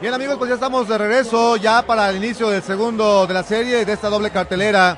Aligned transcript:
Bien 0.00 0.14
amigos, 0.14 0.36
pues 0.38 0.48
ya 0.48 0.54
estamos 0.54 0.86
de 0.86 0.96
regreso 0.96 1.56
ya 1.56 1.82
para 1.84 2.08
el 2.08 2.18
inicio 2.18 2.48
del 2.50 2.62
segundo 2.62 3.26
de 3.26 3.34
la 3.34 3.42
serie 3.42 3.84
de 3.84 3.92
esta 3.92 4.08
doble 4.08 4.30
cartelera 4.30 4.96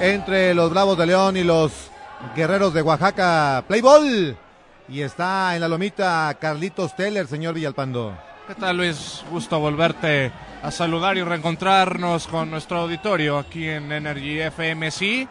entre 0.00 0.54
los 0.54 0.70
Bravos 0.70 0.98
de 0.98 1.06
León 1.06 1.36
y 1.36 1.44
los 1.44 1.70
Guerreros 2.34 2.74
de 2.74 2.82
Oaxaca. 2.82 3.62
Playball. 3.68 4.36
Y 4.88 5.02
está 5.02 5.54
en 5.54 5.60
la 5.60 5.68
lomita 5.68 6.36
Carlitos 6.40 6.96
Teller, 6.96 7.28
señor 7.28 7.54
Villalpando. 7.54 8.12
¿Qué 8.48 8.56
tal 8.56 8.78
Luis? 8.78 9.22
Gusto 9.30 9.60
volverte 9.60 10.32
a 10.64 10.72
saludar 10.72 11.16
y 11.16 11.22
reencontrarnos 11.22 12.26
con 12.26 12.50
nuestro 12.50 12.78
auditorio 12.80 13.38
aquí 13.38 13.68
en 13.68 13.92
Energy 13.92 14.40
FMC. 14.40 15.28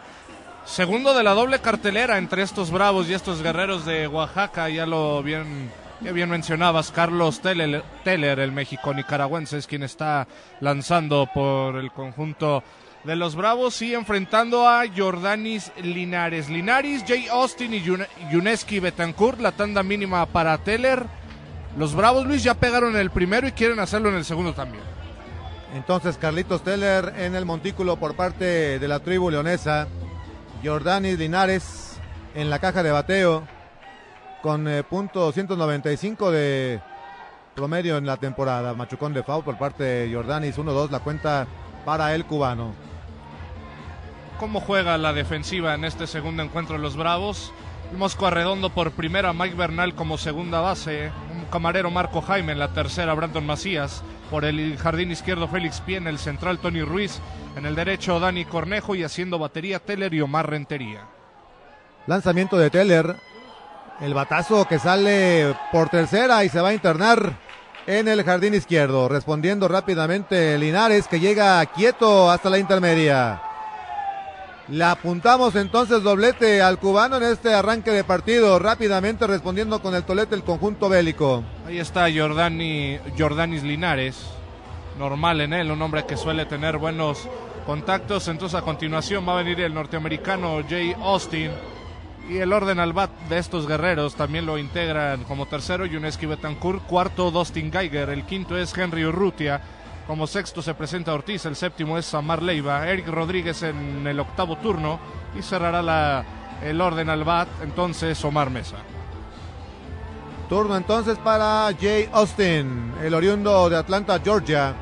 Segundo 0.64 1.12
de 1.12 1.22
la 1.22 1.34
doble 1.34 1.58
cartelera 1.58 2.16
entre 2.16 2.40
estos 2.40 2.70
Bravos 2.70 3.06
y 3.10 3.12
estos 3.12 3.42
Guerreros 3.42 3.84
de 3.84 4.08
Oaxaca, 4.08 4.70
ya 4.70 4.86
lo 4.86 5.22
bien 5.22 5.70
ya 6.02 6.12
bien 6.12 6.30
mencionabas, 6.30 6.92
Carlos 6.92 7.40
Teller, 7.40 8.38
el 8.38 8.52
México 8.52 8.94
nicaragüense, 8.94 9.58
es 9.58 9.66
quien 9.66 9.82
está 9.82 10.26
lanzando 10.60 11.28
por 11.32 11.76
el 11.76 11.92
conjunto 11.92 12.62
de 13.04 13.16
los 13.16 13.36
Bravos 13.36 13.80
y 13.82 13.94
enfrentando 13.94 14.66
a 14.66 14.84
Jordanis 14.94 15.72
Linares. 15.82 16.48
Linares, 16.48 17.04
Jay 17.06 17.28
Austin 17.28 17.74
y 17.74 17.82
Yuneski 18.30 18.80
Betancourt, 18.80 19.40
la 19.40 19.52
tanda 19.52 19.82
mínima 19.82 20.24
para 20.26 20.56
Teller. 20.58 21.04
Los 21.76 21.94
Bravos, 21.94 22.26
Luis, 22.26 22.42
ya 22.42 22.54
pegaron 22.54 22.96
el 22.96 23.10
primero 23.10 23.46
y 23.46 23.52
quieren 23.52 23.78
hacerlo 23.78 24.08
en 24.08 24.16
el 24.16 24.24
segundo 24.24 24.54
también. 24.54 24.84
Entonces, 25.74 26.16
Carlitos 26.16 26.64
Teller 26.64 27.14
en 27.18 27.34
el 27.34 27.44
montículo 27.44 27.96
por 27.96 28.16
parte 28.16 28.78
de 28.78 28.88
la 28.88 29.00
tribu 29.00 29.30
leonesa. 29.30 29.86
Jordanis 30.64 31.18
Linares 31.18 32.00
en 32.34 32.50
la 32.50 32.58
caja 32.58 32.82
de 32.82 32.90
bateo 32.90 33.46
con 34.42 34.66
eh, 34.68 34.82
punto 34.82 35.30
195 35.32 36.30
de 36.30 36.80
promedio 37.54 37.96
en 37.96 38.06
la 38.06 38.16
temporada. 38.16 38.74
Machucón 38.74 39.12
de 39.12 39.22
FAU 39.22 39.42
por 39.42 39.58
parte 39.58 39.84
de 39.84 40.14
Jordanis, 40.14 40.58
1-2 40.58 40.90
la 40.90 41.00
cuenta 41.00 41.46
para 41.84 42.14
el 42.14 42.24
cubano. 42.24 42.72
¿Cómo 44.38 44.60
juega 44.60 44.96
la 44.96 45.12
defensiva 45.12 45.74
en 45.74 45.84
este 45.84 46.06
segundo 46.06 46.42
encuentro 46.42 46.76
de 46.76 46.82
los 46.82 46.96
Bravos? 46.96 47.52
Mosco 47.96 48.26
Arredondo 48.26 48.70
por 48.70 48.92
primera, 48.92 49.32
Mike 49.32 49.56
Bernal 49.56 49.94
como 49.94 50.16
segunda 50.16 50.60
base, 50.60 51.10
un 51.34 51.44
camarero 51.46 51.90
Marco 51.90 52.22
Jaime 52.22 52.52
en 52.52 52.60
la 52.60 52.72
tercera, 52.72 53.14
Brandon 53.14 53.44
Macías, 53.44 54.02
por 54.30 54.44
el 54.44 54.78
jardín 54.78 55.10
izquierdo 55.10 55.48
Félix 55.48 55.80
Pie, 55.80 55.96
en 55.96 56.06
el 56.06 56.18
central 56.18 56.58
Tony 56.58 56.82
Ruiz, 56.82 57.20
en 57.56 57.66
el 57.66 57.74
derecho 57.74 58.20
Dani 58.20 58.44
Cornejo 58.44 58.94
y 58.94 59.02
haciendo 59.02 59.38
batería 59.38 59.80
Teller 59.80 60.14
y 60.14 60.20
Omar 60.20 60.48
Rentería. 60.48 61.00
Lanzamiento 62.06 62.56
de 62.56 62.70
Teller, 62.70 63.16
el 64.00 64.14
batazo 64.14 64.66
que 64.66 64.78
sale 64.78 65.54
por 65.72 65.88
tercera 65.88 66.44
y 66.44 66.48
se 66.48 66.60
va 66.60 66.68
a 66.68 66.74
internar 66.74 67.38
en 67.86 68.08
el 68.08 68.22
jardín 68.24 68.54
izquierdo. 68.54 69.08
Respondiendo 69.08 69.68
rápidamente 69.68 70.58
Linares 70.58 71.06
que 71.06 71.20
llega 71.20 71.64
quieto 71.66 72.30
hasta 72.30 72.50
la 72.50 72.58
intermedia. 72.58 73.42
Le 74.68 74.84
apuntamos 74.84 75.56
entonces 75.56 76.02
doblete 76.02 76.62
al 76.62 76.78
cubano 76.78 77.16
en 77.16 77.24
este 77.24 77.52
arranque 77.52 77.90
de 77.90 78.04
partido. 78.04 78.58
Rápidamente 78.58 79.26
respondiendo 79.26 79.82
con 79.82 79.94
el 79.94 80.04
tolete 80.04 80.34
el 80.34 80.44
conjunto 80.44 80.88
bélico. 80.88 81.42
Ahí 81.66 81.78
está 81.78 82.06
Jordani, 82.10 82.98
Jordanis 83.18 83.64
Linares. 83.64 84.26
Normal 84.98 85.40
en 85.40 85.52
él, 85.54 85.70
un 85.70 85.82
hombre 85.82 86.04
que 86.04 86.16
suele 86.16 86.46
tener 86.46 86.78
buenos 86.78 87.28
contactos. 87.66 88.28
Entonces 88.28 88.58
a 88.58 88.62
continuación 88.62 89.28
va 89.28 89.32
a 89.32 89.42
venir 89.42 89.60
el 89.60 89.74
norteamericano 89.74 90.62
Jay 90.68 90.94
Austin 91.02 91.50
y 92.30 92.38
el 92.38 92.52
orden 92.52 92.78
al 92.78 92.92
bat 92.92 93.10
de 93.28 93.38
estos 93.38 93.66
guerreros 93.66 94.14
también 94.14 94.46
lo 94.46 94.56
integran 94.56 95.24
como 95.24 95.46
tercero 95.46 95.84
Yuneski 95.84 96.26
Betancourt, 96.26 96.84
cuarto 96.86 97.32
Dustin 97.32 97.72
Geiger, 97.72 98.08
el 98.10 98.24
quinto 98.24 98.56
es 98.56 98.76
Henry 98.76 99.04
Urrutia, 99.04 99.60
como 100.06 100.28
sexto 100.28 100.62
se 100.62 100.74
presenta 100.74 101.12
Ortiz, 101.12 101.44
el 101.46 101.56
séptimo 101.56 101.98
es 101.98 102.06
Samar 102.06 102.40
Leiva, 102.40 102.86
Eric 102.88 103.08
Rodríguez 103.08 103.64
en 103.64 104.06
el 104.06 104.20
octavo 104.20 104.56
turno 104.58 105.00
y 105.36 105.42
cerrará 105.42 105.82
la, 105.82 106.24
el 106.62 106.80
orden 106.80 107.10
al 107.10 107.24
bat 107.24 107.48
entonces 107.62 108.24
Omar 108.24 108.48
Mesa. 108.48 108.76
Turno 110.48 110.76
entonces 110.76 111.18
para 111.18 111.68
Jay 111.80 112.08
Austin, 112.12 112.92
el 113.02 113.14
oriundo 113.14 113.68
de 113.68 113.76
Atlanta, 113.76 114.20
Georgia. 114.22 114.74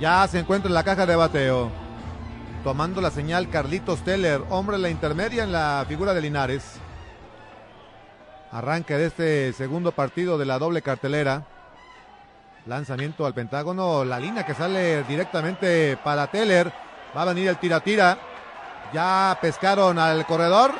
Ya 0.00 0.26
se 0.28 0.38
encuentra 0.38 0.68
en 0.68 0.74
la 0.74 0.84
caja 0.84 1.06
de 1.06 1.16
bateo 1.16 1.87
tomando 2.64 3.00
la 3.00 3.10
señal 3.10 3.48
Carlitos 3.50 4.00
Teller, 4.00 4.42
hombre 4.50 4.76
en 4.76 4.82
la 4.82 4.90
intermedia 4.90 5.44
en 5.44 5.52
la 5.52 5.84
figura 5.88 6.14
de 6.14 6.20
Linares. 6.20 6.64
Arranque 8.50 8.96
de 8.96 9.06
este 9.06 9.52
segundo 9.52 9.92
partido 9.92 10.38
de 10.38 10.46
la 10.46 10.58
doble 10.58 10.82
cartelera. 10.82 11.44
Lanzamiento 12.66 13.26
al 13.26 13.34
Pentágono, 13.34 14.04
la 14.04 14.18
línea 14.18 14.44
que 14.44 14.54
sale 14.54 15.02
directamente 15.04 15.96
para 16.02 16.26
Teller. 16.26 16.72
Va 17.16 17.22
a 17.22 17.26
venir 17.26 17.48
el 17.48 17.58
tira-tira. 17.58 18.18
Ya 18.92 19.36
pescaron 19.40 19.98
al 19.98 20.26
corredor 20.26 20.72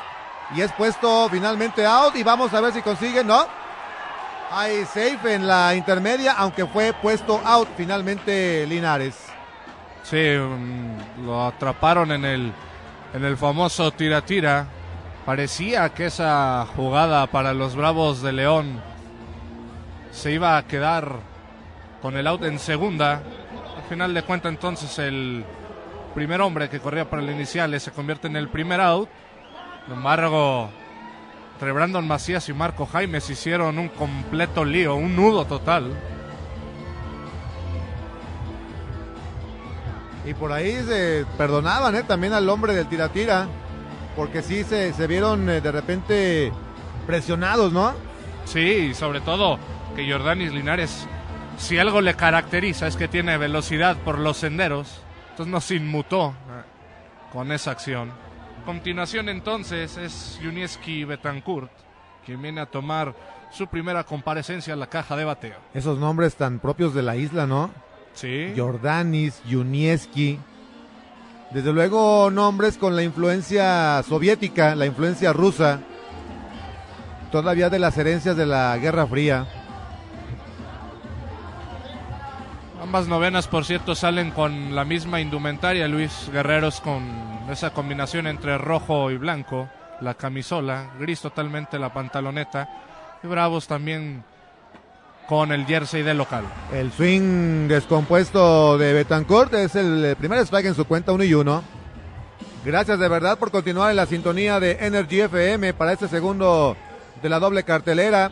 y 0.55 0.61
es 0.61 0.71
puesto 0.73 1.29
finalmente 1.29 1.85
out 1.85 2.15
y 2.15 2.23
vamos 2.23 2.53
a 2.53 2.61
ver 2.61 2.73
si 2.73 2.81
consigue, 2.81 3.23
¿no? 3.23 3.45
Hay 4.51 4.83
safe 4.85 5.35
en 5.35 5.45
la 5.45 5.75
intermedia, 5.75 6.33
aunque 6.33 6.65
fue 6.65 6.91
puesto 6.93 7.39
out 7.45 7.69
finalmente 7.77 8.65
Linares. 8.65 9.28
Sí, 10.03 10.17
mm, 10.17 11.25
lo 11.25 11.45
atraparon 11.45 12.11
en 12.11 12.25
el, 12.25 12.51
en 13.13 13.25
el 13.25 13.37
famoso 13.37 13.91
tira-tira. 13.91 14.67
Parecía 15.25 15.89
que 15.89 16.07
esa 16.07 16.65
jugada 16.75 17.27
para 17.27 17.53
los 17.53 17.75
Bravos 17.75 18.21
de 18.21 18.31
León 18.31 18.81
se 20.11 20.31
iba 20.31 20.57
a 20.57 20.65
quedar 20.65 21.19
con 22.01 22.17
el 22.17 22.27
out 22.27 22.43
en 22.43 22.59
segunda. 22.59 23.21
Al 23.77 23.83
final 23.89 24.13
de 24.13 24.23
cuentas 24.23 24.51
entonces 24.51 24.97
el 24.99 25.45
primer 26.15 26.41
hombre 26.41 26.69
que 26.69 26.79
corría 26.79 27.09
para 27.09 27.21
el 27.21 27.29
inicial 27.29 27.79
se 27.79 27.91
convierte 27.91 28.27
en 28.27 28.35
el 28.35 28.49
primer 28.49 28.81
out. 28.81 29.09
Sin 29.85 29.95
embargo, 29.95 30.69
entre 31.53 31.71
Brandon 31.71 32.07
Macías 32.07 32.47
y 32.49 32.53
Marco 32.53 32.85
Jaime 32.85 33.21
se 33.21 33.33
hicieron 33.33 33.77
un 33.77 33.89
completo 33.89 34.63
lío, 34.65 34.95
un 34.95 35.15
nudo 35.15 35.45
total. 35.45 35.91
Y 40.25 40.33
por 40.33 40.51
ahí 40.51 40.83
se 40.83 41.25
perdonaban 41.37 41.95
¿eh? 41.95 42.03
también 42.03 42.33
al 42.33 42.49
hombre 42.49 42.73
del 42.73 42.87
tira-tira, 42.87 43.47
porque 44.15 44.41
sí 44.41 44.63
se, 44.63 44.93
se 44.93 45.07
vieron 45.07 45.49
eh, 45.49 45.61
de 45.61 45.71
repente 45.71 46.51
presionados, 47.07 47.71
¿no? 47.71 47.93
Sí, 48.45 48.93
sobre 48.93 49.21
todo 49.21 49.57
que 49.95 50.11
Jordanis 50.11 50.51
Linares, 50.51 51.07
si 51.57 51.77
algo 51.77 52.01
le 52.01 52.15
caracteriza 52.15 52.87
es 52.87 52.95
que 52.95 53.07
tiene 53.07 53.37
velocidad 53.37 53.97
por 53.97 54.19
los 54.19 54.37
senderos, 54.37 55.01
entonces 55.31 55.51
nos 55.51 55.71
inmutó 55.71 56.29
eh, 56.29 56.63
con 57.31 57.51
esa 57.51 57.71
acción. 57.71 58.11
A 58.61 58.65
continuación 58.65 59.29
entonces 59.29 59.97
es 59.97 60.39
Yunieski 60.41 61.05
Betancourt, 61.05 61.71
quien 62.25 62.41
viene 62.41 62.61
a 62.61 62.65
tomar 62.65 63.15
su 63.51 63.67
primera 63.67 64.03
comparecencia 64.03 64.73
en 64.73 64.79
la 64.79 64.87
caja 64.87 65.15
de 65.15 65.25
bateo. 65.25 65.57
Esos 65.73 65.97
nombres 65.97 66.35
tan 66.35 66.59
propios 66.59 66.93
de 66.93 67.01
la 67.01 67.15
isla, 67.15 67.47
¿no? 67.47 67.71
Jordanis, 68.55 69.41
Yunieski. 69.45 70.39
Desde 71.51 71.73
luego 71.73 72.29
nombres 72.29 72.77
con 72.77 72.95
la 72.95 73.03
influencia 73.03 74.03
soviética, 74.03 74.75
la 74.75 74.85
influencia 74.85 75.33
rusa, 75.33 75.79
todavía 77.31 77.69
de 77.69 77.79
las 77.79 77.97
herencias 77.97 78.37
de 78.37 78.45
la 78.45 78.77
Guerra 78.77 79.07
Fría. 79.07 79.47
Ambas 82.81 83.07
novenas, 83.07 83.47
por 83.47 83.65
cierto, 83.65 83.93
salen 83.93 84.31
con 84.31 84.75
la 84.75 84.85
misma 84.85 85.21
indumentaria, 85.21 85.87
Luis 85.87 86.29
Guerreros, 86.31 86.81
con 86.81 87.03
esa 87.49 87.71
combinación 87.71 88.25
entre 88.27 88.57
rojo 88.57 89.11
y 89.11 89.17
blanco, 89.17 89.69
la 90.01 90.13
camisola, 90.13 90.91
gris 90.99 91.21
totalmente 91.21 91.77
la 91.77 91.93
pantaloneta, 91.93 92.69
y 93.23 93.27
Bravos 93.27 93.67
también 93.67 94.23
con 95.29 95.51
el 95.51 95.67
jersey 95.67 96.01
del 96.01 96.17
local. 96.17 96.43
El 96.73 96.91
swing 96.91 97.67
descompuesto 97.67 98.79
de 98.79 98.93
Betancourt 98.93 99.53
es 99.53 99.75
el 99.75 100.15
primer 100.17 100.39
strike 100.39 100.65
en 100.65 100.73
su 100.73 100.85
cuenta 100.85 101.11
1 101.11 101.23
y 101.23 101.35
1. 101.35 101.63
Gracias 102.65 102.97
de 102.97 103.07
verdad 103.07 103.37
por 103.37 103.51
continuar 103.51 103.91
en 103.91 103.97
la 103.97 104.07
sintonía 104.07 104.59
de 104.59 104.79
Energy 104.81 105.21
FM 105.21 105.75
para 105.75 105.93
este 105.93 106.07
segundo 106.07 106.75
de 107.21 107.29
la 107.29 107.39
doble 107.39 107.63
cartelera. 107.63 108.31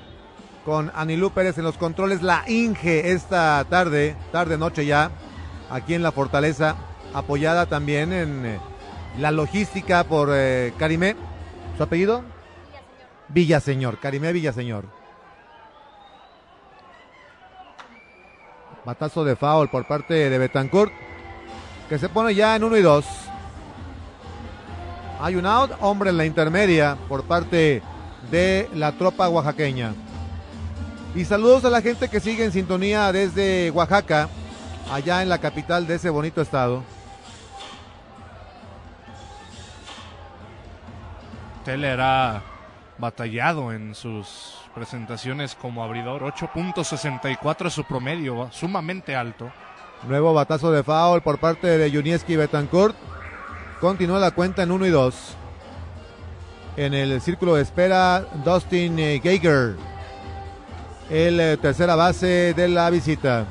con 0.65 0.91
Anilú 0.95 1.31
Pérez 1.31 1.57
en 1.59 1.63
los 1.63 1.77
controles. 1.77 2.23
La 2.23 2.43
Inge 2.47 3.11
esta 3.11 3.63
tarde, 3.69 4.17
tarde 4.33 4.57
noche 4.57 4.85
ya, 4.85 5.11
aquí 5.69 5.93
en 5.93 6.03
la 6.03 6.11
Fortaleza, 6.11 6.75
apoyada 7.13 7.67
también 7.67 8.11
en 8.11 8.45
eh, 8.45 8.59
la 9.17 9.31
logística 9.31 10.03
por 10.03 10.29
eh, 10.33 10.73
Karimé. 10.77 11.15
¿Su 11.77 11.83
apellido? 11.83 12.23
Villaseñor. 13.29 13.99
Karimé 13.99 14.33
Villaseñor. 14.33 14.96
Batazo 18.87 19.25
de 19.25 19.35
foul 19.35 19.67
por 19.67 19.85
parte 19.85 20.29
de 20.29 20.37
Betancourt, 20.37 20.93
que 21.89 21.99
se 21.99 22.07
pone 22.07 22.33
ya 22.33 22.55
en 22.55 22.63
1 22.63 22.77
y 22.77 22.81
2. 22.81 23.05
Hay 25.19 25.35
un 25.35 25.45
out, 25.45 25.71
hombre 25.81 26.09
en 26.09 26.15
la 26.15 26.25
intermedia 26.25 26.97
por 27.09 27.25
parte 27.25 27.81
de 28.31 28.69
la 28.73 28.93
tropa 28.93 29.27
oaxaqueña. 29.27 29.93
Y 31.15 31.25
saludos 31.25 31.65
a 31.65 31.69
la 31.69 31.81
gente 31.81 32.07
que 32.07 32.21
sigue 32.21 32.45
en 32.45 32.53
sintonía 32.53 33.11
desde 33.11 33.71
Oaxaca, 33.71 34.29
allá 34.89 35.21
en 35.21 35.27
la 35.27 35.39
capital 35.39 35.85
de 35.85 35.95
ese 35.95 36.09
bonito 36.09 36.41
estado. 36.41 36.81
Teller 41.65 41.99
ha 41.99 42.41
batallado 42.97 43.73
en 43.73 43.93
sus 43.93 44.56
presentaciones 44.77 45.55
como 45.55 45.83
abridor. 45.83 46.21
8.64 46.21 47.67
es 47.67 47.73
su 47.73 47.83
promedio, 47.83 48.47
sumamente 48.51 49.15
alto. 49.15 49.51
Nuevo 50.07 50.33
batazo 50.35 50.71
de 50.71 50.83
foul 50.83 51.21
por 51.21 51.39
parte 51.39 51.79
de 51.79 51.91
Junieski 51.91 52.35
Betancourt. 52.35 52.95
Continúa 53.81 54.19
la 54.19 54.31
cuenta 54.31 54.61
en 54.61 54.71
1 54.71 54.85
y 54.85 54.89
2. 54.89 55.37
En 56.77 56.93
el 56.93 57.19
círculo 57.21 57.55
de 57.55 57.63
espera, 57.63 58.21
Dustin 58.45 58.99
eh, 58.99 59.19
Geiger, 59.21 59.75
el 61.09 61.39
eh, 61.39 61.57
tercera 61.57 61.95
base 61.95 62.53
de 62.53 62.67
la 62.67 62.91
visita. 62.91 63.47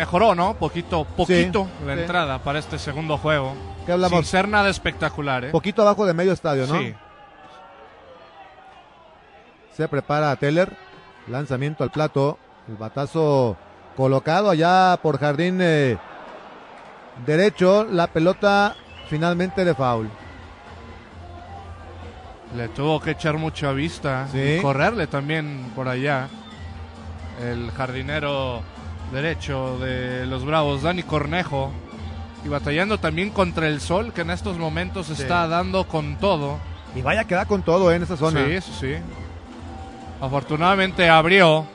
Mejoró, 0.00 0.34
¿no? 0.34 0.54
Poquito, 0.54 1.04
poquito 1.04 1.64
Sí, 1.78 1.84
la 1.86 1.94
sí. 1.94 2.00
entrada 2.00 2.38
para 2.38 2.58
este 2.58 2.78
segundo 2.78 3.18
juego. 3.18 3.54
¿Qué 3.84 3.92
hablamos? 3.92 4.20
Sin 4.20 4.24
ser 4.30 4.48
nada 4.48 4.70
espectacular, 4.70 5.44
¿eh? 5.44 5.50
Poquito 5.50 5.82
abajo 5.82 6.06
de 6.06 6.14
medio 6.14 6.32
estadio, 6.32 6.66
¿no? 6.66 6.78
Sí. 6.78 6.94
Se 9.76 9.86
prepara 9.88 10.34
Teller. 10.36 10.74
Lanzamiento 11.28 11.84
al 11.84 11.90
plato. 11.90 12.38
El 12.66 12.76
batazo 12.76 13.58
colocado 13.94 14.48
allá 14.48 14.98
por 15.02 15.18
jardín 15.18 15.58
eh, 15.60 15.98
derecho. 17.26 17.84
La 17.84 18.06
pelota 18.06 18.74
finalmente 19.10 19.66
de 19.66 19.74
foul. 19.74 20.08
Le 22.56 22.68
tuvo 22.68 23.00
que 23.00 23.10
echar 23.10 23.36
mucha 23.36 23.72
vista 23.72 24.28
Sí. 24.32 24.56
y 24.58 24.62
correrle 24.62 25.06
también 25.08 25.70
por 25.76 25.88
allá. 25.88 26.26
El 27.42 27.70
jardinero 27.72 28.62
derecho 29.12 29.78
de 29.78 30.26
los 30.26 30.44
Bravos, 30.44 30.82
Dani 30.82 31.02
Cornejo. 31.02 31.70
Y 32.44 32.48
batallando 32.48 32.98
también 32.98 33.30
contra 33.30 33.68
el 33.68 33.80
sol, 33.80 34.12
que 34.14 34.22
en 34.22 34.30
estos 34.30 34.56
momentos 34.56 35.06
Sí. 35.06 35.12
está 35.12 35.46
dando 35.46 35.86
con 35.86 36.16
todo. 36.16 36.58
Y 36.94 37.02
vaya 37.02 37.24
que 37.24 37.34
da 37.34 37.44
con 37.44 37.62
todo 37.62 37.92
eh, 37.92 37.96
en 37.96 38.02
esa 38.02 38.16
zona. 38.16 38.44
Sí, 38.46 38.60
sí, 38.62 38.72
sí. 38.80 38.94
Afortunadamente 40.20 41.08
abrió 41.08 41.66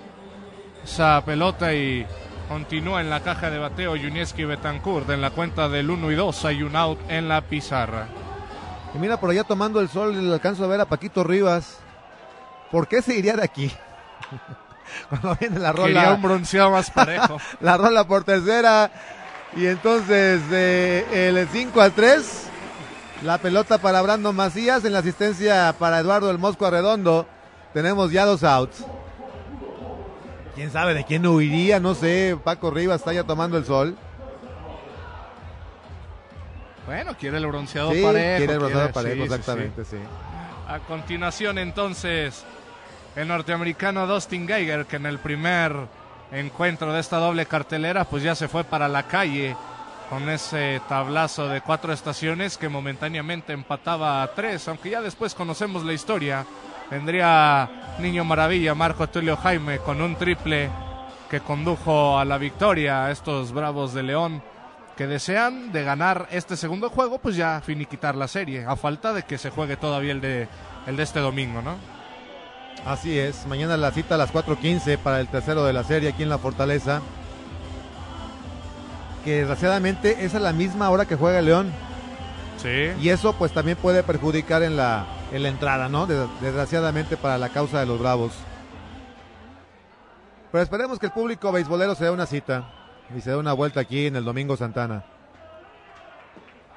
esa 0.83 1.23
pelota 1.25 1.73
y 1.73 2.05
continúa 2.49 3.01
en 3.01 3.09
la 3.09 3.21
caja 3.21 3.49
de 3.49 3.57
bateo 3.59 3.91
Junieski 3.91 4.43
Betancourt 4.45 5.09
en 5.09 5.21
la 5.21 5.31
cuenta 5.31 5.69
del 5.69 5.89
1 5.89 6.11
y 6.11 6.15
2. 6.15 6.45
Hay 6.45 6.63
un 6.63 6.75
out 6.75 6.99
en 7.09 7.27
la 7.27 7.41
pizarra. 7.41 8.07
Y 8.93 8.97
mira 8.97 9.19
por 9.19 9.29
allá 9.29 9.43
tomando 9.43 9.79
el 9.81 9.89
sol, 9.89 10.27
le 10.27 10.33
alcanzo 10.33 10.63
a 10.63 10.67
ver 10.67 10.81
a 10.81 10.85
Paquito 10.85 11.23
Rivas. 11.23 11.79
¿Por 12.71 12.87
qué 12.87 13.01
se 13.01 13.15
iría 13.15 13.35
de 13.35 13.43
aquí? 13.43 13.71
Cuando 15.09 15.35
viene 15.39 15.59
la 15.59 15.73
Quería 15.73 16.01
rola, 16.03 16.13
un 16.13 16.21
bronceado 16.21 16.71
más 16.71 16.89
parejo. 16.91 17.37
la 17.61 17.77
rola 17.77 18.05
por 18.07 18.23
tercera. 18.23 18.91
Y 19.55 19.65
entonces 19.67 20.49
de 20.49 21.05
el 21.29 21.47
5 21.47 21.79
al 21.81 21.91
3, 21.93 22.43
la 23.23 23.37
pelota 23.37 23.77
para 23.77 24.01
Brandon 24.01 24.35
Macías 24.35 24.83
en 24.85 24.91
la 24.93 24.99
asistencia 24.99 25.73
para 25.79 25.99
Eduardo 25.99 26.29
El 26.29 26.37
Mosco 26.39 26.65
Arredondo. 26.65 27.25
Tenemos 27.73 28.11
ya 28.11 28.25
dos 28.25 28.43
outs. 28.43 28.83
¿Quién 30.55 30.71
sabe 30.71 30.93
de 30.93 31.03
quién 31.03 31.25
huiría? 31.25 31.79
No 31.81 31.95
sé, 31.95 32.37
Paco 32.43 32.71
Rivas 32.71 33.01
está 33.01 33.11
ya 33.13 33.23
tomando 33.23 33.57
el 33.57 33.65
sol. 33.65 33.97
Bueno, 36.85 37.15
quiere 37.17 37.37
el 37.37 37.47
bronceado 37.47 37.91
Sí, 37.93 38.01
parejo. 38.03 38.37
quiere 38.37 38.53
el 38.53 38.59
bronceado 38.59 38.91
quiere- 38.91 38.93
parejo, 38.93 39.15
sí, 39.15 39.21
sí, 39.21 39.27
sí. 39.27 39.33
exactamente, 39.35 39.85
sí. 39.85 39.97
A 40.67 40.79
continuación, 40.79 41.57
entonces, 41.57 42.43
el 43.15 43.27
norteamericano 43.27 44.07
Dustin 44.07 44.47
Geiger, 44.47 44.85
que 44.85 44.97
en 44.97 45.05
el 45.05 45.19
primer 45.19 45.73
encuentro 46.31 46.91
de 46.91 46.99
esta 46.99 47.17
doble 47.17 47.45
cartelera, 47.45 48.05
pues 48.05 48.23
ya 48.23 48.35
se 48.35 48.47
fue 48.47 48.63
para 48.63 48.87
la 48.87 49.03
calle 49.03 49.55
con 50.09 50.29
ese 50.29 50.81
tablazo 50.87 51.47
de 51.47 51.61
cuatro 51.61 51.93
estaciones 51.93 52.57
que 52.57 52.69
momentáneamente 52.69 53.53
empataba 53.53 54.21
a 54.21 54.33
tres, 54.33 54.67
aunque 54.67 54.89
ya 54.89 55.01
después 55.01 55.33
conocemos 55.33 55.83
la 55.83 55.93
historia. 55.93 56.45
Vendría 56.91 57.95
Niño 57.99 58.23
Maravilla, 58.23 58.75
Marco 58.75 59.07
Tulio 59.07 59.37
Jaime, 59.37 59.79
con 59.79 60.01
un 60.01 60.15
triple 60.15 60.69
que 61.29 61.39
condujo 61.39 62.19
a 62.19 62.25
la 62.25 62.37
victoria 62.37 63.05
a 63.05 63.11
estos 63.11 63.51
Bravos 63.51 63.93
de 63.93 64.03
León 64.03 64.43
que 64.95 65.07
desean 65.07 65.71
de 65.71 65.83
ganar 65.83 66.27
este 66.31 66.55
segundo 66.55 66.89
juego, 66.89 67.17
pues 67.19 67.35
ya 67.35 67.61
finiquitar 67.61 68.15
la 68.15 68.27
serie, 68.27 68.65
a 68.65 68.75
falta 68.75 69.11
de 69.13 69.23
que 69.23 69.37
se 69.37 69.49
juegue 69.49 69.75
todavía 69.75 70.13
el 70.13 70.21
de, 70.21 70.47
el 70.87 70.95
de 70.95 71.03
este 71.03 71.19
domingo, 71.19 71.61
¿no? 71.61 71.94
Así 72.85 73.17
es, 73.17 73.45
mañana 73.47 73.77
la 73.77 73.91
cita 73.91 74.15
a 74.15 74.17
las 74.17 74.31
4.15 74.33 74.97
para 74.97 75.19
el 75.19 75.27
tercero 75.27 75.63
de 75.65 75.73
la 75.73 75.83
serie 75.83 76.09
aquí 76.09 76.23
en 76.23 76.29
la 76.29 76.37
Fortaleza. 76.37 77.01
Que 79.23 79.37
desgraciadamente 79.37 80.23
es 80.25 80.35
a 80.35 80.39
la 80.39 80.53
misma 80.53 80.89
hora 80.91 81.05
que 81.05 81.15
juega 81.15 81.39
el 81.39 81.45
León. 81.45 81.71
Sí. 82.61 82.91
Y 83.01 83.09
eso 83.09 83.33
pues 83.33 83.51
también 83.53 83.77
puede 83.77 84.03
perjudicar 84.03 84.61
en 84.61 84.77
la, 84.77 85.05
en 85.31 85.41
la 85.43 85.49
entrada, 85.49 85.89
¿no? 85.89 86.05
Des- 86.05 86.27
Desgraciadamente 86.41 87.17
para 87.17 87.37
la 87.39 87.49
causa 87.49 87.79
de 87.79 87.85
los 87.87 87.99
Bravos. 87.99 88.33
Pero 90.51 90.63
esperemos 90.63 90.99
que 90.99 91.07
el 91.07 91.11
público 91.11 91.51
beisbolero 91.51 91.95
se 91.95 92.05
dé 92.05 92.11
una 92.11 92.25
cita 92.27 92.69
y 93.17 93.21
se 93.21 93.31
dé 93.31 93.35
una 93.35 93.53
vuelta 93.53 93.79
aquí 93.79 94.05
en 94.07 94.15
el 94.15 94.23
Domingo 94.23 94.55
Santana. 94.55 95.03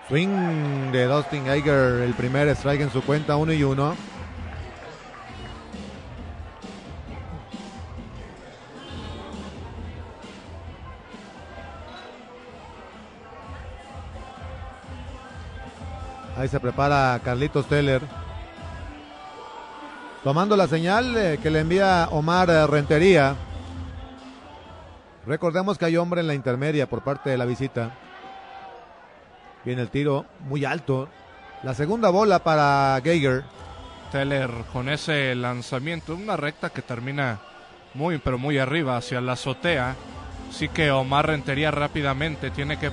Swing 0.09 0.91
de 0.91 1.05
Dustin 1.07 1.45
Geiger, 1.45 2.01
el 2.03 2.15
primer 2.15 2.49
strike 2.49 2.81
en 2.81 2.91
su 2.91 3.03
cuenta, 3.03 3.37
uno 3.37 3.53
y 3.53 3.63
uno. 3.63 3.95
Ahí 16.39 16.47
se 16.47 16.61
prepara 16.61 17.21
Carlitos 17.25 17.67
Teller. 17.67 18.01
Tomando 20.23 20.57
la 20.57 20.69
señal 20.69 21.17
eh, 21.17 21.41
que 21.43 21.51
le 21.51 21.59
envía 21.59 22.07
Omar 22.13 22.49
eh, 22.49 22.65
Rentería. 22.69 23.35
Recordemos 25.27 25.79
que 25.79 25.87
hay 25.87 25.97
hombre 25.97 26.21
en 26.21 26.29
la 26.29 26.35
intermedia 26.35 26.89
por 26.89 27.03
parte 27.03 27.31
de 27.31 27.39
la 27.39 27.45
visita. 27.45 27.91
Viene 29.65 29.83
el 29.83 29.91
tiro 29.91 30.27
muy 30.49 30.65
alto. 30.65 31.09
La 31.65 31.75
segunda 31.75 32.09
bola 32.11 32.39
para 32.39 33.01
Geiger. 33.03 33.43
Teller 34.13 34.49
con 34.73 34.89
ese 34.89 35.35
lanzamiento, 35.35 36.15
una 36.15 36.37
recta 36.37 36.71
que 36.71 36.83
termina 36.83 37.41
muy, 37.95 38.19
pero 38.19 38.39
muy 38.39 38.59
arriba 38.59 38.97
hacia 38.97 39.21
la 39.21 39.33
azotea. 39.33 39.97
Sí 40.53 40.69
que 40.69 40.93
Omar 40.93 41.27
Rentería 41.27 41.73
rápidamente 41.73 42.51
tiene 42.51 42.79
que 42.79 42.91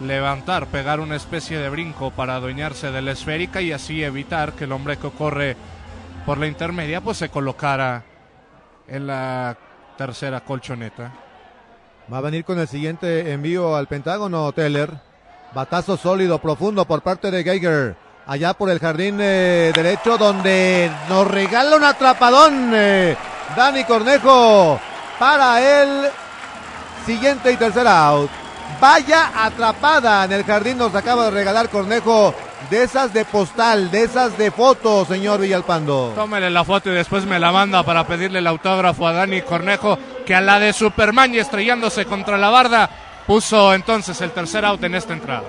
levantar, 0.00 0.66
pegar 0.66 1.00
una 1.00 1.16
especie 1.16 1.58
de 1.58 1.68
brinco 1.68 2.10
para 2.10 2.36
adueñarse 2.36 2.90
de 2.90 3.02
la 3.02 3.12
esférica 3.12 3.60
y 3.60 3.72
así 3.72 4.02
evitar 4.02 4.52
que 4.52 4.64
el 4.64 4.72
hombre 4.72 4.96
que 4.96 5.10
corre 5.10 5.56
por 6.24 6.38
la 6.38 6.46
intermedia 6.46 7.00
pues 7.00 7.18
se 7.18 7.28
colocara 7.28 8.04
en 8.86 9.06
la 9.06 9.56
tercera 9.96 10.40
colchoneta. 10.40 11.12
Va 12.12 12.18
a 12.18 12.22
venir 12.22 12.44
con 12.44 12.58
el 12.58 12.68
siguiente 12.68 13.32
envío 13.32 13.76
al 13.76 13.86
Pentágono, 13.86 14.50
Teller. 14.52 14.92
Batazo 15.54 15.96
sólido, 15.96 16.38
profundo 16.38 16.84
por 16.84 17.02
parte 17.02 17.30
de 17.30 17.42
Geiger. 17.42 17.96
Allá 18.26 18.52
por 18.54 18.70
el 18.70 18.78
jardín 18.78 19.18
eh, 19.20 19.72
derecho, 19.74 20.18
donde 20.18 20.90
nos 21.08 21.26
regala 21.26 21.76
un 21.76 21.84
atrapadón. 21.84 22.72
eh, 22.74 23.16
Dani 23.56 23.84
Cornejo 23.84 24.78
para 25.18 25.82
el 25.82 26.08
siguiente 27.06 27.50
y 27.52 27.56
tercer 27.56 27.86
out. 27.86 28.30
Vaya 28.80 29.32
atrapada 29.44 30.24
en 30.24 30.32
el 30.32 30.44
jardín 30.44 30.78
nos 30.78 30.94
acaba 30.94 31.24
de 31.24 31.30
regalar 31.32 31.68
Cornejo. 31.68 32.34
De 32.70 32.82
esas 32.82 33.12
de 33.12 33.24
postal, 33.24 33.90
de 33.90 34.02
esas 34.02 34.36
de 34.36 34.50
foto, 34.50 35.04
señor 35.04 35.40
Villalpando. 35.40 36.12
Tómele 36.14 36.50
la 36.50 36.64
foto 36.64 36.90
y 36.90 36.94
después 36.94 37.24
me 37.24 37.38
la 37.38 37.50
manda 37.50 37.82
para 37.82 38.06
pedirle 38.06 38.40
el 38.40 38.46
autógrafo 38.46 39.06
a 39.06 39.12
Dani 39.12 39.42
Cornejo, 39.42 39.98
que 40.26 40.34
a 40.34 40.40
la 40.40 40.58
de 40.58 40.72
Superman 40.72 41.32
y 41.32 41.38
estrellándose 41.38 42.04
contra 42.04 42.36
la 42.36 42.50
barda, 42.50 42.90
puso 43.26 43.72
entonces 43.72 44.20
el 44.20 44.32
tercer 44.32 44.64
out 44.64 44.82
en 44.82 44.96
esta 44.96 45.12
entrada. 45.12 45.44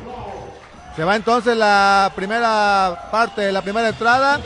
Se 0.96 1.04
va 1.04 1.16
entonces 1.16 1.58
la 1.58 2.12
primera 2.16 3.10
parte, 3.12 3.52
la 3.52 3.62
primera 3.62 3.90
entrada. 3.90 4.40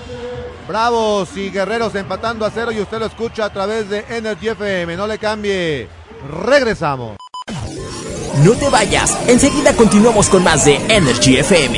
Bravos 0.68 1.36
y 1.36 1.50
Guerreros 1.52 1.94
empatando 1.96 2.46
a 2.46 2.50
cero 2.50 2.72
y 2.72 2.80
usted 2.80 3.00
lo 3.00 3.06
escucha 3.06 3.46
a 3.46 3.50
través 3.50 3.90
de 3.90 4.06
Energy 4.10 4.48
FM. 4.48 4.96
No 4.96 5.06
le 5.06 5.18
cambie. 5.20 5.90
Regresamos. 6.46 7.23
No 8.42 8.54
te 8.54 8.68
vayas. 8.68 9.30
Enseguida 9.30 9.76
continuamos 9.76 10.28
con 10.28 10.44
más 10.44 10.66
de 10.66 10.78
Energy 10.90 11.38
FM. 11.38 11.78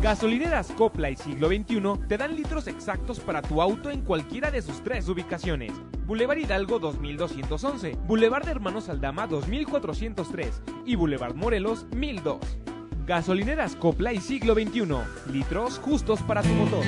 Gasolineras 0.00 0.70
Copla 0.76 1.10
y 1.10 1.16
Siglo 1.16 1.48
XXI 1.48 2.06
te 2.06 2.16
dan 2.16 2.36
litros 2.36 2.68
exactos 2.68 3.18
para 3.18 3.42
tu 3.42 3.60
auto 3.60 3.90
en 3.90 4.02
cualquiera 4.02 4.52
de 4.52 4.62
sus 4.62 4.82
tres 4.84 5.08
ubicaciones. 5.08 5.72
Boulevard 6.06 6.38
Hidalgo 6.38 6.78
2211, 6.78 7.96
Boulevard 8.06 8.44
de 8.44 8.52
Hermanos 8.52 8.88
Aldama 8.88 9.26
2403 9.26 10.62
y 10.86 10.94
Boulevard 10.94 11.34
Morelos 11.34 11.86
1002. 11.96 12.38
Gasolineras 13.06 13.74
Copla 13.74 14.12
y 14.12 14.20
Siglo 14.20 14.54
XXI, 14.54 15.32
litros 15.32 15.80
justos 15.80 16.22
para 16.22 16.42
tu 16.42 16.50
motor. 16.50 16.84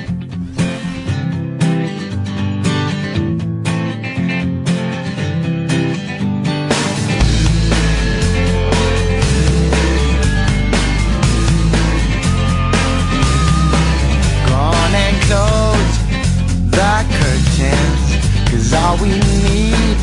All 18.91 18.97
we 18.99 19.09
need 19.09 19.99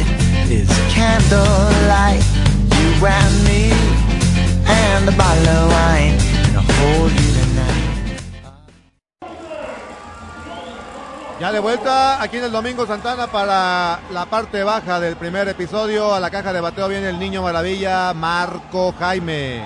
is 0.51 0.69
candlelight. 0.95 2.25
You 2.75 3.07
and 3.07 3.37
me, 3.45 3.73
and 4.67 5.09
a 5.09 5.13
bottle 5.13 5.49
of 5.49 5.71
wine. 5.77 6.17
And 6.47 6.57
I'll 6.57 6.73
hold 6.81 7.13
you 7.13 7.31
tonight. 7.39 7.85
Ya 11.41 11.53
de 11.53 11.61
vuelta 11.61 12.21
aquí 12.21 12.39
en 12.39 12.45
el 12.45 12.53
Domingo 12.53 12.85
Santana 12.87 13.29
para 13.29 14.01
la 14.11 14.27
parte 14.27 14.65
baja 14.65 14.99
del 14.99 15.17
primer 15.17 15.49
episodio. 15.49 16.15
A 16.15 16.21
la 16.21 16.31
caja 16.31 16.53
de 16.53 16.61
bateo 16.61 16.89
viene 16.89 17.11
el 17.11 17.19
niño 17.19 17.43
maravilla 17.43 18.13
Marco 18.15 18.93
Jaime. 18.99 19.63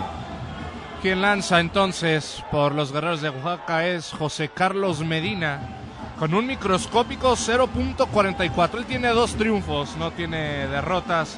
Quien 1.00 1.22
lanza 1.22 1.60
entonces 1.60 2.44
por 2.50 2.74
los 2.74 2.92
guerreros 2.92 3.22
de 3.22 3.30
Oaxaca 3.30 3.86
es 3.86 4.10
José 4.12 4.50
Carlos 4.50 5.00
Medina 5.00 5.81
con 6.22 6.34
un 6.34 6.46
microscópico 6.46 7.32
0.44. 7.32 8.78
Él 8.78 8.86
tiene 8.86 9.08
dos 9.08 9.34
triunfos, 9.34 9.96
no 9.96 10.12
tiene 10.12 10.68
derrotas. 10.68 11.36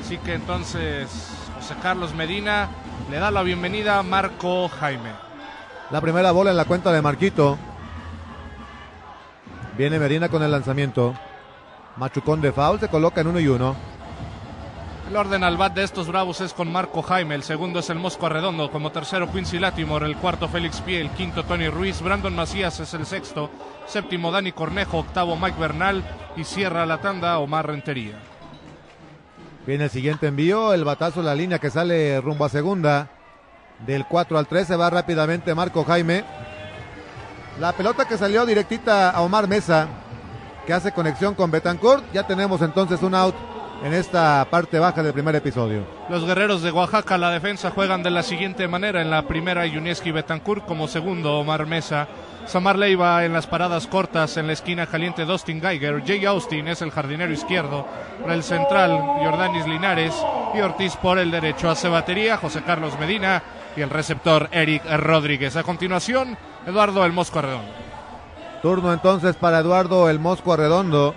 Así 0.00 0.16
que 0.16 0.32
entonces 0.32 1.10
José 1.54 1.74
Carlos 1.82 2.14
Medina 2.14 2.70
le 3.10 3.18
da 3.18 3.30
la 3.30 3.42
bienvenida 3.42 3.98
a 3.98 4.02
Marco 4.02 4.68
Jaime. 4.68 5.10
La 5.90 6.00
primera 6.00 6.32
bola 6.32 6.50
en 6.50 6.56
la 6.56 6.64
cuenta 6.64 6.90
de 6.92 7.02
Marquito. 7.02 7.58
Viene 9.76 9.98
Medina 9.98 10.30
con 10.30 10.42
el 10.42 10.50
lanzamiento. 10.50 11.12
Machucón 11.98 12.40
de 12.40 12.52
foul 12.52 12.80
se 12.80 12.88
coloca 12.88 13.20
en 13.20 13.26
uno 13.26 13.38
y 13.38 13.48
uno. 13.48 13.76
El 15.12 15.18
orden 15.18 15.44
al 15.44 15.58
bat 15.58 15.74
de 15.74 15.84
estos 15.84 16.08
bravos 16.08 16.40
es 16.40 16.54
con 16.54 16.72
Marco 16.72 17.02
Jaime, 17.02 17.34
el 17.34 17.42
segundo 17.42 17.80
es 17.80 17.90
el 17.90 17.98
Mosco 17.98 18.24
Arredondo, 18.24 18.70
como 18.70 18.92
tercero 18.92 19.30
Quincy 19.30 19.58
Latimore, 19.58 20.06
el 20.06 20.16
cuarto 20.16 20.48
Félix 20.48 20.80
Pie, 20.80 21.02
el 21.02 21.10
quinto 21.10 21.44
Tony 21.44 21.68
Ruiz, 21.68 22.00
Brandon 22.00 22.34
Macías 22.34 22.80
es 22.80 22.94
el 22.94 23.04
sexto, 23.04 23.50
séptimo 23.86 24.32
Dani 24.32 24.52
Cornejo, 24.52 25.00
octavo 25.00 25.36
Mike 25.36 25.60
Bernal 25.60 26.02
y 26.34 26.44
cierra 26.44 26.86
la 26.86 27.02
tanda 27.02 27.38
Omar 27.40 27.66
Rentería. 27.66 28.14
Viene 29.66 29.84
el 29.84 29.90
siguiente 29.90 30.28
envío, 30.28 30.72
el 30.72 30.82
batazo 30.82 31.20
en 31.20 31.26
la 31.26 31.34
línea 31.34 31.58
que 31.58 31.68
sale 31.68 32.18
rumbo 32.22 32.46
a 32.46 32.48
segunda. 32.48 33.10
Del 33.86 34.06
4 34.06 34.38
al 34.38 34.46
3 34.46 34.66
se 34.66 34.76
va 34.76 34.88
rápidamente 34.88 35.54
Marco 35.54 35.84
Jaime. 35.84 36.24
La 37.60 37.72
pelota 37.72 38.08
que 38.08 38.16
salió 38.16 38.46
directita 38.46 39.10
a 39.10 39.20
Omar 39.20 39.46
Mesa, 39.46 39.88
que 40.66 40.72
hace 40.72 40.92
conexión 40.92 41.34
con 41.34 41.50
Betancourt. 41.50 42.02
Ya 42.14 42.26
tenemos 42.26 42.62
entonces 42.62 43.02
un 43.02 43.14
out 43.14 43.51
en 43.84 43.92
esta 43.92 44.46
parte 44.50 44.78
baja 44.78 45.02
del 45.02 45.12
primer 45.12 45.34
episodio. 45.34 45.84
Los 46.08 46.24
guerreros 46.24 46.62
de 46.62 46.70
Oaxaca, 46.70 47.18
la 47.18 47.30
defensa, 47.30 47.70
juegan 47.70 48.02
de 48.02 48.10
la 48.10 48.22
siguiente 48.22 48.68
manera. 48.68 49.02
En 49.02 49.10
la 49.10 49.22
primera, 49.22 49.66
Yunieski 49.66 50.12
Betancourt 50.12 50.64
como 50.64 50.88
segundo, 50.88 51.38
Omar 51.38 51.66
Mesa. 51.66 52.06
Samar 52.46 52.76
Leiva 52.76 53.24
en 53.24 53.32
las 53.32 53.46
paradas 53.46 53.86
cortas 53.86 54.36
en 54.36 54.48
la 54.48 54.52
esquina 54.52 54.86
caliente, 54.86 55.24
Dustin 55.24 55.60
Geiger. 55.60 56.02
Jay 56.04 56.24
Austin 56.24 56.68
es 56.68 56.82
el 56.82 56.90
jardinero 56.90 57.32
izquierdo. 57.32 57.86
Por 58.20 58.32
el 58.32 58.42
central, 58.42 58.90
Jordanis 59.22 59.66
Linares. 59.66 60.14
Y 60.54 60.60
Ortiz 60.60 60.96
por 60.96 61.18
el 61.18 61.30
derecho. 61.30 61.70
Hace 61.70 61.88
batería, 61.88 62.36
José 62.36 62.62
Carlos 62.62 62.98
Medina. 62.98 63.42
Y 63.76 63.80
el 63.80 63.90
receptor, 63.90 64.48
Eric 64.52 64.82
Rodríguez. 64.98 65.56
A 65.56 65.62
continuación, 65.62 66.36
Eduardo 66.66 67.04
El 67.04 67.12
Mosco 67.12 67.38
Arredondo. 67.38 67.72
Turno 68.60 68.92
entonces 68.92 69.34
para 69.36 69.60
Eduardo 69.60 70.08
El 70.08 70.18
Mosco 70.18 70.52
Arredondo. 70.52 71.14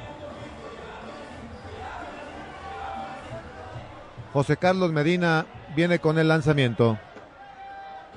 José 4.36 4.58
Carlos 4.58 4.92
Medina 4.92 5.46
viene 5.78 6.00
con 6.00 6.20
el 6.20 6.28
lanzamiento. 6.28 7.00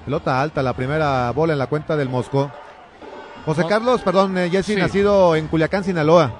Pelota 0.04 0.42
alta, 0.42 0.64
la 0.64 0.72
primera 0.72 1.30
bola 1.30 1.52
en 1.52 1.60
la 1.60 1.68
cuenta 1.68 1.96
del 1.96 2.08
Mosco. 2.08 2.50
José 3.46 3.64
Carlos, 3.68 4.00
perdón, 4.00 4.36
eh, 4.36 4.50
Jesse, 4.50 4.66
Sí. 4.66 4.74
nacido 4.74 5.36
en 5.36 5.46
Culiacán, 5.46 5.84
Sinaloa. 5.84 6.32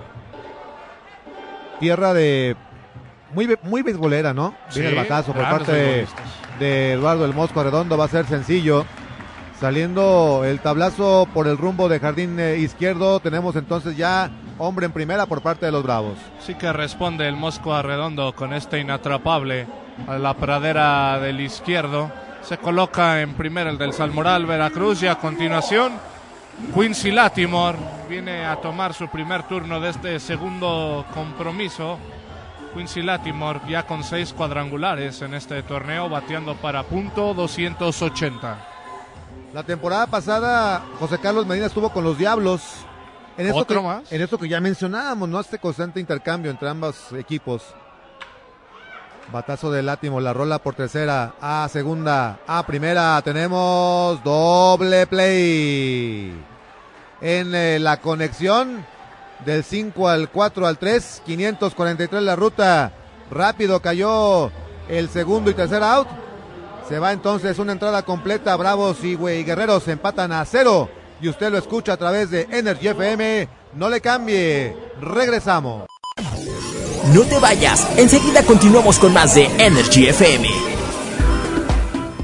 Tierra 1.79 2.13
de 2.13 2.57
muy 3.33 3.57
muy 3.63 3.83
beisbolera, 3.83 4.35
¿no? 4.35 4.53
Viene 4.75 4.89
Sí, 4.91 4.97
el 4.97 5.01
batazo 5.01 5.33
por 5.33 5.43
parte 5.45 6.07
de, 6.59 6.93
Eduardo 6.95 7.25
El 7.25 7.33
Mosco 7.33 7.61
Arredondo, 7.61 7.97
va 7.97 8.07
a 8.07 8.09
ser 8.09 8.27
sencillo. 8.27 8.85
Saliendo 9.61 10.43
el 10.45 10.59
tablazo 10.59 11.29
por 11.33 11.47
el 11.47 11.57
rumbo 11.57 11.89
de 11.89 12.01
jardín 12.01 12.41
eh, 12.41 12.57
izquierdo, 12.57 13.21
tenemos 13.21 13.55
entonces 13.55 13.97
ya 13.97 14.29
hombre 14.59 14.87
en 14.87 14.93
primera 14.93 15.27
por 15.27 15.41
parte 15.41 15.67
de 15.67 15.73
los 15.73 15.83
Bravos. 15.83 16.19
Sí 16.41 16.55
que 16.55 16.73
responde 16.73 17.27
el 17.29 17.37
Mosco 17.37 17.75
Arredondo 17.75 18.35
con 18.35 18.53
este 18.53 18.81
inatrapable 18.81 19.67
a 20.07 20.19
la 20.19 20.35
pradera 20.35 21.19
del 21.19 21.41
izquierdo. 21.41 22.11
Se 22.43 22.59
coloca 22.59 23.21
en 23.21 23.35
primera 23.35 23.71
el 23.71 23.79
del 23.79 23.93
Salmoral 23.93 24.47
Veracruz 24.47 25.03
y 25.03 25.07
a 25.07 25.17
continuación 25.17 25.93
Quincy 26.75 27.13
Latimore 27.13 27.79
viene 28.09 28.45
a 28.45 28.57
tomar 28.57 28.93
su 28.93 29.09
primer 29.09 29.45
turno 29.45 29.81
de 29.81 29.91
este 29.91 30.21
segundo 30.21 31.07
compromiso. 31.15 31.99
Quincy 32.75 33.03
Latimore 33.03 33.61
ya 33.69 33.87
con 33.87 34.03
seis 34.03 34.33
cuadrangulares 34.33 35.23
en 35.23 35.35
este 35.35 35.63
torneo, 35.63 36.09
bateando 36.09 36.57
para 36.57 36.83
punto 36.83 37.33
280. 37.33 38.59
La 39.55 39.63
temporada 39.63 40.07
pasada, 40.09 40.83
José 40.99 41.19
Carlos 41.19 41.47
Medina 41.47 41.67
estuvo 41.67 41.91
con 41.91 42.05
los 42.05 42.19
Diablos. 42.19 42.88
En 43.39 43.47
esto, 43.47 43.59
¿Otro 43.59 43.81
que, 43.81 43.87
más? 43.87 44.13
en 44.13 44.21
esto 44.21 44.37
que 44.37 44.49
ya 44.49 44.61
mencionábamos, 44.61 45.29
¿no? 45.29 45.39
Este 45.39 45.59
constante 45.59 46.01
intercambio 46.01 46.51
entre 46.51 46.69
ambos 46.69 47.13
equipos. 47.13 47.63
Batazo 49.33 49.71
de 49.71 49.83
Látimo, 49.83 50.21
la 50.21 50.33
rola 50.33 50.59
por 50.59 50.75
tercera, 50.75 51.35
a 51.41 51.69
segunda, 51.71 52.41
a 52.47 52.67
primera, 52.67 53.21
tenemos 53.23 54.23
doble 54.25 55.07
play. 55.07 56.35
En 57.21 57.55
eh, 57.55 57.79
la 57.79 57.99
conexión 57.99 58.85
del 59.45 59.63
5 59.63 60.09
al 60.09 60.31
4 60.31 60.67
al 60.67 60.79
3, 60.79 61.23
543 61.25 62.23
la 62.23 62.37
ruta. 62.37 62.93
Rápido 63.31 63.81
cayó 63.81 64.51
el 64.89 65.09
segundo 65.11 65.51
y 65.51 65.55
tercer 65.55 65.83
out. 65.83 66.09
Se 66.89 66.99
va 66.99 67.13
entonces 67.13 67.59
una 67.59 67.73
entrada 67.73 68.03
completa. 68.03 68.57
Bravos 68.57 69.05
y, 69.05 69.15
güey, 69.15 69.45
Guerreros 69.45 69.87
empatan 69.89 70.33
a 70.33 70.45
cero. 70.45 70.89
Y 71.21 71.29
usted 71.29 71.51
lo 71.51 71.59
escucha 71.59 71.95
a 71.95 71.97
través 71.97 72.31
de 72.31 72.47
Energy 72.51 72.89
FM. 72.89 73.49
No 73.75 73.89
le 73.89 74.01
cambie. 74.01 74.77
Regresamos. 75.01 75.87
No 77.13 77.23
te 77.23 77.39
vayas. 77.39 77.99
Enseguida 77.99 78.45
continuamos 78.45 78.99
con 78.99 79.13
más 79.13 79.35
de 79.35 79.47
Energy 79.59 80.09
FM. 80.09 80.49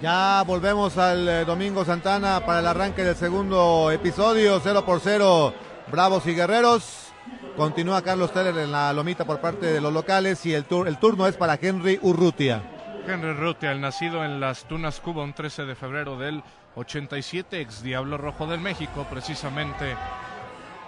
Ya 0.01 0.43
volvemos 0.47 0.97
al 0.97 1.29
eh, 1.29 1.45
Domingo 1.45 1.85
Santana 1.85 2.41
para 2.47 2.61
el 2.61 2.67
arranque 2.67 3.05
del 3.05 3.17
segundo 3.17 3.91
episodio, 3.91 4.59
0 4.63 4.85
por 4.87 5.01
0, 5.01 5.53
Bravos 5.93 6.27
y 6.27 6.35
Guerreros. 6.35 7.09
Continúa 7.57 8.01
Carlos 8.03 8.33
Teller 8.33 8.57
en 8.59 8.73
la 8.73 8.93
lomita 8.95 9.27
por 9.27 9.41
parte 9.41 9.67
de 9.67 9.81
los 9.81 9.93
locales 9.93 10.45
y 10.47 10.55
el, 10.55 10.67
tur- 10.67 10.89
el 10.89 10.99
turno 10.99 11.27
es 11.27 11.37
para 11.37 11.59
Henry 11.61 11.99
Urrutia. 12.01 12.63
Henry 13.07 13.35
Rutia, 13.35 13.73
el 13.73 13.81
nacido 13.81 14.25
en 14.25 14.41
las 14.41 14.65
Tunas, 14.65 15.01
Cuba, 15.01 15.23
un 15.23 15.35
13 15.35 15.65
de 15.67 15.75
febrero 15.75 16.17
del 16.17 16.43
87, 16.77 17.61
ex 17.61 17.83
Diablo 17.83 18.17
Rojo 18.17 18.47
del 18.47 18.61
México, 18.61 19.07
precisamente 19.11 19.97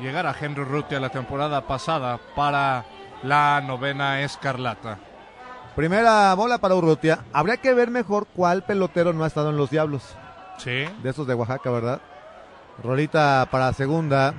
llegar 0.01 0.27
a 0.27 0.35
Henry 0.39 0.65
Rutia 0.65 1.01
la 1.01 1.11
temporada 1.11 1.67
pasada 1.67 2.19
para 2.35 2.85
la 3.23 3.63
novena 3.67 4.23
escarlata. 4.23 4.99
Primera 5.77 6.35
bola 6.35 6.59
para 6.59 6.75
Urrutia. 6.75 7.21
Habría 7.33 7.57
que 7.57 7.73
ver 7.73 7.91
mejor 7.91 8.27
cuál 8.35 8.63
pelotero 8.63 9.13
no 9.13 9.25
ha 9.25 9.27
estado 9.27 9.51
en 9.51 9.57
los 9.57 9.71
Diablos. 9.71 10.03
Sí, 10.59 10.85
de 11.03 11.11
esos 11.11 11.27
de 11.27 11.35
Oaxaca, 11.35 11.71
¿verdad? 11.71 12.01
Rolita 12.83 13.49
para 13.51 13.73
segunda, 13.73 14.35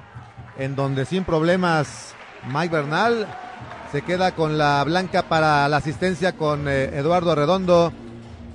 en 0.58 0.76
donde 0.76 1.06
sin 1.06 1.24
problemas 1.24 2.14
Mike 2.52 2.76
Bernal 2.76 3.28
se 3.92 4.02
queda 4.02 4.34
con 4.34 4.58
la 4.58 4.84
blanca 4.84 5.24
para 5.24 5.68
la 5.68 5.78
asistencia 5.78 6.34
con 6.34 6.68
eh, 6.68 6.98
Eduardo 6.98 7.32
Arredondo 7.32 7.92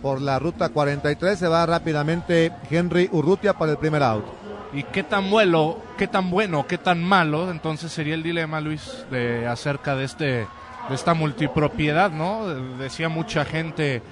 por 0.02 0.20
la 0.20 0.38
ruta 0.38 0.68
43. 0.68 1.38
Se 1.38 1.48
va 1.48 1.66
rápidamente 1.66 2.52
Henry 2.70 3.08
Urrutia 3.12 3.54
para 3.54 3.72
el 3.72 3.78
primer 3.78 4.02
out. 4.02 4.24
y 4.72 4.82
qué 4.84 5.02
tan 5.02 5.30
bueno, 5.30 5.78
qué 5.96 6.06
tan 6.06 6.30
bueno, 6.30 6.66
qué 6.66 6.78
tan 6.78 7.02
malo, 7.02 7.50
entonces 7.50 7.90
sería 7.90 8.14
el 8.14 8.22
dilema, 8.22 8.60
Luis, 8.60 9.04
de 9.10 9.46
acerca 9.46 9.96
de 9.96 10.04
este, 10.04 10.46
de 10.88 10.94
esta 10.94 11.14
multipropiedad, 11.14 12.10
¿no? 12.10 12.46
Decía 12.78 13.08
mucha 13.08 13.44
gente 13.44 14.02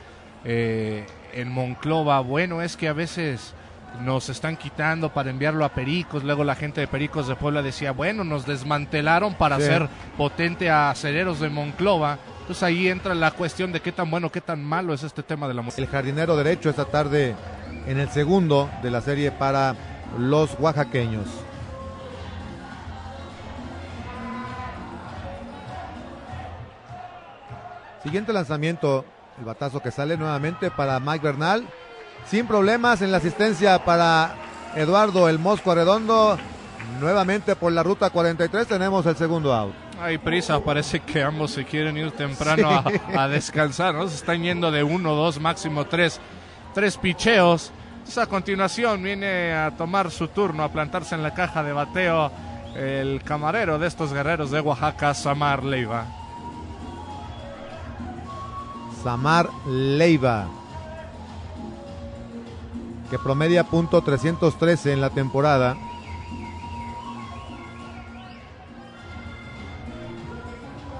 eh, 0.44 1.06
en 1.32 1.48
Monclova, 1.50 2.20
bueno, 2.20 2.62
es 2.62 2.76
que 2.76 2.88
a 2.88 2.92
veces 2.92 3.54
nos 4.02 4.28
están 4.28 4.56
quitando 4.56 5.08
para 5.12 5.30
enviarlo 5.30 5.64
a 5.64 5.70
Pericos, 5.70 6.22
luego 6.22 6.44
la 6.44 6.54
gente 6.54 6.80
de 6.82 6.86
Pericos 6.86 7.28
de 7.28 7.34
Puebla 7.34 7.62
decía, 7.62 7.92
bueno, 7.92 8.24
nos 8.24 8.44
desmantelaron 8.46 9.34
para 9.34 9.56
Sí. 9.56 9.62
hacer 9.62 9.88
potente 10.18 10.68
a 10.70 10.90
acereros 10.90 11.40
de 11.40 11.48
Monclova. 11.48 12.18
Entonces 12.40 12.62
ahí 12.62 12.88
entra 12.88 13.14
la 13.14 13.30
cuestión 13.30 13.72
de 13.72 13.80
qué 13.80 13.92
tan 13.92 14.10
bueno, 14.10 14.30
qué 14.30 14.40
tan 14.40 14.62
malo 14.62 14.92
es 14.92 15.02
este 15.02 15.22
tema 15.22 15.48
de 15.48 15.54
la 15.54 15.62
música. 15.62 15.82
El 15.82 15.88
jardinero 15.88 16.36
derecho 16.36 16.68
esta 16.70 16.84
tarde 16.84 17.34
en 17.86 17.98
el 17.98 18.08
segundo 18.10 18.68
de 18.82 18.90
la 18.90 19.00
serie 19.00 19.30
para 19.32 19.74
los 20.18 20.56
oaxaqueños. 20.60 21.26
Siguiente 28.06 28.32
lanzamiento, 28.32 29.04
el 29.36 29.44
batazo 29.44 29.82
que 29.82 29.90
sale 29.90 30.16
nuevamente 30.16 30.70
para 30.70 31.00
Mike 31.00 31.24
Bernal. 31.26 31.66
Sin 32.30 32.46
problemas 32.46 33.02
en 33.02 33.10
la 33.10 33.16
asistencia 33.16 33.84
para 33.84 34.36
Eduardo 34.76 35.28
El 35.28 35.40
Mosco 35.40 35.72
Arredondo. 35.72 36.38
Nuevamente 37.00 37.56
por 37.56 37.72
la 37.72 37.82
ruta 37.82 38.10
43 38.10 38.68
tenemos 38.68 39.04
el 39.06 39.16
segundo 39.16 39.52
out. 39.52 39.74
Hay 40.00 40.18
prisa, 40.18 40.60
parece 40.60 41.00
que 41.00 41.20
ambos 41.20 41.50
se 41.50 41.64
quieren 41.64 41.96
ir 41.96 42.12
temprano 42.12 42.80
Sí. 42.88 43.00
a, 43.16 43.22
a 43.24 43.28
descansar, 43.28 43.92
¿no? 43.96 44.06
Se 44.06 44.14
están 44.14 44.40
yendo 44.40 44.70
de 44.70 44.84
uno, 44.84 45.16
dos, 45.16 45.40
máximo 45.40 45.84
tres, 45.86 46.20
tres 46.74 46.96
picheos. 46.98 47.72
Entonces, 47.96 48.18
a 48.18 48.26
continuación 48.28 49.02
viene 49.02 49.52
a 49.52 49.72
tomar 49.76 50.12
su 50.12 50.28
turno, 50.28 50.62
a 50.62 50.68
plantarse 50.68 51.16
en 51.16 51.24
la 51.24 51.34
caja 51.34 51.64
de 51.64 51.72
bateo 51.72 52.30
el 52.76 53.20
camarero 53.24 53.80
de 53.80 53.88
estos 53.88 54.12
guerreros 54.12 54.52
de 54.52 54.60
Oaxaca, 54.60 55.12
Samar 55.12 55.64
Leiva. 55.64 56.04
Samar 59.06 59.48
Leiva, 59.68 60.48
que 63.08 63.20
promedia 63.20 63.62
punto 63.62 64.02
313 64.02 64.94
en 64.94 65.00
la 65.00 65.10
temporada. 65.10 65.76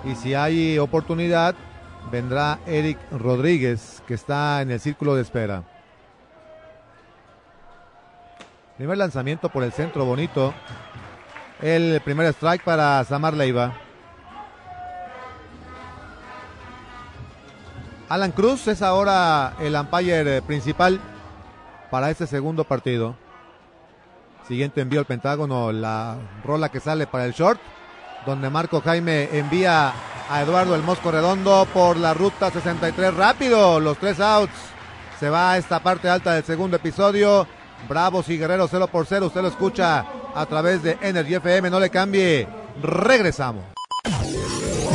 Y 0.05 0.15
si 0.15 0.35
hay 0.35 0.79
oportunidad, 0.79 1.57
vendrá 2.13 2.61
Eric 2.65 2.97
Rodríguez, 3.11 4.01
que 4.07 4.15
está 4.15 4.63
en 4.63 4.71
el 4.71 4.79
círculo 4.79 5.17
de 5.17 5.23
espera. 5.23 5.65
Primer 8.77 8.99
lanzamiento 8.99 9.49
por 9.49 9.65
el 9.65 9.73
centro 9.73 10.05
bonito. 10.05 10.55
El 11.61 12.01
primer 12.03 12.27
strike 12.27 12.63
para 12.63 13.03
Samar 13.03 13.35
Leiva. 13.35 13.86
Alan 18.09 18.31
Cruz 18.31 18.69
es 18.69 18.83
ahora 18.83 19.55
el 19.61 19.75
umpire 19.75 20.37
eh, 20.37 20.43
principal 20.43 21.01
para 21.91 22.11
este 22.11 22.27
segundo 22.27 22.63
partido. 22.63 23.17
Siguiente 24.47 24.81
envío 24.81 25.01
al 25.01 25.07
Pentágono, 25.07 25.73
la 25.73 26.17
rola 26.45 26.69
que 26.69 26.79
sale 26.79 27.09
para 27.09 27.25
el 27.25 27.33
short, 27.33 27.61
donde 28.25 28.49
Marco 28.49 28.81
Jaime 28.81 29.29
envía 29.33 29.93
a 30.31 30.43
Eduardo 30.43 30.77
el 30.77 30.83
Mosco 30.83 31.11
Redondo 31.11 31.67
por 31.75 31.97
la 31.97 32.15
ruta 32.15 32.51
63 32.51 33.13
rápido, 33.15 33.81
los 33.81 33.99
tres 33.99 34.21
outs. 34.21 34.55
Se 35.19 35.29
va 35.29 35.53
a 35.53 35.59
esta 35.59 35.81
parte 35.81 36.09
alta 36.09 36.35
del 36.35 36.45
segundo 36.45 36.77
episodio. 36.77 37.47
Bravos 37.89 38.29
y 38.29 38.39
Guerreros 38.39 38.71
0 38.71 38.89
por 38.89 39.07
0. 39.07 39.27
Usted 39.27 39.43
lo 39.43 39.49
escucha 39.49 40.05
a 40.35 40.47
través 40.47 40.83
de 40.83 40.99
Energy 41.01 41.35
FM. 41.35 41.71
No 41.71 41.81
le 41.81 41.91
cambie. 41.91 42.47
Regresamos. 42.83 43.76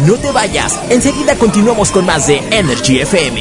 No 0.08 0.16
te 0.16 0.32
vayas, 0.32 0.82
enseguida 0.90 1.36
continuamos 1.36 1.92
con 1.92 2.08
más 2.08 2.26
de 2.26 2.38
Energy 2.50 3.02
FM. 3.02 3.40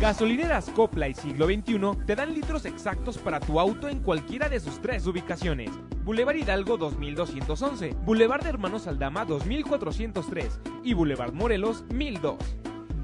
Gasolineras 0.00 0.70
Copla 0.70 1.08
y 1.08 1.14
Siglo 1.14 1.46
XXI 1.46 2.04
te 2.04 2.16
dan 2.16 2.34
litros 2.34 2.64
exactos 2.64 3.16
para 3.18 3.38
tu 3.38 3.60
auto 3.60 3.86
en 3.88 4.00
cualquiera 4.00 4.48
de 4.48 4.58
sus 4.58 4.82
tres 4.82 5.06
ubicaciones. 5.06 5.70
Boulevard 6.02 6.34
Hidalgo 6.34 6.78
2211, 6.78 7.94
Boulevard 8.04 8.42
de 8.42 8.48
Hermanos 8.48 8.88
Aldama 8.88 9.24
2403 9.24 10.60
y 10.82 10.94
Boulevard 10.94 11.32
Morelos 11.32 11.84
1002. 11.94 12.38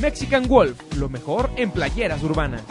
Mexican 0.00 0.48
Wolf, 0.48 0.80
lo 0.96 1.08
mejor 1.08 1.50
en 1.56 1.70
playeras 1.70 2.20
urbanas. 2.22 2.62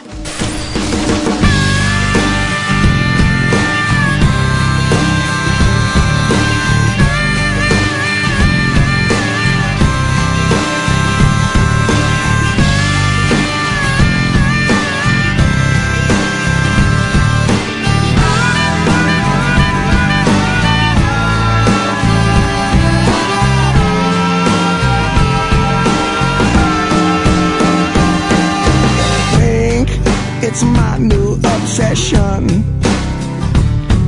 Obsession. 31.96 32.46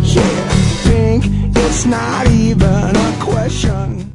Yeah, 0.02 0.48
think 0.84 1.24
it's 1.56 1.86
not 1.86 2.26
even 2.28 2.96
a 2.96 3.24
question. 3.24 4.12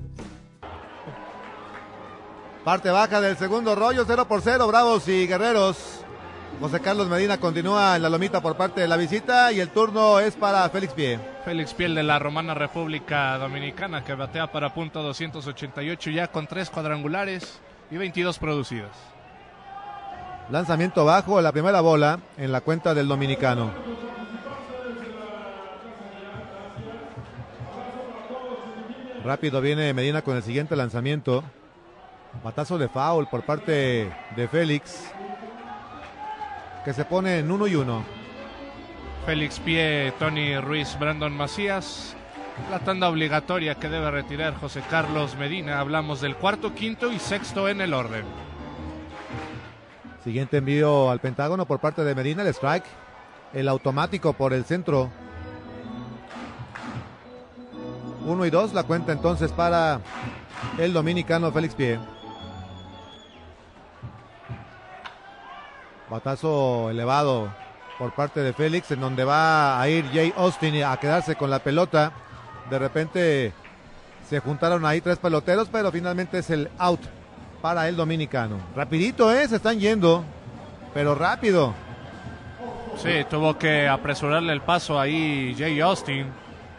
Parte 2.64 2.90
baja 2.92 3.20
del 3.20 3.36
segundo 3.36 3.76
rollo, 3.76 4.06
0 4.06 4.28
por 4.28 4.42
0, 4.42 4.68
Bravos 4.68 5.08
y 5.08 5.28
Guerreros. 5.28 6.00
José 6.62 6.80
Carlos 6.80 7.10
Medina 7.10 7.40
continúa 7.40 7.96
en 7.96 8.04
la 8.04 8.10
lomita 8.10 8.42
por 8.42 8.56
parte 8.56 8.80
de 8.80 8.88
la 8.88 8.96
visita 8.96 9.52
y 9.52 9.60
el 9.60 9.70
turno 9.70 10.20
es 10.20 10.36
para 10.36 10.70
Félix 10.70 10.94
Pie. 10.94 11.20
Félix 11.44 11.74
Piel 11.74 11.96
de 11.96 12.04
la 12.04 12.20
Romana 12.20 12.54
República 12.54 13.38
Dominicana 13.38 14.04
que 14.04 14.14
batea 14.14 14.52
para 14.52 14.74
punto 14.74 15.02
288 15.02 16.12
ya 16.12 16.28
con 16.28 16.46
tres 16.48 16.70
cuadrangulares 16.70 17.60
y 17.92 17.98
22 17.98 18.38
producidos. 18.38 19.13
Lanzamiento 20.54 21.04
bajo, 21.04 21.42
la 21.42 21.52
primera 21.52 21.82
bola 21.82 22.20
en 22.38 22.52
la 22.52 22.62
cuenta 22.62 22.94
del 22.94 23.08
dominicano. 23.08 23.72
Rápido 29.26 29.62
viene 29.62 29.96
Medina 29.96 30.22
con 30.22 30.38
el 30.38 30.44
siguiente 30.44 30.76
lanzamiento. 30.76 31.44
Batazo 32.44 32.78
de 32.78 32.88
foul 32.88 33.26
por 33.30 33.42
parte 33.42 34.14
de 34.36 34.48
Félix. 34.48 35.12
Que 36.86 36.94
se 36.94 37.04
pone 37.04 37.40
en 37.40 37.50
uno 37.50 37.66
y 37.66 37.74
uno. 37.74 38.04
Félix 39.26 39.60
Pie, 39.60 40.14
Tony 40.20 40.60
Ruiz, 40.60 40.96
Brandon 41.00 41.36
Macías. 41.36 42.16
La 42.70 42.78
tanda 42.78 43.10
obligatoria 43.10 43.74
que 43.74 43.90
debe 43.90 44.12
retirar 44.12 44.54
José 44.54 44.84
Carlos 44.88 45.36
Medina. 45.36 45.80
Hablamos 45.80 46.22
del 46.22 46.36
cuarto, 46.36 46.76
quinto 46.76 47.12
y 47.12 47.18
sexto 47.18 47.68
en 47.70 47.82
el 47.82 47.96
orden. 47.96 48.53
Siguiente 50.24 50.58
envío 50.58 51.12
al 51.12 51.20
Pentágono 51.20 51.66
por 51.66 51.80
parte 51.80 52.04
de 52.04 52.16
Medina, 52.16 52.44
el 52.44 52.48
strike. 52.50 52.86
El 53.54 53.68
automático 53.68 54.34
por 54.34 54.54
el 54.54 54.64
centro. 54.64 55.10
Uno 58.26 58.46
y 58.46 58.50
dos, 58.50 58.74
la 58.74 58.84
cuenta 58.84 59.12
entonces 59.12 59.52
para 59.52 60.00
el 60.78 60.94
dominicano 60.94 61.52
Félix 61.52 61.76
Pie. 61.76 62.00
Batazo 66.10 66.90
elevado 66.90 67.50
por 68.00 68.16
parte 68.16 68.40
de 68.40 68.54
Félix, 68.54 68.92
en 68.92 69.02
donde 69.02 69.26
va 69.26 69.80
a 69.80 69.90
ir 69.90 70.06
Jay 70.14 70.34
Austin 70.38 70.84
a 70.84 70.96
quedarse 70.98 71.36
con 71.36 71.50
la 71.50 71.60
pelota. 71.60 72.14
De 72.70 72.80
repente 72.80 73.54
se 74.30 74.40
juntaron 74.40 74.86
ahí 74.86 75.02
tres 75.02 75.18
peloteros, 75.18 75.68
pero 75.70 75.92
finalmente 75.92 76.40
es 76.40 76.50
el 76.50 76.70
out 76.78 77.02
para 77.64 77.88
el 77.88 77.96
dominicano. 77.96 78.58
Rapidito, 78.76 79.32
¿eh? 79.32 79.48
Se 79.48 79.56
están 79.56 79.80
yendo, 79.80 80.26
pero 80.94 81.16
rápido. 81.16 81.74
Sí, 82.98 83.26
tuvo 83.30 83.58
que 83.58 83.88
apresurarle 83.88 84.52
el 84.52 84.60
paso 84.60 85.00
ahí 85.00 85.56
Jay 85.58 85.80
Austin, 85.80 86.28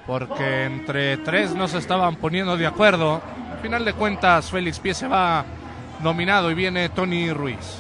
porque 0.07 0.64
entre 0.64 1.16
tres 1.16 1.55
no 1.55 1.68
se 1.68 1.79
estaban 1.79 2.16
poniendo 2.16 2.59
de 2.59 2.66
acuerdo. 2.66 3.23
Al 3.51 3.59
final 3.62 3.83
de 3.87 3.94
cuentas, 3.94 4.51
Félix 4.51 4.79
Pie 4.79 4.92
se 4.92 5.09
va 5.09 5.47
nominado 6.03 6.51
y 6.51 6.55
viene 6.55 6.90
Tony 6.90 7.33
Ruiz. 7.33 7.79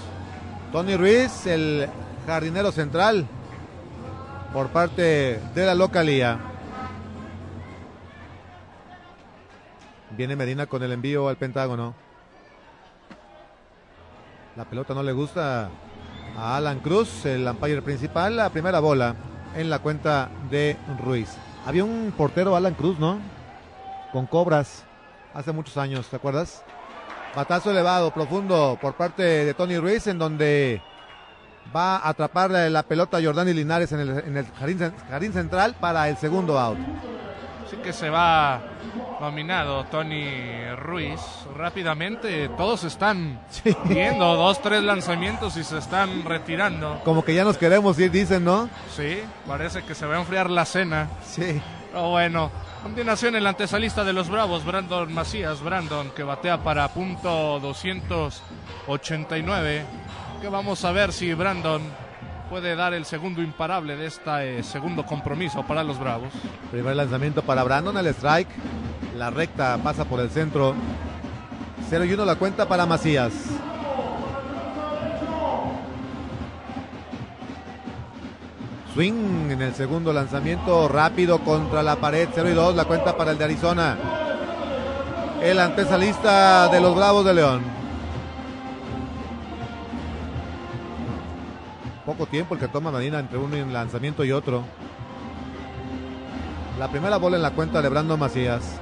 Tony 0.72 0.96
Ruiz, 0.96 1.46
el 1.46 1.86
jardinero 2.26 2.72
central, 2.72 3.26
por 4.50 4.68
parte 4.68 5.40
de 5.54 5.66
la 5.66 5.74
localía. 5.74 6.38
Viene 10.16 10.36
Medina 10.36 10.64
con 10.64 10.82
el 10.82 10.92
envío 10.92 11.28
al 11.28 11.36
Pentágono. 11.36 12.03
La 14.56 14.64
pelota 14.64 14.94
no 14.94 15.02
le 15.02 15.12
gusta 15.12 15.68
a 16.38 16.56
Alan 16.56 16.78
Cruz, 16.78 17.26
el 17.26 17.46
umpire 17.46 17.82
principal. 17.82 18.36
La 18.36 18.50
primera 18.50 18.78
bola 18.78 19.16
en 19.56 19.68
la 19.68 19.80
cuenta 19.80 20.28
de 20.48 20.76
Ruiz. 21.02 21.28
Había 21.66 21.84
un 21.84 22.12
portero, 22.16 22.54
Alan 22.54 22.74
Cruz, 22.74 22.98
¿no? 23.00 23.18
Con 24.12 24.26
cobras 24.26 24.84
hace 25.34 25.50
muchos 25.50 25.76
años, 25.76 26.06
¿te 26.06 26.14
acuerdas? 26.14 26.62
Batazo 27.34 27.72
elevado, 27.72 28.12
profundo 28.14 28.78
por 28.80 28.94
parte 28.94 29.22
de 29.22 29.54
Tony 29.54 29.76
Ruiz, 29.78 30.06
en 30.06 30.20
donde 30.20 30.80
va 31.74 31.96
a 31.96 32.10
atrapar 32.10 32.50
la 32.50 32.82
pelota 32.84 33.20
Jordani 33.20 33.52
Linares 33.52 33.90
en 33.90 34.00
el, 34.00 34.10
en 34.10 34.52
jardín, 34.52 34.92
jardín 35.10 35.32
central 35.32 35.74
para 35.80 36.08
el 36.08 36.16
segundo 36.16 36.60
out. 36.60 36.78
Así 37.74 37.82
que 37.82 37.92
se 37.92 38.08
va 38.08 38.60
nominado 39.20 39.82
Tony 39.86 40.64
Ruiz 40.76 41.20
rápidamente. 41.56 42.48
Todos 42.50 42.84
están 42.84 43.40
Sí. 43.50 43.76
viendo 43.86 44.36
dos, 44.36 44.62
tres 44.62 44.80
lanzamientos 44.84 45.56
y 45.56 45.64
se 45.64 45.78
están 45.78 46.24
retirando. 46.24 47.00
Como 47.04 47.24
que 47.24 47.34
ya 47.34 47.42
nos 47.42 47.58
queremos 47.58 47.98
ir, 47.98 48.12
dicen, 48.12 48.44
¿no? 48.44 48.68
Sí, 48.94 49.18
parece 49.48 49.82
que 49.82 49.96
se 49.96 50.06
va 50.06 50.14
a 50.16 50.20
enfriar 50.20 50.48
la 50.50 50.64
cena. 50.64 51.08
Sí. 51.24 51.60
Pero 51.90 52.10
bueno, 52.10 52.52
continuación 52.84 53.34
el 53.34 53.44
antesalista 53.46 54.04
de 54.04 54.12
los 54.12 54.28
Bravos, 54.30 54.64
Brandon 54.64 55.12
Macías. 55.12 55.60
Brandon 55.60 56.10
que 56.10 56.22
batea 56.22 56.58
para 56.58 56.86
punto 56.88 57.58
289. 57.58 59.84
Que 60.40 60.48
vamos 60.48 60.84
a 60.84 60.92
ver 60.92 61.12
si 61.12 61.34
Brandon 61.34 61.82
puede 62.54 62.76
dar 62.76 62.94
el 62.94 63.04
segundo 63.04 63.42
imparable 63.42 63.96
de 63.96 64.06
este 64.06 64.62
segundo 64.62 65.04
compromiso 65.04 65.66
para 65.66 65.82
los 65.82 65.98
Bravos. 65.98 66.32
Primer 66.70 66.94
lanzamiento 66.94 67.42
para 67.42 67.64
Brandon, 67.64 67.96
el 67.96 68.06
strike. 68.06 68.46
La 69.16 69.28
recta 69.28 69.76
pasa 69.82 70.04
por 70.04 70.20
el 70.20 70.30
centro. 70.30 70.72
0 71.90 72.04
y 72.04 72.12
1 72.12 72.24
la 72.24 72.36
cuenta 72.36 72.68
para 72.68 72.86
Macías. 72.86 73.32
Swing 78.94 79.50
en 79.50 79.60
el 79.60 79.74
segundo 79.74 80.12
lanzamiento, 80.12 80.86
rápido 80.86 81.40
contra 81.40 81.82
la 81.82 81.96
pared, 81.96 82.28
0 82.32 82.50
y 82.50 82.54
2 82.54 82.76
la 82.76 82.84
cuenta 82.84 83.16
para 83.16 83.32
el 83.32 83.38
de 83.38 83.44
Arizona. 83.46 83.98
El 85.42 85.58
antesalista 85.58 86.68
de 86.68 86.80
los 86.80 86.94
Bravos 86.94 87.24
de 87.24 87.34
León. 87.34 87.83
Poco 92.06 92.26
tiempo 92.26 92.54
el 92.54 92.60
que 92.60 92.68
toma 92.68 92.90
Medina 92.90 93.18
entre 93.18 93.38
un 93.38 93.72
lanzamiento 93.72 94.24
y 94.24 94.32
otro. 94.32 94.62
La 96.78 96.88
primera 96.90 97.16
bola 97.16 97.36
en 97.36 97.42
la 97.42 97.50
cuenta 97.52 97.80
de 97.80 97.88
Brandon 97.88 98.18
Macías. 98.20 98.78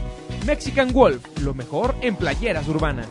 Mexican 0.45 0.91
Wolf, 0.91 1.26
lo 1.39 1.54
mejor 1.54 1.95
en 2.02 2.17
playeras 2.17 2.67
urbanas. 2.67 3.08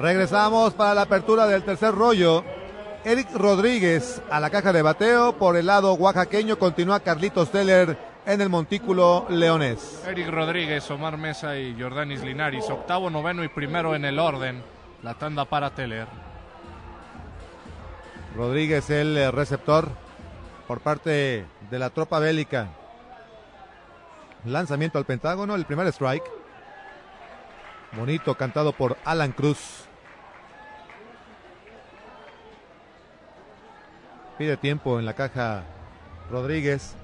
Regresamos 0.00 0.72
para 0.72 0.94
la 0.94 1.02
apertura 1.02 1.46
del 1.46 1.62
tercer 1.62 1.94
rollo. 1.94 2.42
Eric 3.04 3.34
Rodríguez 3.34 4.22
a 4.30 4.40
la 4.40 4.48
caja 4.48 4.72
de 4.72 4.80
bateo. 4.80 5.34
Por 5.34 5.58
el 5.58 5.66
lado 5.66 5.92
oaxaqueño 5.92 6.58
continúa 6.58 7.00
Carlitos 7.00 7.50
Teller 7.50 7.98
en 8.24 8.40
el 8.40 8.48
montículo 8.48 9.26
leonés. 9.28 10.02
Eric 10.06 10.28
Rodríguez, 10.30 10.90
Omar 10.90 11.18
Mesa 11.18 11.58
y 11.58 11.78
Jordanis 11.78 12.22
Linares. 12.22 12.70
Octavo, 12.70 13.10
noveno 13.10 13.44
y 13.44 13.48
primero 13.48 13.94
en 13.94 14.06
el 14.06 14.18
orden. 14.18 14.62
La 15.02 15.12
tanda 15.14 15.44
para 15.44 15.74
Teller. 15.74 16.06
Rodríguez 18.34 18.88
el 18.88 19.18
eh, 19.18 19.30
receptor 19.30 19.86
por 20.66 20.80
parte 20.80 21.44
de 21.70 21.78
la 21.78 21.90
tropa 21.90 22.18
bélica. 22.20 22.68
Lanzamiento 24.46 24.96
al 24.96 25.04
Pentágono, 25.04 25.54
el 25.56 25.66
primer 25.66 25.88
strike. 25.88 26.24
Bonito, 27.92 28.34
cantado 28.34 28.72
por 28.72 28.96
Alan 29.04 29.32
Cruz. 29.32 29.89
Pide 34.40 34.56
tiempo 34.56 34.98
en 34.98 35.04
la 35.04 35.12
caja 35.12 35.64
Rodríguez. 36.30 36.94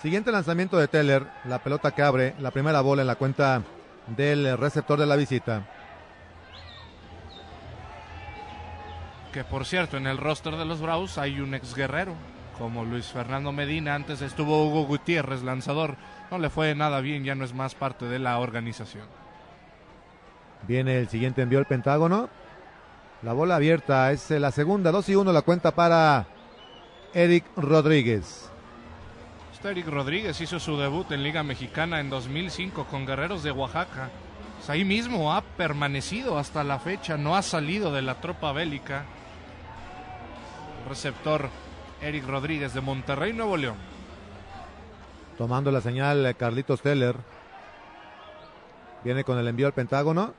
Siguiente 0.00 0.32
lanzamiento 0.32 0.78
de 0.78 0.88
Teller, 0.88 1.26
la 1.44 1.58
pelota 1.58 1.90
que 1.90 2.00
abre, 2.00 2.34
la 2.38 2.52
primera 2.52 2.80
bola 2.80 3.02
en 3.02 3.08
la 3.08 3.16
cuenta 3.16 3.60
del 4.06 4.56
receptor 4.56 4.98
de 4.98 5.04
la 5.04 5.16
visita. 5.16 5.66
Que 9.30 9.44
por 9.44 9.66
cierto, 9.66 9.98
en 9.98 10.06
el 10.06 10.16
roster 10.16 10.56
de 10.56 10.64
los 10.64 10.80
Bravos 10.80 11.18
hay 11.18 11.40
un 11.40 11.52
ex 11.52 11.74
guerrero, 11.74 12.14
como 12.56 12.86
Luis 12.86 13.08
Fernando 13.08 13.52
Medina. 13.52 13.94
Antes 13.94 14.22
estuvo 14.22 14.66
Hugo 14.66 14.86
Gutiérrez, 14.86 15.42
lanzador. 15.42 15.96
No 16.30 16.38
le 16.38 16.48
fue 16.48 16.74
nada 16.74 17.02
bien, 17.02 17.24
ya 17.24 17.34
no 17.34 17.44
es 17.44 17.52
más 17.52 17.74
parte 17.74 18.06
de 18.06 18.20
la 18.20 18.38
organización. 18.38 19.06
Viene 20.66 20.98
el 21.00 21.10
siguiente 21.10 21.42
envío 21.42 21.58
al 21.58 21.66
Pentágono. 21.66 22.30
La 23.24 23.32
bola 23.32 23.56
abierta 23.56 24.12
es 24.12 24.30
eh, 24.30 24.38
la 24.38 24.50
segunda, 24.50 24.92
2 24.92 25.08
y 25.08 25.16
1 25.16 25.32
la 25.32 25.40
cuenta 25.40 25.74
para 25.74 26.26
Eric 27.14 27.46
Rodríguez. 27.56 28.50
Este 29.50 29.70
Eric 29.70 29.88
Rodríguez 29.88 30.38
hizo 30.42 30.60
su 30.60 30.76
debut 30.76 31.10
en 31.10 31.22
Liga 31.22 31.42
Mexicana 31.42 32.00
en 32.00 32.10
2005 32.10 32.84
con 32.84 33.06
Guerreros 33.06 33.42
de 33.42 33.50
Oaxaca. 33.50 34.10
Pues 34.58 34.68
ahí 34.68 34.84
mismo 34.84 35.32
ha 35.32 35.40
permanecido 35.40 36.36
hasta 36.36 36.64
la 36.64 36.78
fecha, 36.78 37.16
no 37.16 37.34
ha 37.34 37.40
salido 37.40 37.92
de 37.92 38.02
la 38.02 38.20
tropa 38.20 38.52
bélica. 38.52 39.06
Receptor 40.86 41.48
Eric 42.02 42.26
Rodríguez 42.26 42.74
de 42.74 42.82
Monterrey, 42.82 43.32
Nuevo 43.32 43.56
León. 43.56 43.76
Tomando 45.38 45.70
la 45.70 45.80
señal 45.80 46.26
eh, 46.26 46.34
Carlitos 46.34 46.82
Teller. 46.82 47.16
Viene 49.02 49.24
con 49.24 49.38
el 49.38 49.48
envío 49.48 49.66
al 49.66 49.72
Pentágono. 49.72 50.34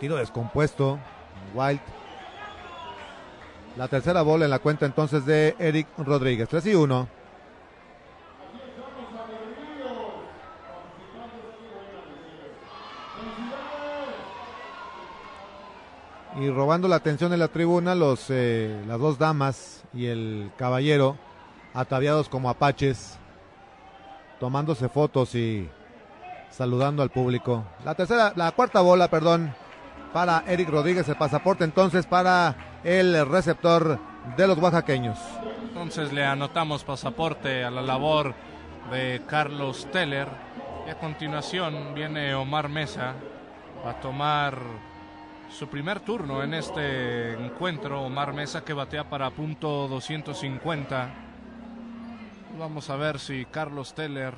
Tiro 0.00 0.16
descompuesto. 0.16 0.98
Wild. 1.56 1.80
La 3.76 3.88
tercera 3.88 4.22
bola 4.22 4.44
en 4.44 4.50
la 4.50 4.58
cuenta 4.58 4.86
entonces 4.86 5.24
de 5.24 5.56
Eric 5.58 5.88
Rodríguez. 5.98 6.48
3 6.48 6.66
y 6.66 6.74
1. 6.74 7.08
Y 16.38 16.50
robando 16.50 16.86
la 16.86 16.96
atención 16.96 17.32
en 17.32 17.38
la 17.38 17.48
tribuna, 17.48 17.94
los, 17.94 18.26
eh, 18.28 18.82
las 18.86 19.00
dos 19.00 19.18
damas 19.18 19.84
y 19.94 20.06
el 20.06 20.50
caballero, 20.58 21.16
ataviados 21.72 22.28
como 22.28 22.50
apaches, 22.50 23.18
tomándose 24.38 24.90
fotos 24.90 25.34
y 25.34 25.66
saludando 26.50 27.02
al 27.02 27.08
público. 27.08 27.64
La 27.86 27.94
tercera, 27.94 28.34
la 28.36 28.52
cuarta 28.52 28.82
bola, 28.82 29.08
perdón, 29.08 29.54
para 30.16 30.44
Eric 30.46 30.70
Rodríguez, 30.70 31.06
el 31.10 31.16
pasaporte 31.16 31.62
entonces 31.62 32.06
para 32.06 32.80
el 32.82 33.28
receptor 33.28 34.00
de 34.34 34.46
los 34.46 34.56
oaxaqueños. 34.56 35.18
Entonces 35.62 36.10
le 36.10 36.24
anotamos 36.24 36.84
pasaporte 36.84 37.62
a 37.62 37.70
la 37.70 37.82
labor 37.82 38.34
de 38.90 39.20
Carlos 39.28 39.86
Teller. 39.92 40.26
Y 40.86 40.90
a 40.90 40.94
continuación 40.98 41.94
viene 41.94 42.34
Omar 42.34 42.70
Mesa 42.70 43.12
a 43.86 43.92
tomar 44.00 44.56
su 45.50 45.68
primer 45.68 46.00
turno 46.00 46.42
en 46.42 46.54
este 46.54 47.34
encuentro. 47.34 48.00
Omar 48.00 48.32
Mesa 48.32 48.64
que 48.64 48.72
batea 48.72 49.04
para 49.10 49.28
punto 49.28 49.86
250. 49.86 51.10
Vamos 52.58 52.88
a 52.88 52.96
ver 52.96 53.18
si 53.18 53.44
Carlos 53.44 53.92
Teller 53.92 54.32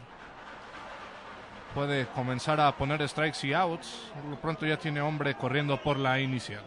puede 1.74 2.06
comenzar 2.08 2.60
a 2.60 2.76
poner 2.76 3.06
strikes 3.08 3.46
y 3.46 3.52
outs. 3.52 4.10
Por 4.14 4.30
lo 4.30 4.40
pronto 4.40 4.66
ya 4.66 4.78
tiene 4.78 5.00
hombre 5.00 5.34
corriendo 5.34 5.80
por 5.80 5.96
la 5.98 6.20
inicial. 6.20 6.62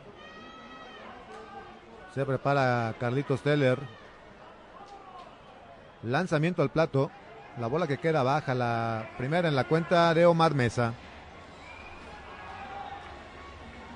Se 2.13 2.25
prepara 2.25 2.93
Carlitos 2.99 3.41
Teller. 3.41 3.79
Lanzamiento 6.03 6.61
al 6.61 6.69
plato. 6.69 7.11
La 7.59 7.67
bola 7.67 7.85
que 7.85 7.97
queda 7.97 8.23
baja, 8.23 8.55
la 8.55 9.09
primera 9.17 9.49
en 9.49 9.55
la 9.55 9.65
cuenta 9.65 10.13
de 10.13 10.25
Omar 10.25 10.55
Mesa. 10.55 10.93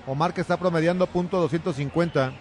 Omar 0.06 0.34
que 0.34 0.42
está 0.42 0.58
promediando 0.58 1.08
punto 1.08 1.40
250. 1.40 2.34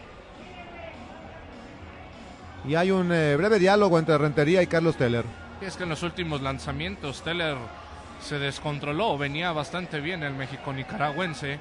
Y 2.67 2.75
hay 2.75 2.91
un 2.91 3.13
eh, 3.13 3.37
breve 3.37 3.59
diálogo 3.59 3.99
entre 3.99 4.19
Rentería 4.19 4.63
y 4.63 4.67
Carlos 4.67 4.97
Teller. 4.97 5.25
Es 5.61 5.77
que 5.77 5.85
en 5.85 5.91
los 5.91 6.03
últimos 6.03 6.43
lanzamientos 6.43 7.23
Teller 7.23 7.57
se 8.25 8.39
descontroló, 8.39 9.19
venía 9.19 9.53
bastante 9.53 10.01
bien 10.01 10.23
el 10.23 10.33
México 10.33 10.73
nicaragüense, 10.73 11.59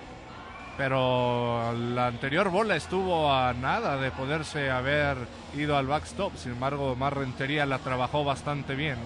pero 0.78 1.73
la 1.73 2.08
anterior 2.08 2.49
bola 2.49 2.76
estuvo 2.76 3.32
a 3.32 3.54
nada 3.54 3.97
de 3.97 4.12
poderse 4.12 4.71
haber 4.71 5.17
ido 5.56 5.78
al 5.78 5.88
backstop, 5.88 6.36
sin 6.38 6.54
embargo 6.54 6.93
Omar 6.93 7.17
Rentería 7.17 7.65
la 7.65 7.80
trabajó 7.80 8.23
bastante 8.23 8.76
bien 8.76 8.97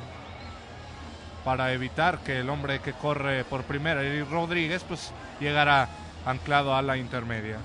para 1.44 1.72
evitar 1.72 2.20
que 2.20 2.42
el 2.42 2.50
hombre 2.50 2.80
que 2.80 2.92
corre 2.92 3.46
por 3.46 3.64
primera, 3.64 4.04
Eric 4.04 4.30
Rodríguez, 4.30 4.84
pues 4.84 5.14
llegara 5.40 5.88
anclado 6.26 6.76
a 6.76 6.82
la 6.82 6.98
intermedia. 6.98 7.58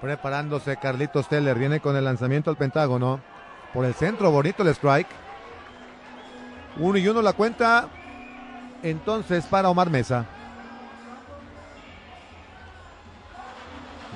Preparándose 0.00 0.76
Carlitos 0.76 1.28
Teller, 1.28 1.56
viene 1.56 1.78
con 1.78 1.94
el 1.94 2.04
lanzamiento 2.04 2.50
al 2.50 2.56
Pentágono. 2.56 3.20
Por 3.72 3.84
el 3.84 3.94
centro, 3.94 4.32
bonito 4.32 4.64
el 4.64 4.70
strike. 4.70 5.19
Uno 6.80 6.96
y 6.96 7.06
uno 7.06 7.20
la 7.20 7.34
cuenta 7.34 7.88
entonces 8.82 9.44
para 9.44 9.68
Omar 9.68 9.90
Mesa. 9.90 10.24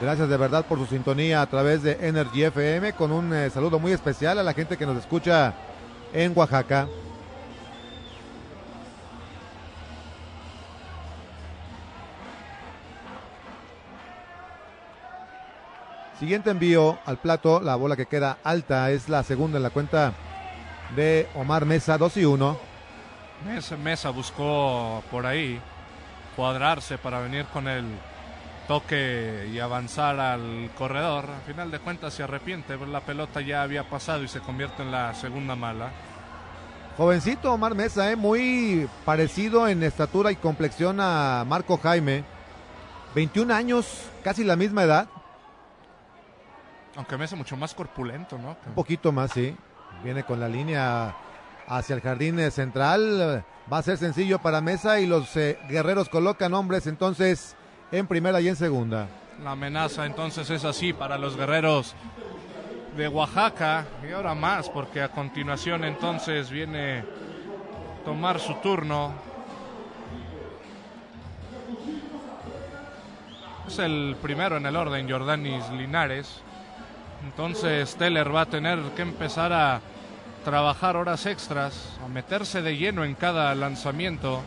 Gracias 0.01 0.31
de 0.31 0.37
verdad 0.39 0.65
por 0.65 0.79
su 0.79 0.87
sintonía 0.87 1.43
a 1.43 1.47
través 1.47 1.83
de 1.83 2.09
Energy 2.09 2.45
FM 2.45 2.95
con 2.95 3.13
un 3.13 3.35
eh, 3.35 3.51
saludo 3.51 3.79
muy 3.79 3.93
especial 3.93 4.39
a 4.39 4.43
la 4.43 4.55
gente 4.55 4.79
que 4.79 4.87
nos 4.87 4.97
escucha 4.97 5.53
en 6.15 6.33
Oaxaca. 6.35 6.89
Siguiente 16.19 16.49
envío 16.49 16.99
al 17.05 17.19
plato, 17.19 17.61
la 17.61 17.77
bola 17.77 17.95
que 17.95 18.07
queda 18.07 18.39
alta 18.43 18.91
es 18.91 19.11
la 19.11 19.23
segunda 19.23 19.59
en 19.59 19.63
la 19.63 19.71
cuenta 19.71 20.15
de 20.95 21.29
Omar 21.35 21.65
Mesa, 21.65 21.99
2 21.99 22.17
y 22.19 22.25
1. 22.25 22.59
Mesa, 23.47 23.77
Mesa 23.77 24.11
buscó 24.11 25.03
por 25.11 25.27
ahí 25.27 25.61
cuadrarse 26.37 26.99
para 26.99 27.21
venir 27.21 27.47
con 27.47 27.69
el 27.69 27.85
toque 28.67 29.51
y 29.53 29.59
avanzar 29.59 30.19
al 30.19 30.71
corredor. 30.77 31.27
Al 31.31 31.43
final 31.43 31.71
de 31.71 31.79
cuentas 31.79 32.15
se 32.15 32.23
arrepiente, 32.23 32.77
la 32.87 33.01
pelota 33.01 33.41
ya 33.41 33.63
había 33.63 33.89
pasado 33.89 34.23
y 34.23 34.29
se 34.29 34.41
convierte 34.41 34.83
en 34.83 34.91
la 34.91 35.15
segunda 35.15 35.55
mala. 35.55 35.91
Jovencito 36.97 37.53
Omar 37.53 37.75
Mesa, 37.75 38.11
¿eh? 38.13 38.17
muy 38.17 38.89
parecido 39.05 39.67
en 39.67 39.83
estatura 39.83 40.31
y 40.31 40.37
complexión 40.37 41.01
a 41.01 41.45
Marco 41.47 41.77
Jaime. 41.79 42.25
21 43.15 43.53
años, 43.53 44.11
casi 44.23 44.45
la 44.45 44.57
misma 44.57 44.85
edad. 44.85 45.09
Aunque 46.97 47.17
Mesa 47.17 47.35
mucho 47.35 47.57
más 47.57 47.75
corpulento, 47.75 48.39
¿no? 48.39 48.57
Un 48.67 48.75
poquito 48.75 49.11
más, 49.11 49.33
sí. 49.33 49.57
Viene 50.05 50.23
con 50.23 50.39
la 50.39 50.49
línea 50.49 51.17
hacia 51.67 51.95
el 51.95 52.03
jardín 52.03 52.51
central. 52.51 53.43
Va 53.73 53.79
a 53.79 53.83
ser 53.83 53.97
sencillo 53.97 54.39
para 54.39 54.61
Mesa 54.61 55.01
y 55.01 55.07
los 55.07 55.35
eh, 55.37 55.59
guerreros 55.67 56.11
colocan 56.11 56.53
hombres 56.53 56.87
entonces 56.87 57.57
en 57.91 58.07
primera 58.07 58.39
y 58.43 58.49
en 58.49 58.57
segunda. 58.57 59.09
La 59.43 59.53
amenaza 59.53 60.05
entonces 60.05 60.51
es 60.51 60.65
así 60.65 60.93
para 60.93 61.17
los 61.17 61.39
guerreros 61.39 61.95
de 62.95 63.09
Oaxaca 63.09 63.87
y 64.07 64.13
ahora 64.13 64.35
más 64.35 64.69
porque 64.69 65.01
a 65.01 65.09
continuación 65.09 65.85
entonces 65.85 66.51
viene 66.51 67.03
tomar 68.05 68.39
su 68.39 68.55
turno. 68.57 69.15
Es 73.67 73.79
el 73.79 74.17
primero 74.21 74.59
en 74.59 74.67
el 74.67 74.77
orden, 74.77 75.11
Jordanis 75.11 75.71
Linares. 75.71 76.43
Entonces 77.25 77.97
Teller 77.97 78.33
va 78.33 78.43
a 78.43 78.47
tener 78.47 78.79
que 78.95 79.01
empezar 79.01 79.51
a 79.51 79.81
trabajar 80.45 80.97
horas 80.97 81.27
extras, 81.27 81.75
a 82.05 82.09
meterse 82.09 82.63
de 82.63 82.77
lleno 82.77 83.05
en 83.05 83.15
cada 83.15 83.55
lanzamiento. 83.55 84.43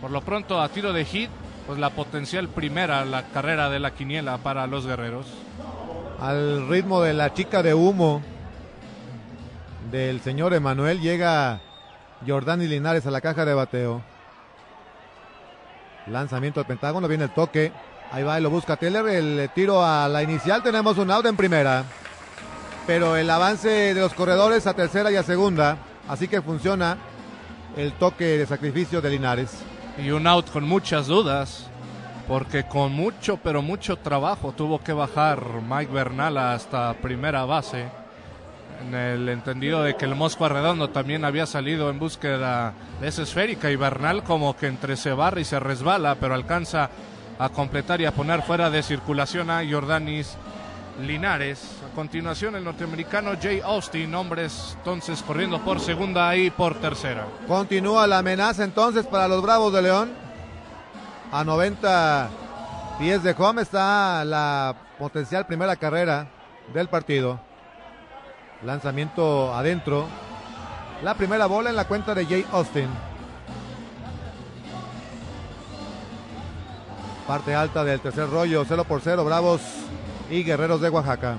Por 0.00 0.10
lo 0.10 0.22
pronto 0.22 0.60
a 0.60 0.68
tiro 0.68 0.92
de 0.92 1.04
hit 1.04 1.30
pues 1.66 1.78
la 1.78 1.90
potencial 1.90 2.48
primera 2.48 3.04
la 3.04 3.24
carrera 3.24 3.70
de 3.70 3.80
la 3.80 3.92
quiniela 3.92 4.38
para 4.38 4.66
los 4.66 4.86
guerreros. 4.86 5.26
Al 6.20 6.68
ritmo 6.68 7.02
de 7.02 7.14
la 7.14 7.32
chica 7.34 7.62
de 7.62 7.74
humo 7.74 8.22
del 9.90 10.20
señor 10.20 10.54
Emanuel 10.54 11.00
llega 11.00 11.60
Jordani 12.26 12.66
Linares 12.66 13.06
a 13.06 13.10
la 13.10 13.20
caja 13.20 13.44
de 13.44 13.54
bateo. 13.54 14.02
Lanzamiento 16.06 16.60
al 16.60 16.66
Pentágono, 16.66 17.08
viene 17.08 17.24
el 17.24 17.30
toque. 17.30 17.72
Ahí 18.12 18.22
va 18.22 18.38
y 18.38 18.42
lo 18.42 18.50
busca 18.50 18.76
Teller. 18.76 19.06
El 19.06 19.50
tiro 19.54 19.84
a 19.84 20.06
la 20.06 20.22
inicial. 20.22 20.62
Tenemos 20.62 20.98
un 20.98 21.10
out 21.10 21.24
en 21.26 21.36
primera. 21.36 21.84
Pero 22.86 23.16
el 23.16 23.30
avance 23.30 23.94
de 23.94 24.00
los 24.00 24.12
corredores 24.12 24.66
a 24.66 24.74
tercera 24.74 25.10
y 25.10 25.16
a 25.16 25.22
segunda. 25.22 25.78
Así 26.08 26.28
que 26.28 26.42
funciona 26.42 26.98
el 27.76 27.92
toque 27.94 28.38
de 28.38 28.46
sacrificio 28.46 29.00
de 29.00 29.10
Linares 29.10 29.62
y 29.98 30.10
un 30.10 30.26
out 30.26 30.50
con 30.50 30.64
muchas 30.64 31.06
dudas, 31.06 31.68
porque 32.28 32.64
con 32.64 32.92
mucho, 32.92 33.38
pero 33.42 33.62
mucho 33.62 33.96
trabajo 33.96 34.52
tuvo 34.52 34.82
que 34.82 34.92
bajar 34.92 35.40
Mike 35.66 35.92
Bernal 35.92 36.36
hasta 36.36 36.92
primera 36.94 37.44
base, 37.44 37.86
en 38.86 38.94
el 38.94 39.28
entendido 39.28 39.82
de 39.82 39.96
que 39.96 40.04
el 40.04 40.14
Mosco 40.14 40.44
Arredondo 40.44 40.90
también 40.90 41.24
había 41.24 41.46
salido 41.46 41.90
en 41.90 41.98
búsqueda 41.98 42.74
de 43.00 43.08
esa 43.08 43.22
esférica 43.22 43.70
y 43.70 43.76
Bernal 43.76 44.24
como 44.24 44.56
que 44.56 44.66
entre 44.66 44.96
se 44.96 45.12
barra 45.12 45.40
y 45.40 45.44
se 45.44 45.58
resbala, 45.58 46.16
pero 46.16 46.34
alcanza 46.34 46.90
a 47.38 47.48
completar 47.48 48.00
y 48.00 48.04
a 48.04 48.12
poner 48.12 48.42
fuera 48.42 48.68
de 48.70 48.82
circulación 48.82 49.50
a 49.50 49.62
Jordanis 49.68 50.36
Linares. 51.00 51.83
Continuación, 51.94 52.56
el 52.56 52.64
norteamericano 52.64 53.32
Jay 53.40 53.60
Austin, 53.64 54.12
hombres 54.16 54.74
entonces 54.78 55.22
corriendo 55.22 55.60
por 55.60 55.78
segunda 55.78 56.34
y 56.36 56.50
por 56.50 56.74
tercera. 56.80 57.24
Continúa 57.46 58.08
la 58.08 58.18
amenaza 58.18 58.64
entonces 58.64 59.06
para 59.06 59.28
los 59.28 59.40
Bravos 59.40 59.72
de 59.72 59.82
León. 59.82 60.12
A 61.30 61.44
90 61.44 62.30
pies 62.98 63.22
de 63.22 63.34
home 63.38 63.62
está 63.62 64.24
la 64.24 64.74
potencial 64.98 65.46
primera 65.46 65.76
carrera 65.76 66.26
del 66.72 66.88
partido. 66.88 67.38
Lanzamiento 68.64 69.54
adentro. 69.54 70.08
La 71.04 71.14
primera 71.14 71.46
bola 71.46 71.70
en 71.70 71.76
la 71.76 71.86
cuenta 71.86 72.12
de 72.12 72.26
Jay 72.26 72.44
Austin. 72.50 72.88
Parte 77.28 77.54
alta 77.54 77.84
del 77.84 78.00
tercer 78.00 78.28
rollo, 78.28 78.64
0 78.66 78.84
por 78.84 79.00
0, 79.00 79.24
Bravos 79.24 79.60
y 80.28 80.42
Guerreros 80.42 80.80
de 80.80 80.90
Oaxaca. 80.90 81.36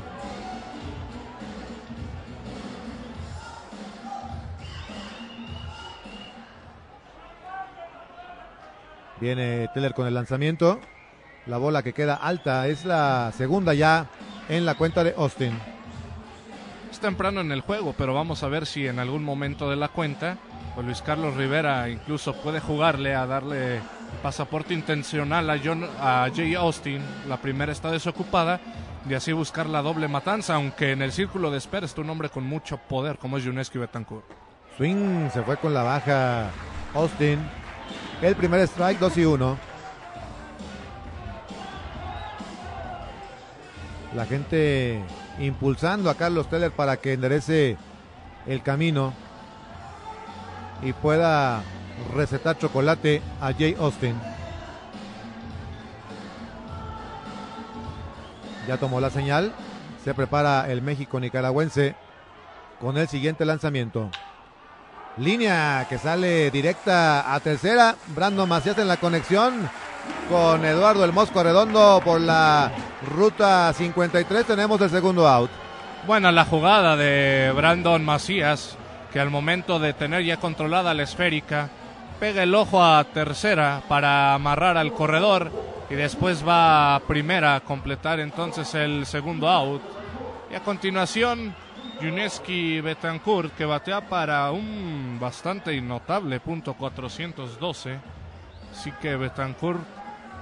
Viene 9.19 9.67
Teller 9.73 9.93
con 9.93 10.07
el 10.07 10.13
lanzamiento. 10.13 10.79
La 11.45 11.57
bola 11.57 11.83
que 11.83 11.93
queda 11.93 12.15
alta 12.15 12.67
es 12.67 12.85
la 12.85 13.31
segunda 13.35 13.73
ya 13.73 14.07
en 14.49 14.65
la 14.65 14.75
cuenta 14.75 15.03
de 15.03 15.13
Austin. 15.17 15.57
Es 16.91 16.99
temprano 16.99 17.41
en 17.41 17.51
el 17.51 17.61
juego, 17.61 17.93
pero 17.97 18.13
vamos 18.13 18.43
a 18.43 18.47
ver 18.47 18.65
si 18.65 18.87
en 18.87 18.99
algún 18.99 19.23
momento 19.23 19.69
de 19.69 19.75
la 19.75 19.89
cuenta 19.89 20.37
pues 20.73 20.85
Luis 20.85 21.01
Carlos 21.01 21.35
Rivera 21.35 21.89
incluso 21.89 22.33
puede 22.33 22.59
jugarle 22.59 23.15
a 23.15 23.25
darle 23.25 23.79
pasaporte 24.21 24.73
intencional 24.73 25.49
a, 25.49 25.57
John, 25.63 25.87
a 25.99 26.27
Jay 26.35 26.53
Austin. 26.55 27.01
La 27.29 27.37
primera 27.37 27.71
está 27.71 27.91
desocupada 27.91 28.59
y 29.09 29.13
así 29.13 29.31
buscar 29.31 29.67
la 29.67 29.81
doble 29.81 30.07
matanza, 30.07 30.55
aunque 30.55 30.91
en 30.91 31.01
el 31.01 31.11
círculo 31.11 31.49
de 31.51 31.59
espera 31.59 31.85
está 31.85 32.01
un 32.01 32.09
hombre 32.09 32.29
con 32.29 32.43
mucho 32.43 32.77
poder 32.77 33.17
como 33.17 33.37
es 33.37 33.43
Yuneski 33.43 33.77
Betancourt. 33.77 34.25
Swing 34.77 35.29
se 35.31 35.41
fue 35.43 35.55
con 35.57 35.73
la 35.73 35.83
baja 35.83 36.49
Austin. 36.93 37.39
El 38.25 38.35
primer 38.35 38.59
strike, 38.61 38.97
2 38.97 39.17
y 39.19 39.25
1. 39.25 39.57
La 44.15 44.25
gente 44.25 44.99
impulsando 45.37 46.09
a 46.09 46.15
Carlos 46.15 46.49
Teller 46.49 46.71
para 46.71 46.97
que 46.97 47.13
enderece 47.13 47.77
el 48.47 48.63
camino 48.63 49.13
y 50.81 50.91
pueda 50.93 51.61
recetar 52.15 52.57
chocolate 52.57 53.21
a 53.39 53.53
Jay 53.53 53.75
Austin. 53.79 54.19
Ya 58.67 58.77
tomó 58.77 58.99
la 58.99 59.11
señal. 59.11 59.53
Se 60.03 60.15
prepara 60.15 60.71
el 60.71 60.81
México 60.81 61.19
nicaragüense 61.19 61.95
con 62.81 62.97
el 62.97 63.07
siguiente 63.07 63.45
lanzamiento. 63.45 64.09
Línea 65.17 65.85
que 65.87 65.97
sale 65.97 66.51
directa 66.51 67.33
a 67.33 67.39
tercera. 67.39 67.95
Brandon 68.07 68.49
Macías 68.49 68.77
en 68.77 68.89
la 68.89 68.97
conexión 68.97 69.69
con 70.29 70.65
Eduardo 70.65 71.05
El 71.05 71.13
Mosco 71.13 71.41
Redondo 71.41 72.01
por 72.03 72.19
la 72.19 72.69
ruta 73.07 73.71
53. 73.71 74.45
Tenemos 74.45 74.81
el 74.81 74.89
segundo 74.89 75.25
out. 75.25 75.49
Buena 76.05 76.33
la 76.33 76.43
jugada 76.43 76.97
de 76.97 77.53
Brandon 77.55 78.03
Macías, 78.03 78.77
que 79.13 79.21
al 79.21 79.29
momento 79.29 79.79
de 79.79 79.93
tener 79.93 80.25
ya 80.25 80.37
controlada 80.37 80.93
la 80.93 81.03
esférica, 81.03 81.69
pega 82.19 82.43
el 82.43 82.53
ojo 82.53 82.83
a 82.83 83.01
tercera 83.05 83.83
para 83.87 84.33
amarrar 84.33 84.77
al 84.77 84.93
corredor 84.93 85.49
y 85.89 85.95
después 85.95 86.45
va 86.45 86.95
a 86.95 86.99
primera 86.99 87.55
a 87.55 87.61
completar 87.61 88.19
entonces 88.19 88.75
el 88.75 89.05
segundo 89.05 89.47
out. 89.47 89.81
Y 90.51 90.55
a 90.55 90.59
continuación, 90.59 91.55
Yuneski 92.01 92.81
Betancourt 92.81 93.55
que 93.55 93.65
batea 93.65 94.01
para 94.09 94.51
un 94.51 95.17
bastante 95.19 95.79
notable 95.81 96.39
punto 96.39 96.73
412. 96.73 97.99
Así 98.71 98.91
que 99.01 99.15
Betancourt 99.15 99.81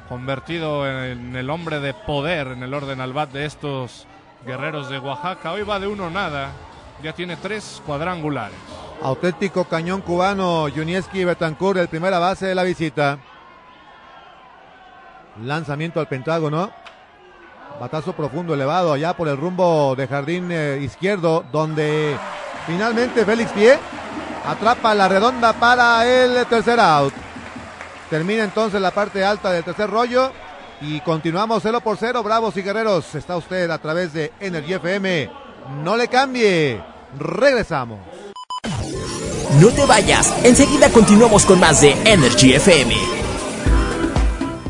convertido 0.10 0.88
en 0.88 1.36
el 1.36 1.50
hombre 1.50 1.80
de 1.80 1.94
poder 1.94 2.48
en 2.48 2.64
el 2.64 2.74
orden 2.74 3.02
al 3.02 3.14
bat 3.14 3.32
de 3.32 3.46
estos 3.46 4.08
guerreros 4.46 4.90
de 4.90 5.00
Oaxaca. 5.00 5.52
Hoy 5.52 5.64
va 5.64 5.80
de 5.80 5.88
uno 5.88 6.10
nada, 6.10 6.52
ya 7.02 7.14
tiene 7.14 7.36
tres 7.38 7.82
cuadrangulares. 7.86 8.58
Auténtico 9.02 9.66
cañón 9.66 10.02
cubano, 10.02 10.68
Yunieski 10.70 11.24
Betancourt, 11.24 11.80
el 11.80 11.88
primera 11.88 12.20
base 12.20 12.48
de 12.48 12.56
la 12.56 12.64
visita. 12.64 13.20
Lanzamiento 15.44 16.00
al 16.00 16.08
Pentágono. 16.08 16.72
Batazo 17.84 18.14
profundo 18.14 18.54
elevado 18.54 18.94
allá 18.94 19.12
por 19.12 19.28
el 19.28 19.36
rumbo 19.36 19.94
de 19.98 20.08
jardín 20.08 20.48
eh, 20.54 20.80
izquierdo, 20.82 21.44
donde 21.52 22.16
finalmente 22.66 23.26
Félix 23.26 23.52
Pie 23.52 23.78
atrapa 24.46 24.96
la 24.96 25.10
redonda 25.10 25.52
para 25.52 26.08
el 26.08 26.46
tercer 26.46 26.80
out. 26.80 27.14
Termina 28.10 28.46
entonces 28.46 28.80
la 28.80 28.92
parte 28.92 29.26
alta 29.26 29.52
del 29.52 29.66
tercer 29.66 29.90
rollo 29.90 30.32
y 30.80 31.02
continuamos 31.02 31.62
0 31.62 31.82
por 31.82 31.98
0, 31.98 32.24
Bravos 32.24 32.56
y 32.56 32.62
Guerreros. 32.62 33.16
Está 33.16 33.36
usted 33.36 33.70
a 33.70 33.80
través 33.80 34.14
de 34.14 34.32
Energy 34.40 34.76
FM. 34.76 35.30
No 35.84 35.98
le 35.98 36.08
cambie. 36.08 36.82
Regresamos. 37.20 38.00
No 39.60 39.68
te 39.72 39.86
vayas, 39.86 40.34
enseguida 40.46 40.90
continuamos 40.90 41.46
con 41.46 41.60
más 41.60 41.82
de 41.82 41.92
Energy 42.06 42.54
FM. 42.54 43.23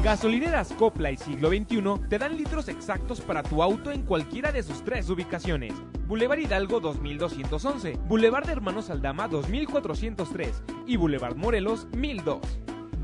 Gasolineras 0.04 0.74
Copla 0.74 1.12
y 1.12 1.18
Siglo 1.18 1.48
XXI 1.48 1.82
te 2.10 2.20
dan 2.20 2.36
litros 2.36 2.68
exactos 2.68 3.22
para 3.22 3.42
tu 3.42 3.64
auto 3.64 3.90
en 3.90 4.02
cualquiera 4.02 4.52
de 4.52 4.62
sus 4.62 4.84
tres 4.84 5.10
ubicaciones. 5.10 5.72
Boulevard 6.08 6.40
Hidalgo 6.40 6.82
2211, 6.82 7.98
Boulevard 8.10 8.46
de 8.46 8.52
Hermanos 8.52 8.90
Aldama 8.90 9.30
2403 9.30 10.62
y 10.88 10.98
Boulevard 10.98 11.38
Morelos 11.38 11.88
1002. 11.96 12.42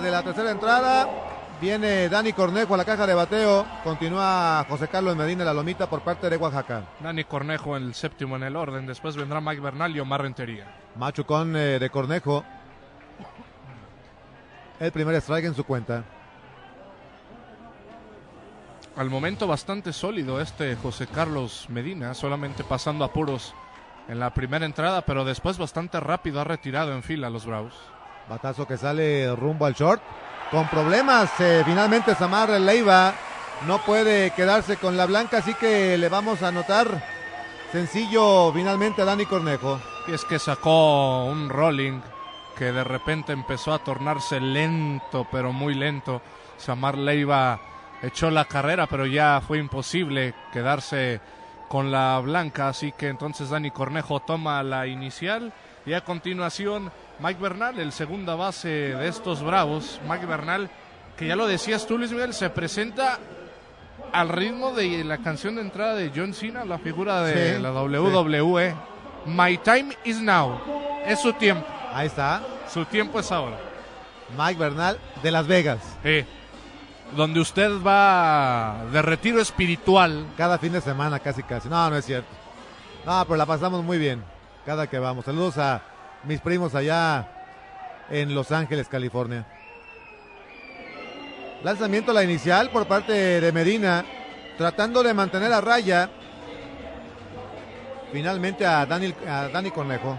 De 0.02 0.12
la 0.12 0.22
tercera 0.22 0.52
entrada. 0.52 1.08
Viene 1.60 2.08
Dani 2.08 2.34
Cornejo 2.34 2.76
a 2.76 2.78
la 2.78 2.86
caja 2.86 3.08
de 3.08 3.16
bateo. 3.16 3.66
Continúa 3.84 4.64
José 4.70 4.88
Carlos 4.88 5.16
Medina 5.16 5.44
la 5.44 5.54
lomita 5.54 5.90
por 5.90 6.02
parte 6.02 6.30
de 6.30 6.38
Oaxaca. 6.38 6.84
Dani 7.00 7.24
Cornejo 7.24 7.76
el 7.76 7.96
séptimo 7.96 8.36
en 8.36 8.44
el 8.44 8.56
orden. 8.56 8.86
Después 8.86 9.16
vendrá 9.16 9.42
Mike 9.42 9.62
Bernal 9.62 9.96
y 9.96 10.00
Omar 10.00 10.22
Rentería. 10.22 10.68
Machucón 10.96 11.56
eh, 11.56 11.80
de 11.80 11.90
Cornejo. 11.90 12.44
El 14.80 14.92
primer 14.92 15.16
strike 15.16 15.46
en 15.46 15.56
su 15.56 15.64
cuenta. 15.64 16.04
Al 18.96 19.10
momento 19.10 19.48
bastante 19.48 19.94
sólido 19.94 20.40
este 20.40 20.76
José 20.76 21.08
Carlos 21.08 21.66
Medina, 21.70 22.14
solamente 22.14 22.64
pasando 22.64 23.04
apuros 23.04 23.56
en 24.08 24.20
la 24.20 24.34
primera 24.34 24.66
entrada, 24.66 25.02
pero 25.02 25.26
después 25.26 25.58
bastante 25.58 26.00
rápido 26.00 26.40
ha 26.40 26.44
retirado 26.44 26.94
en 26.94 27.02
fila 27.02 27.28
a 27.28 27.30
los 27.32 27.46
Bravos. 27.46 27.74
Batazo 28.30 28.68
que 28.68 28.78
sale 28.78 29.34
rumbo 29.36 29.66
al 29.66 29.74
short. 29.74 30.02
Con 30.52 30.68
problemas, 30.70 31.30
eh, 31.40 31.64
finalmente 31.66 32.16
Samar 32.16 32.50
Leiva 32.50 33.14
no 33.66 33.80
puede 33.80 34.32
quedarse 34.32 34.78
con 34.78 34.96
la 34.96 35.06
blanca, 35.06 35.38
así 35.38 35.54
que 35.54 35.98
le 35.98 36.10
vamos 36.10 36.42
a 36.42 36.50
anotar 36.50 37.04
sencillo 37.72 38.52
finalmente 38.54 39.02
a 39.02 39.06
Dani 39.06 39.26
Cornejo. 39.26 39.80
Y 40.08 40.14
es 40.14 40.24
que 40.26 40.40
sacó 40.40 41.26
un 41.26 41.50
rolling 41.50 42.00
que 42.58 42.72
de 42.72 42.84
repente 42.84 43.34
empezó 43.34 43.74
a 43.74 43.80
tornarse 43.80 44.40
lento, 44.40 45.28
pero 45.32 45.52
muy 45.52 45.74
lento. 45.74 46.22
Samar 46.58 46.98
Leiva 46.98 47.60
echó 48.02 48.32
la 48.32 48.46
carrera, 48.46 48.88
pero 48.88 49.06
ya 49.06 49.42
fue 49.46 49.58
imposible 49.58 50.34
quedarse 50.52 51.20
con 51.68 51.92
la 51.92 52.20
blanca, 52.20 52.70
así 52.70 52.94
que 52.94 53.10
entonces 53.10 53.50
Dani 53.50 53.72
Cornejo 53.72 54.22
toma 54.22 54.64
la 54.64 54.88
inicial 54.88 55.54
y 55.86 55.94
a 55.94 56.04
continuación 56.04 56.92
Mike 57.20 57.42
Bernal, 57.42 57.80
el 57.80 57.92
segunda 57.92 58.36
base 58.36 58.68
de 58.68 59.08
estos 59.08 59.42
Bravos. 59.42 60.00
Mike 60.08 60.26
Bernal, 60.26 60.70
que 61.18 61.28
ya 61.28 61.36
lo 61.36 61.48
decías 61.48 61.88
tú, 61.88 61.98
Luis 61.98 62.12
Miguel, 62.12 62.34
se 62.34 62.50
presenta 62.50 63.18
al 64.14 64.30
ritmo 64.30 64.72
de 64.72 65.04
la 65.04 65.18
canción 65.18 65.56
de 65.56 65.62
entrada 65.62 65.96
de 65.96 66.12
John 66.16 66.34
Cena, 66.34 66.64
la 66.64 66.78
figura 66.78 67.24
de 67.24 67.56
Sí, 67.56 67.62
la 67.62 67.72
WWE. 67.72 68.76
My 69.26 69.58
time 69.58 69.96
is 70.04 70.22
now. 70.22 70.60
Es 71.06 71.20
su 71.22 71.34
tiempo. 71.34 71.66
Ahí 71.92 72.08
está. 72.08 72.44
Su 72.72 72.86
tiempo 72.86 73.20
es 73.20 73.32
ahora. 73.32 73.58
Mike 74.38 74.60
Bernal 74.60 75.00
de 75.24 75.32
Las 75.32 75.48
Vegas. 75.48 75.80
Sí. 76.04 76.24
Donde 77.16 77.40
usted 77.40 77.72
va 77.82 78.86
de 78.92 79.02
retiro 79.02 79.42
espiritual. 79.42 80.28
Cada 80.38 80.58
fin 80.60 80.74
de 80.74 80.82
semana, 80.82 81.20
casi 81.20 81.42
casi. 81.42 81.68
No, 81.68 81.90
no 81.90 81.98
es 81.98 82.06
cierto. 82.06 82.30
No, 83.06 83.24
pero 83.26 83.38
la 83.38 83.46
pasamos 83.46 83.84
muy 83.84 83.98
bien. 83.98 84.24
Cada 84.66 84.88
que 84.88 85.00
vamos. 85.00 85.26
Saludos 85.26 85.58
a 85.58 85.82
mis 86.28 86.42
primos 86.42 86.76
allá 86.76 87.28
en 88.10 88.36
Los 88.36 88.52
Ángeles, 88.52 88.88
California. 88.88 89.46
Lanzamiento 91.64 92.12
a 92.12 92.14
la 92.14 92.24
inicial 92.24 92.70
por 92.70 92.86
parte 92.88 93.14
de 93.14 93.52
Medina. 93.52 94.06
Tratando 94.58 95.02
de 95.04 95.14
mantener 95.14 95.52
a 95.54 95.62
raya. 95.62 96.10
Finalmente 98.12 98.66
a 98.66 98.86
Dani, 98.86 99.14
a 99.28 99.48
Dani 99.48 99.72
Cornejo. 99.72 100.18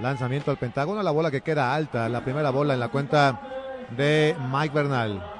Lanzamiento 0.00 0.50
al 0.50 0.58
Pentágono, 0.58 1.02
la 1.02 1.10
bola 1.10 1.30
que 1.30 1.40
queda 1.40 1.74
alta, 1.74 2.08
la 2.08 2.22
primera 2.22 2.50
bola 2.50 2.74
en 2.74 2.80
la 2.80 2.88
cuenta 2.88 3.40
de 3.96 4.36
Mike 4.52 4.74
Bernal. 4.74 5.35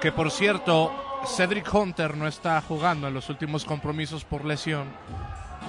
Que 0.00 0.12
por 0.12 0.30
cierto, 0.30 0.92
Cedric 1.26 1.72
Hunter 1.72 2.16
no 2.16 2.26
está 2.26 2.60
jugando 2.62 3.08
en 3.08 3.14
los 3.14 3.28
últimos 3.28 3.64
compromisos 3.64 4.24
por 4.24 4.44
lesión. 4.44 4.88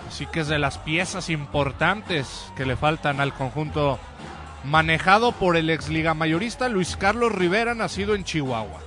Así 0.07 0.25
que 0.25 0.41
es 0.41 0.47
de 0.47 0.59
las 0.59 0.77
piezas 0.77 1.29
importantes 1.29 2.51
que 2.55 2.65
le 2.65 2.75
faltan 2.75 3.19
al 3.19 3.33
conjunto 3.33 3.99
manejado 4.63 5.31
por 5.31 5.57
el 5.57 5.69
ex 5.69 5.89
liga 5.89 6.13
mayorista 6.13 6.69
Luis 6.69 6.95
Carlos 6.95 7.31
Rivera, 7.31 7.75
nacido 7.75 8.15
en 8.15 8.23
Chihuahua. 8.23 8.79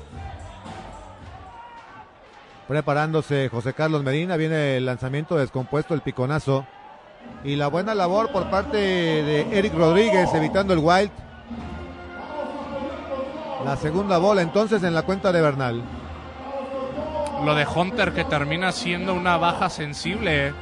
Preparándose 2.68 3.49
José 3.51 3.74
Carlos 3.74 4.03
Medina, 4.03 4.36
viene 4.36 4.78
el 4.78 4.86
lanzamiento 4.86 5.36
descompuesto, 5.36 5.92
el 5.92 6.01
piconazo. 6.01 6.66
Y 7.42 7.57
la 7.57 7.68
buena 7.68 7.95
labor 7.95 8.32
por 8.32 8.49
parte 8.51 8.76
de 8.76 9.59
Eric 9.59 9.74
Rodríguez, 9.74 10.32
evitando 10.34 10.72
el 10.72 10.80
wild. 10.80 11.11
La 13.65 13.77
segunda 13.77 14.19
bola 14.19 14.43
entonces 14.43 14.83
en 14.83 14.95
la 14.95 15.03
cuenta 15.03 15.33
de 15.33 15.41
Bernal. 15.41 15.83
Lo 17.45 17.55
de 17.55 17.67
Hunter 17.67 18.12
que 18.12 18.25
termina 18.25 18.73
siendo 18.73 19.15
una 19.15 19.37
baja 19.37 19.71
sensible. 19.71 20.49
¿eh? 20.49 20.55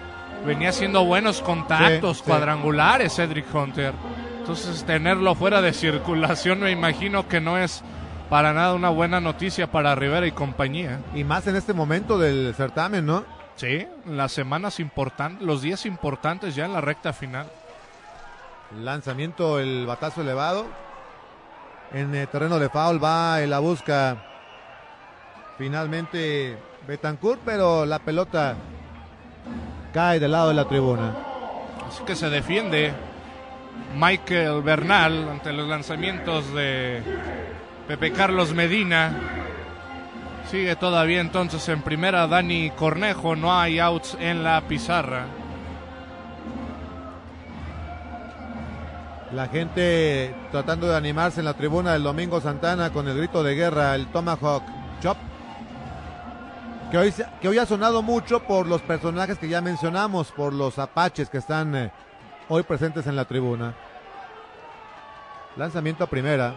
Venía 0.47 0.71
haciendo 0.71 1.05
buenos 1.05 1.41
contactos 1.41 2.19
Sí, 2.19 2.23
sí. 2.25 2.31
cuadrangulares 2.31 3.15
Cedric 3.17 3.53
Hunter. 3.55 3.93
Entonces 4.39 4.85
tenerlo 4.85 5.35
fuera 5.35 5.61
de 5.61 5.73
circulación 5.73 6.61
me 6.61 6.71
imagino 6.71 7.29
que 7.29 7.41
no 7.41 7.59
es 7.59 7.83
para 8.31 8.53
nada 8.53 8.75
una 8.75 8.89
buena 8.89 9.21
noticia 9.21 9.71
para 9.71 9.95
Rivera 9.95 10.27
y 10.27 10.33
compañía. 10.33 11.01
Y 11.15 11.25
más 11.25 11.47
en 11.47 11.57
este 11.57 11.73
momento 11.75 12.19
del 12.19 12.55
certamen, 12.57 13.05
¿no? 13.05 13.25
Sí, 13.57 13.87
las 14.07 14.33
semanas 14.33 14.81
importantes, 14.81 15.47
los 15.47 15.61
días 15.61 15.85
importantes 15.87 16.55
ya 16.55 16.65
en 16.65 16.73
la 16.73 16.81
recta 16.81 17.13
final. 17.13 17.47
Lanzamiento, 18.81 19.59
el 19.61 19.85
batazo 19.87 20.23
elevado. 20.23 20.65
En 21.95 22.15
el 22.15 22.27
terreno 22.29 22.59
de 22.59 22.71
foul 22.71 23.03
va 23.03 23.43
en 23.43 23.51
la 23.51 23.59
busca. 23.59 24.17
Finalmente 25.59 26.57
Betancourt, 26.87 27.41
pero 27.45 27.85
la 27.85 27.99
pelota 27.99 28.57
cae 29.93 30.19
del 30.19 30.33
lado 30.33 30.49
de 30.49 30.55
la 30.55 30.65
tribuna. 30.65 31.15
Así 31.87 32.03
que 32.05 32.17
se 32.17 32.31
defiende 32.31 32.93
Michael 33.95 34.63
Bernal 34.63 35.29
ante 35.29 35.53
los 35.53 35.69
lanzamientos 35.69 36.53
de 36.55 37.03
Pepe 37.87 38.11
Carlos 38.13 38.55
Medina. 38.55 39.13
Sigue 40.51 40.77
todavía 40.77 41.21
entonces 41.21 41.69
en 41.69 41.83
primera 41.83 42.27
Dani 42.27 42.71
Cornejo. 42.71 43.37
No 43.37 43.59
hay 43.59 43.79
outs 43.79 44.17
en 44.19 44.43
la 44.43 44.63
pizarra. 44.63 45.27
La 49.33 49.49
gente 49.49 50.35
tratando 50.51 50.89
de 50.89 50.95
animarse 50.95 51.41
en 51.41 51.47
la 51.47 51.55
tribuna 51.55 51.95
del 51.95 52.03
Domingo 52.03 52.39
Santana 52.43 52.93
con 52.93 53.09
el 53.09 53.17
grito 53.17 53.43
de 53.43 53.55
guerra, 53.55 53.95
el 53.95 54.09
Tomahawk 54.09 54.63
Chop. 55.01 55.17
que 56.91 57.49
hoy, 57.49 57.59
ha 57.59 57.65
sonado 57.65 58.03
mucho 58.03 58.41
por 58.41 58.67
los 58.67 58.83
personajes 58.83 59.39
que 59.39 59.49
ya 59.49 59.63
mencionamos, 59.63 60.31
por 60.33 60.53
los 60.53 60.79
apaches 60.79 61.31
que 61.31 61.39
están 61.39 61.75
eh, 61.75 61.91
hoy 62.51 62.63
presentes 62.63 63.07
en 63.07 63.17
la 63.17 63.25
tribuna. 63.25 63.75
Lanzamiento 65.57 66.05
a 66.05 66.11
primera. 66.11 66.55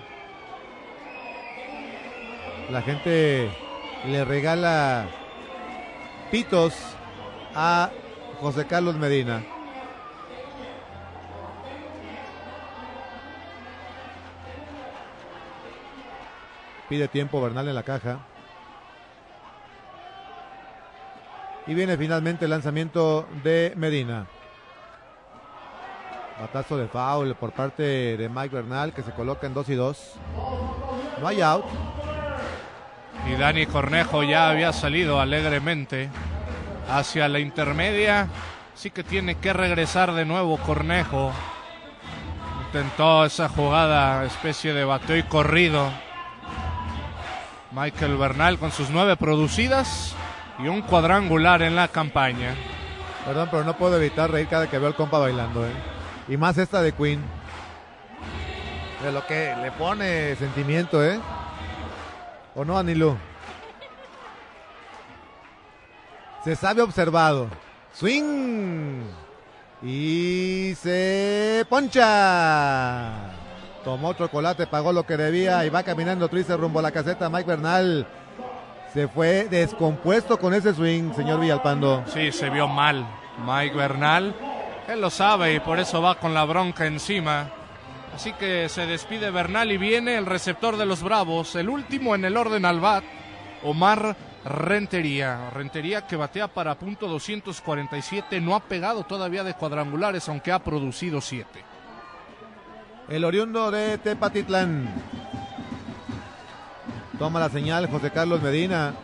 La 2.70 2.82
gente 2.82 3.52
le 4.06 4.26
regala 4.26 5.06
pitos 6.30 6.76
a 7.56 7.90
José 8.42 8.68
Carlos 8.68 8.96
Medina. 8.96 9.55
Pide 16.90 17.08
tiempo 17.08 17.42
Bernal 17.42 17.68
en 17.68 17.76
la 17.76 17.84
caja. 17.84 18.20
Y 21.68 21.74
viene 21.74 21.98
finalmente 21.98 22.46
el 22.46 22.52
lanzamiento 22.52 23.28
de 23.44 23.74
Medina. 23.76 24.28
Batazo 26.40 26.78
de 26.78 26.88
foul 26.88 27.34
por 27.36 27.54
parte 27.54 28.18
de 28.18 28.30
Mike 28.30 28.56
Bernal 28.56 28.94
que 28.94 29.02
se 29.02 29.12
coloca 29.12 29.48
en 29.48 29.54
2 29.54 29.70
y 29.70 29.76
2. 29.76 30.14
No 31.22 31.28
hay 31.28 31.42
out. 31.42 31.66
Y 33.28 33.36
Dani 33.36 33.66
Cornejo 33.66 34.22
ya 34.22 34.50
había 34.50 34.72
salido 34.72 35.20
alegremente 35.20 36.10
hacia 36.92 37.28
la 37.30 37.40
intermedia. 37.40 38.28
Sí 38.76 38.92
que 38.92 39.04
tiene 39.04 39.36
que 39.36 39.54
regresar 39.54 40.14
de 40.14 40.26
nuevo 40.26 40.58
Cornejo. 40.58 41.32
Intentó 42.68 43.26
esa 43.26 43.50
jugada, 43.50 44.24
especie 44.26 44.74
de 44.74 44.84
bateo 44.84 45.18
y 45.18 45.24
corrido. 45.24 45.90
Michael 47.76 48.16
Bernal 48.16 48.58
con 48.58 48.72
sus 48.72 48.90
nueve 48.90 49.18
producidas 49.18 50.16
y 50.60 50.68
un 50.70 50.82
cuadrangular 50.82 51.62
en 51.62 51.76
la 51.76 51.90
campaña. 51.90 52.56
Perdón, 53.26 53.50
pero 53.52 53.66
no 53.66 53.76
puedo 53.76 53.98
evitar 53.98 54.32
reír 54.32 54.48
cada 54.48 54.70
que 54.70 54.80
veo 54.80 54.88
al 54.88 54.96
compa 54.96 55.20
bailando, 55.20 55.68
¿eh? 55.68 55.74
Y 56.30 56.38
más 56.38 56.58
esta 56.58 56.82
de 56.82 56.94
Queen. 56.94 57.22
De 59.04 59.12
lo 59.12 59.28
que 59.28 59.54
le 59.62 59.72
pone 59.74 60.38
sentimiento, 60.38 61.04
¿eh? 61.04 61.20
¿O 62.56 62.64
no, 62.64 62.78
Anilú? 62.78 63.18
Se 66.46 66.56
sabe 66.56 66.82
observado. 66.82 67.50
Swing. 67.94 69.04
Y 69.84 70.74
se 70.82 71.66
poncha. 71.68 73.35
Tomó 73.86 74.14
chocolate, 74.14 74.66
pagó 74.66 74.92
lo 74.92 75.06
que 75.06 75.16
debía 75.16 75.64
y 75.64 75.70
va 75.70 75.84
caminando 75.84 76.28
triste 76.28 76.58
rumbo 76.58 76.80
a 76.80 76.82
la 76.82 76.92
caseta. 76.92 77.30
Mike 77.30 77.48
Bernal 77.48 78.08
se 78.92 79.08
fue 79.08 79.48
descompuesto 79.48 80.40
con 80.40 80.56
ese 80.56 80.74
swing, 80.74 81.14
señor 81.14 81.40
Villalpando. 81.40 82.04
Sí, 82.08 82.32
se 82.32 82.50
vio 82.50 82.68
mal 82.68 83.06
Mike 83.46 83.76
Bernal. 83.76 84.36
Él 84.88 85.00
lo 85.00 85.12
sabe 85.12 85.54
y 85.54 85.60
por 85.60 85.80
eso 85.80 86.02
va 86.02 86.16
con 86.16 86.34
la 86.34 86.46
bronca 86.46 86.88
encima. 86.88 87.52
Así 88.16 88.34
que 88.34 88.70
se 88.70 88.88
despide 88.88 89.30
Bernal 89.30 89.72
y 89.72 89.78
viene 89.78 90.18
el 90.18 90.26
receptor 90.26 90.78
de 90.78 90.88
los 90.88 91.04
Bravos, 91.04 91.56
el 91.56 91.70
último 91.70 92.16
en 92.16 92.26
el 92.26 92.38
orden 92.38 92.66
al 92.66 92.80
bat, 92.80 93.04
Omar 93.64 94.16
Rentería. 94.46 95.52
Rentería 95.52 96.08
que 96.08 96.16
batea 96.16 96.48
para 96.48 96.74
punto 96.74 97.08
247, 97.08 98.42
no 98.42 98.56
ha 98.56 98.62
pegado 98.62 99.04
todavía 99.04 99.44
de 99.44 99.54
cuadrangulares, 99.54 100.28
aunque 100.28 100.52
ha 100.52 100.58
producido 100.58 101.22
7. 101.22 101.75
El 103.08 103.24
oriundo 103.24 103.70
de 103.70 104.00
Tepatitlán. 104.00 104.90
Toma 107.20 107.40
la 107.40 107.50
señal 107.50 107.88
José 107.88 108.10
Carlos 108.10 108.42
Medina. 108.42 108.96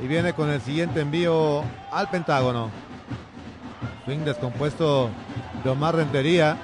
Y 0.00 0.06
viene 0.06 0.32
con 0.32 0.48
el 0.48 0.60
siguiente 0.60 1.00
envío 1.00 1.64
al 1.90 2.08
Pentágono. 2.08 2.70
Swing 4.04 4.20
descompuesto 4.20 5.10
de 5.64 5.70
Omar 5.70 5.96
Rentería. 5.96 6.56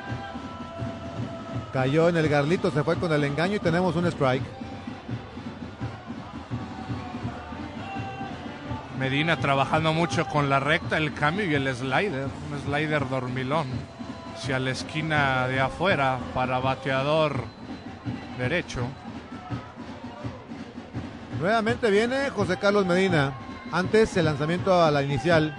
Cayó 1.72 2.08
en 2.08 2.16
el 2.16 2.28
garlito, 2.28 2.70
se 2.70 2.84
fue 2.84 2.96
con 2.96 3.12
el 3.12 3.24
engaño 3.24 3.56
y 3.56 3.60
tenemos 3.60 3.96
un 3.96 4.06
strike. 4.06 4.42
Medina 9.00 9.36
trabajando 9.36 9.92
mucho 9.92 10.26
con 10.26 10.48
la 10.48 10.60
recta, 10.60 10.96
el 10.96 11.12
cambio 11.12 11.44
y 11.44 11.54
el 11.54 11.74
slider. 11.74 12.28
Un 12.50 12.60
slider 12.64 13.08
dormilón. 13.08 13.66
Hacia 14.38 14.60
la 14.60 14.70
esquina 14.70 15.48
de 15.48 15.58
afuera 15.58 16.20
para 16.32 16.60
bateador 16.60 17.42
derecho. 18.38 18.86
Nuevamente 21.40 21.90
viene 21.90 22.30
José 22.30 22.56
Carlos 22.56 22.86
Medina. 22.86 23.32
Antes 23.72 24.16
el 24.16 24.26
lanzamiento 24.26 24.80
a 24.80 24.92
la 24.92 25.02
inicial. 25.02 25.56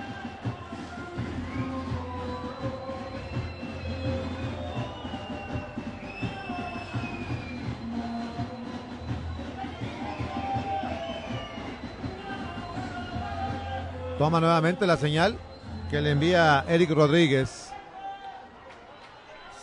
Toma 14.18 14.40
nuevamente 14.40 14.88
la 14.88 14.96
señal 14.96 15.38
que 15.92 16.00
le 16.00 16.12
envía 16.12 16.64
Eric 16.70 16.92
Rodríguez. 16.92 17.69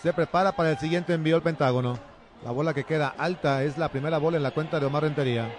Se 0.07 0.13
prepara 0.13 0.53
para 0.53 0.71
el 0.71 0.79
siguiente 0.79 1.15
envío 1.15 1.35
al 1.35 1.43
Pentágono. 1.43 1.99
La 2.45 2.53
bola 2.53 2.73
que 2.73 2.85
queda 2.85 3.13
alta 3.19 3.65
es 3.65 3.77
la 3.77 3.89
primera 3.89 4.19
bola 4.19 4.37
en 4.37 4.45
la 4.45 4.53
cuenta 4.53 4.79
de 4.79 4.87
Omar 4.87 5.03
Rentería. 5.03 5.53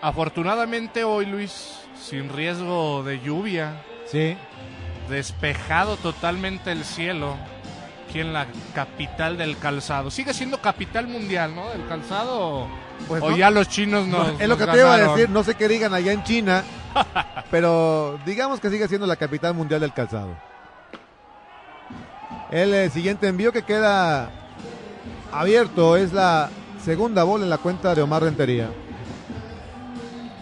Afortunadamente 0.00 1.04
hoy, 1.04 1.26
Luis, 1.26 1.80
sin 2.00 2.30
riesgo 2.30 3.02
de 3.02 3.20
lluvia, 3.20 3.82
Sí, 4.06 4.38
despejado 5.10 5.98
totalmente 5.98 6.72
el 6.72 6.82
cielo 6.82 7.36
aquí 8.08 8.20
en 8.20 8.32
la 8.32 8.46
capital 8.74 9.36
del 9.36 9.58
calzado. 9.58 10.10
Sigue 10.10 10.32
siendo 10.32 10.62
capital 10.62 11.08
mundial, 11.08 11.54
¿no? 11.54 11.68
Del 11.68 11.86
calzado. 11.86 12.68
Pues 13.06 13.22
o 13.22 13.30
no. 13.30 13.36
ya 13.36 13.50
los 13.50 13.68
chinos 13.68 14.06
nos. 14.06 14.28
es 14.40 14.48
lo 14.48 14.56
nos 14.56 14.58
que 14.58 14.66
te 14.72 14.78
iba 14.78 14.94
a 14.94 14.98
decir, 14.98 15.30
no 15.30 15.42
sé 15.44 15.54
qué 15.54 15.68
digan 15.68 15.94
allá 15.94 16.12
en 16.12 16.22
China, 16.24 16.64
pero 17.50 18.18
digamos 18.26 18.60
que 18.60 18.70
sigue 18.70 18.88
siendo 18.88 19.06
la 19.06 19.16
capital 19.16 19.54
mundial 19.54 19.80
del 19.80 19.92
calzado. 19.92 20.36
El 22.50 22.72
eh, 22.74 22.90
siguiente 22.90 23.28
envío 23.28 23.52
que 23.52 23.62
queda 23.62 24.30
abierto 25.32 25.96
es 25.96 26.12
la 26.12 26.48
segunda 26.84 27.22
bola 27.24 27.44
en 27.44 27.50
la 27.50 27.58
cuenta 27.58 27.94
de 27.94 28.02
Omar 28.02 28.22
Rentería. 28.22 28.70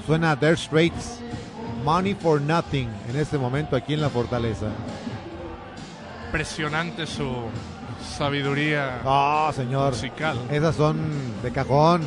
Suena 0.06 0.36
Dire 0.36 0.56
Straits, 0.56 1.18
Money 1.84 2.14
for 2.14 2.40
Nothing 2.40 2.88
en 3.08 3.16
este 3.16 3.38
momento 3.38 3.74
aquí 3.74 3.94
en 3.94 4.00
la 4.00 4.08
fortaleza. 4.08 4.66
Impresionante 6.26 7.06
su 7.06 7.34
sabiduría 8.16 9.00
Ah, 9.04 9.50
señor. 9.54 9.90
musical. 9.92 10.38
Esas 10.50 10.76
son 10.76 10.96
de 11.42 11.50
cajón. 11.50 12.02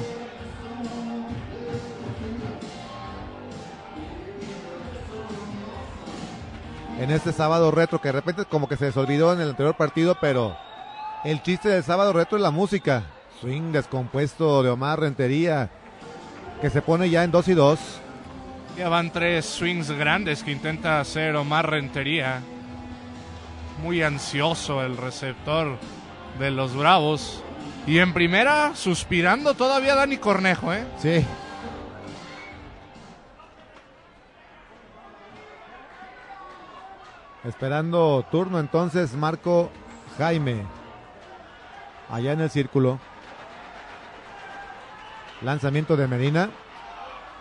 En 7.00 7.12
este 7.12 7.32
sábado 7.32 7.72
retro, 7.72 8.02
que 8.02 8.10
de 8.10 8.14
repente 8.14 8.44
como 8.44 8.68
que 8.68 8.76
se 8.76 8.88
les 8.88 8.98
olvidó 8.98 9.32
en 9.32 9.40
el 9.40 9.52
anterior 9.52 9.76
partido, 9.76 10.18
pero 10.20 10.58
el 11.24 11.42
chiste 11.42 11.70
del 11.70 11.82
sábado 11.82 12.12
retro 12.12 12.38
es 12.38 12.44
la 12.44 12.52
música. 12.52 13.04
Swing 13.40 13.72
descompuesto 13.72 14.62
de 14.64 14.70
Omar 14.70 15.00
Rentería, 15.00 15.70
que 16.62 16.70
se 16.70 16.82
pone 16.82 17.10
ya 17.10 17.24
en 17.24 17.32
2 17.32 17.48
y 17.48 17.54
2. 17.54 17.80
Ya 18.78 18.90
van 18.90 19.12
tres 19.12 19.46
swings 19.46 19.92
grandes 19.92 20.44
que 20.44 20.52
intenta 20.52 21.00
hacer 21.00 21.38
Omar 21.38 21.70
Rentería. 21.70 22.42
Muy 23.82 24.04
ansioso 24.04 24.84
el 24.84 24.98
receptor 24.98 25.78
de 26.38 26.52
los 26.52 26.76
Bravos. 26.76 27.42
Y 27.88 28.00
en 28.00 28.14
primera, 28.14 28.76
suspirando 28.76 29.54
todavía 29.54 29.96
Dani 29.96 30.18
Cornejo, 30.18 30.74
¿eh? 30.74 30.86
Sí. 31.02 31.26
Esperando 37.44 38.26
turno 38.32 38.60
entonces 38.60 39.14
Marco 39.14 39.70
Jaime. 40.18 40.66
Allá 42.10 42.34
en 42.34 42.42
el 42.42 42.50
círculo. 42.50 43.00
Lanzamiento 45.42 45.96
de 45.96 46.08
Medina. 46.08 46.50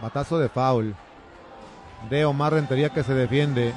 Batazo 0.01 0.39
de 0.39 0.49
foul. 0.49 0.95
De 2.09 2.25
Omar 2.25 2.53
Rentería 2.53 2.91
que 2.91 3.03
se 3.03 3.15
defiende. 3.15 3.75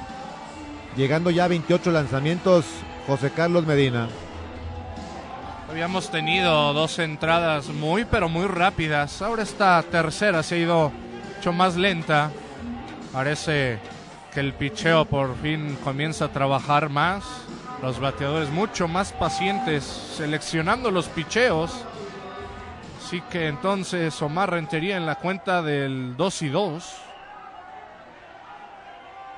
Llegando 0.96 1.30
ya 1.30 1.44
a 1.44 1.48
28 1.48 1.90
lanzamientos 1.90 2.66
José 3.06 3.32
Carlos 3.32 3.66
Medina. 3.66 4.08
Habíamos 5.68 6.10
tenido 6.10 6.72
dos 6.74 6.98
entradas 6.98 7.68
muy, 7.68 8.04
pero 8.04 8.28
muy 8.28 8.46
rápidas. 8.46 9.22
Ahora 9.22 9.42
esta 9.42 9.82
tercera 9.82 10.42
se 10.42 10.54
ha 10.54 10.58
ido 10.58 10.92
mucho 11.36 11.52
más 11.52 11.76
lenta. 11.76 12.30
Parece 13.12 13.80
que 14.32 14.40
el 14.40 14.54
picheo 14.54 15.04
por 15.04 15.36
fin 15.36 15.76
comienza 15.84 16.26
a 16.26 16.32
trabajar 16.32 16.88
más. 16.88 17.24
Los 17.82 18.00
bateadores 18.00 18.50
mucho 18.50 18.88
más 18.88 19.12
pacientes 19.12 19.84
seleccionando 19.84 20.90
los 20.90 21.08
picheos. 21.08 21.84
Así 22.98 23.20
que 23.22 23.48
entonces 23.48 24.20
Omar 24.22 24.50
Rentería 24.50 24.96
en 24.96 25.04
la 25.04 25.16
cuenta 25.16 25.60
del 25.60 26.16
2 26.16 26.42
y 26.42 26.48
2. 26.48 26.94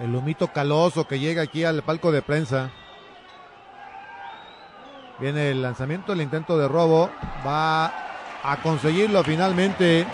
El 0.00 0.14
humito 0.14 0.48
caloso 0.48 1.08
que 1.08 1.18
llega 1.18 1.42
aquí 1.42 1.64
al 1.64 1.82
palco 1.82 2.12
de 2.12 2.22
prensa. 2.22 2.70
Viene 5.18 5.50
el 5.50 5.62
lanzamiento, 5.62 6.12
el 6.12 6.20
intento 6.20 6.56
de 6.58 6.68
robo. 6.68 7.10
Va 7.44 7.86
a 8.44 8.58
conseguirlo 8.62 9.24
finalmente. 9.24 10.06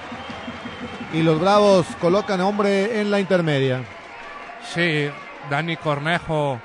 Y 1.12 1.22
los 1.22 1.40
Bravos 1.40 1.86
colocan 2.00 2.40
hombre 2.40 3.00
en 3.00 3.10
la 3.10 3.20
intermedia. 3.20 3.84
Sí, 4.64 5.10
Dani 5.48 5.76
Cornejo 5.76 6.60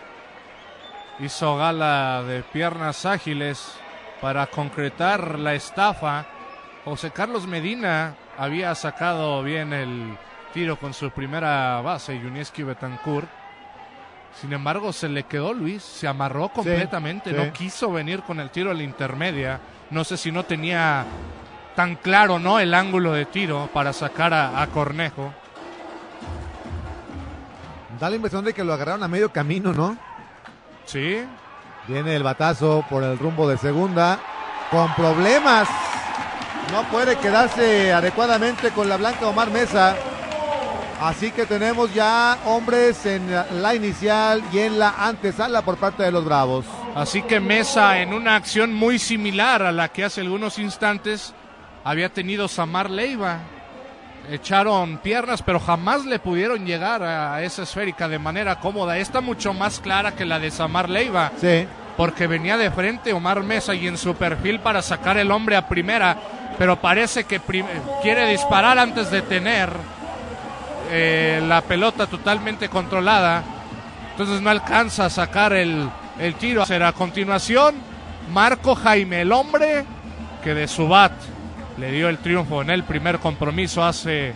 hizo 1.20 1.58
gala 1.58 2.24
de 2.24 2.44
piernas 2.44 3.06
ágiles 3.06 3.74
para 4.22 4.48
concretar 4.48 5.40
la 5.40 5.54
estafa. 5.54 6.26
José 6.84 7.12
Carlos 7.12 7.48
Medina 7.48 8.16
había 8.38 8.76
sacado 8.76 9.42
bien 9.44 9.74
el 9.74 10.18
tiro 10.54 10.78
con 10.78 10.94
su 10.94 11.10
primera 11.12 11.82
base, 11.82 12.20
Yunieski 12.20 12.64
Betancourt. 12.64 13.28
Sin 14.40 14.52
embargo, 14.52 14.92
se 14.92 15.08
le 15.08 15.24
quedó 15.24 15.54
Luis, 15.54 15.82
se 15.82 16.08
amarró 16.08 16.50
completamente, 16.50 17.30
sí. 17.32 17.36
no 17.36 17.54
quiso 17.54 17.92
venir 17.92 18.22
con 18.22 18.40
el 18.40 18.50
tiro 18.50 18.72
a 18.72 18.74
la 18.74 18.84
intermedia. 18.84 19.60
No 19.90 20.04
sé 20.04 20.18
si 20.18 20.32
no 20.32 20.44
tenía 20.44 21.06
tan 21.76 21.96
claro 21.96 22.40
no 22.40 22.60
el 22.60 22.74
ángulo 22.74 23.14
de 23.14 23.26
tiro 23.26 23.70
para 23.74 23.94
sacar 23.94 24.34
a, 24.34 24.62
a 24.62 24.68
Cornejo. 24.68 25.34
Da 28.00 28.10
la 28.10 28.16
impresión 28.16 28.44
de 28.44 28.54
que 28.54 28.64
lo 28.64 28.74
agarraron 28.74 29.04
a 29.04 29.08
medio 29.08 29.32
camino, 29.32 29.74
¿no? 29.74 29.98
Sí, 30.86 31.26
Viene 31.88 32.16
el 32.16 32.24
batazo 32.24 32.84
por 32.90 33.04
el 33.04 33.18
rumbo 33.20 33.48
de 33.48 33.58
segunda. 33.58 34.20
Con 34.72 34.94
problemas. 34.96 35.70
No 36.72 36.84
puede 36.90 37.16
quedarse 37.18 37.94
adecuadamente 37.94 38.72
con 38.72 38.90
la 38.90 38.98
blanca 38.98 39.28
Omar 39.28 39.52
Mesa. 39.52 39.96
Así 41.00 41.32
que 41.32 41.46
tenemos 41.46 41.94
ya 41.94 42.40
hombres 42.46 43.06
en 43.06 43.30
la 43.62 43.76
inicial 43.76 44.42
y 44.52 44.60
en 44.60 44.80
la 44.80 44.96
antesala 44.98 45.62
por 45.62 45.78
parte 45.78 46.04
de 46.04 46.12
los 46.12 46.26
Bravos. 46.26 46.66
Así 46.96 47.22
que 47.22 47.40
Mesa, 47.40 48.00
en 48.00 48.14
una 48.14 48.36
acción 48.36 48.74
muy 48.74 48.98
similar 48.98 49.62
a 49.62 49.72
la 49.72 49.90
que 49.90 50.06
hace 50.06 50.22
algunos 50.22 50.58
instantes 50.58 51.36
había 51.84 52.10
tenido 52.10 52.48
Samar 52.48 52.90
Leiva. 52.90 53.40
Echaron 54.32 54.98
piernas, 54.98 55.42
pero 55.42 55.60
jamás 55.60 56.06
le 56.06 56.20
pudieron 56.20 56.66
llegar 56.66 57.04
a 57.04 57.42
esa 57.44 57.64
esférica 57.64 58.08
de 58.08 58.20
manera 58.20 58.60
cómoda. 58.60 58.98
Esta 58.98 59.22
mucho 59.22 59.54
más 59.54 59.80
clara 59.80 60.14
que 60.14 60.26
la 60.26 60.40
de 60.40 60.52
Samar 60.52 60.90
Leiva, 60.90 61.32
Sí. 61.40 61.68
porque 61.98 62.28
venía 62.28 62.58
de 62.58 62.72
frente 62.72 63.14
Omar 63.14 63.44
Mesa 63.44 63.74
y 63.76 63.88
en 63.88 63.98
su 63.98 64.16
perfil 64.16 64.60
para 64.60 64.82
sacar 64.82 65.18
el 65.18 65.32
hombre 65.32 65.56
a 65.56 65.68
primera, 65.68 66.18
pero 66.58 66.76
parece 66.82 67.26
que 67.26 67.40
quiere 68.02 68.28
disparar 68.28 68.80
antes 68.80 69.12
de 69.12 69.22
tener 69.22 69.70
eh, 70.92 71.42
la 71.48 71.62
pelota 71.62 72.08
totalmente 72.08 72.70
controlada. 72.70 73.44
Entonces 74.12 74.42
no 74.42 74.50
alcanza 74.50 75.06
a 75.06 75.10
sacar 75.10 75.54
el, 75.54 75.90
el 76.20 76.36
tiro. 76.36 76.66
Será 76.66 76.90
a 76.90 76.94
continuación 76.94 77.76
Marco 78.32 78.76
Jaime, 78.76 79.22
el 79.22 79.32
hombre 79.32 79.86
que 80.44 80.54
de 80.54 80.68
su 80.68 80.88
bat 80.88 81.12
le 81.78 81.92
dio 81.92 82.10
el 82.10 82.18
triunfo 82.20 82.62
en 82.62 82.70
el 82.70 82.84
primer 82.84 83.20
compromiso 83.20 83.84
hace 83.84 84.34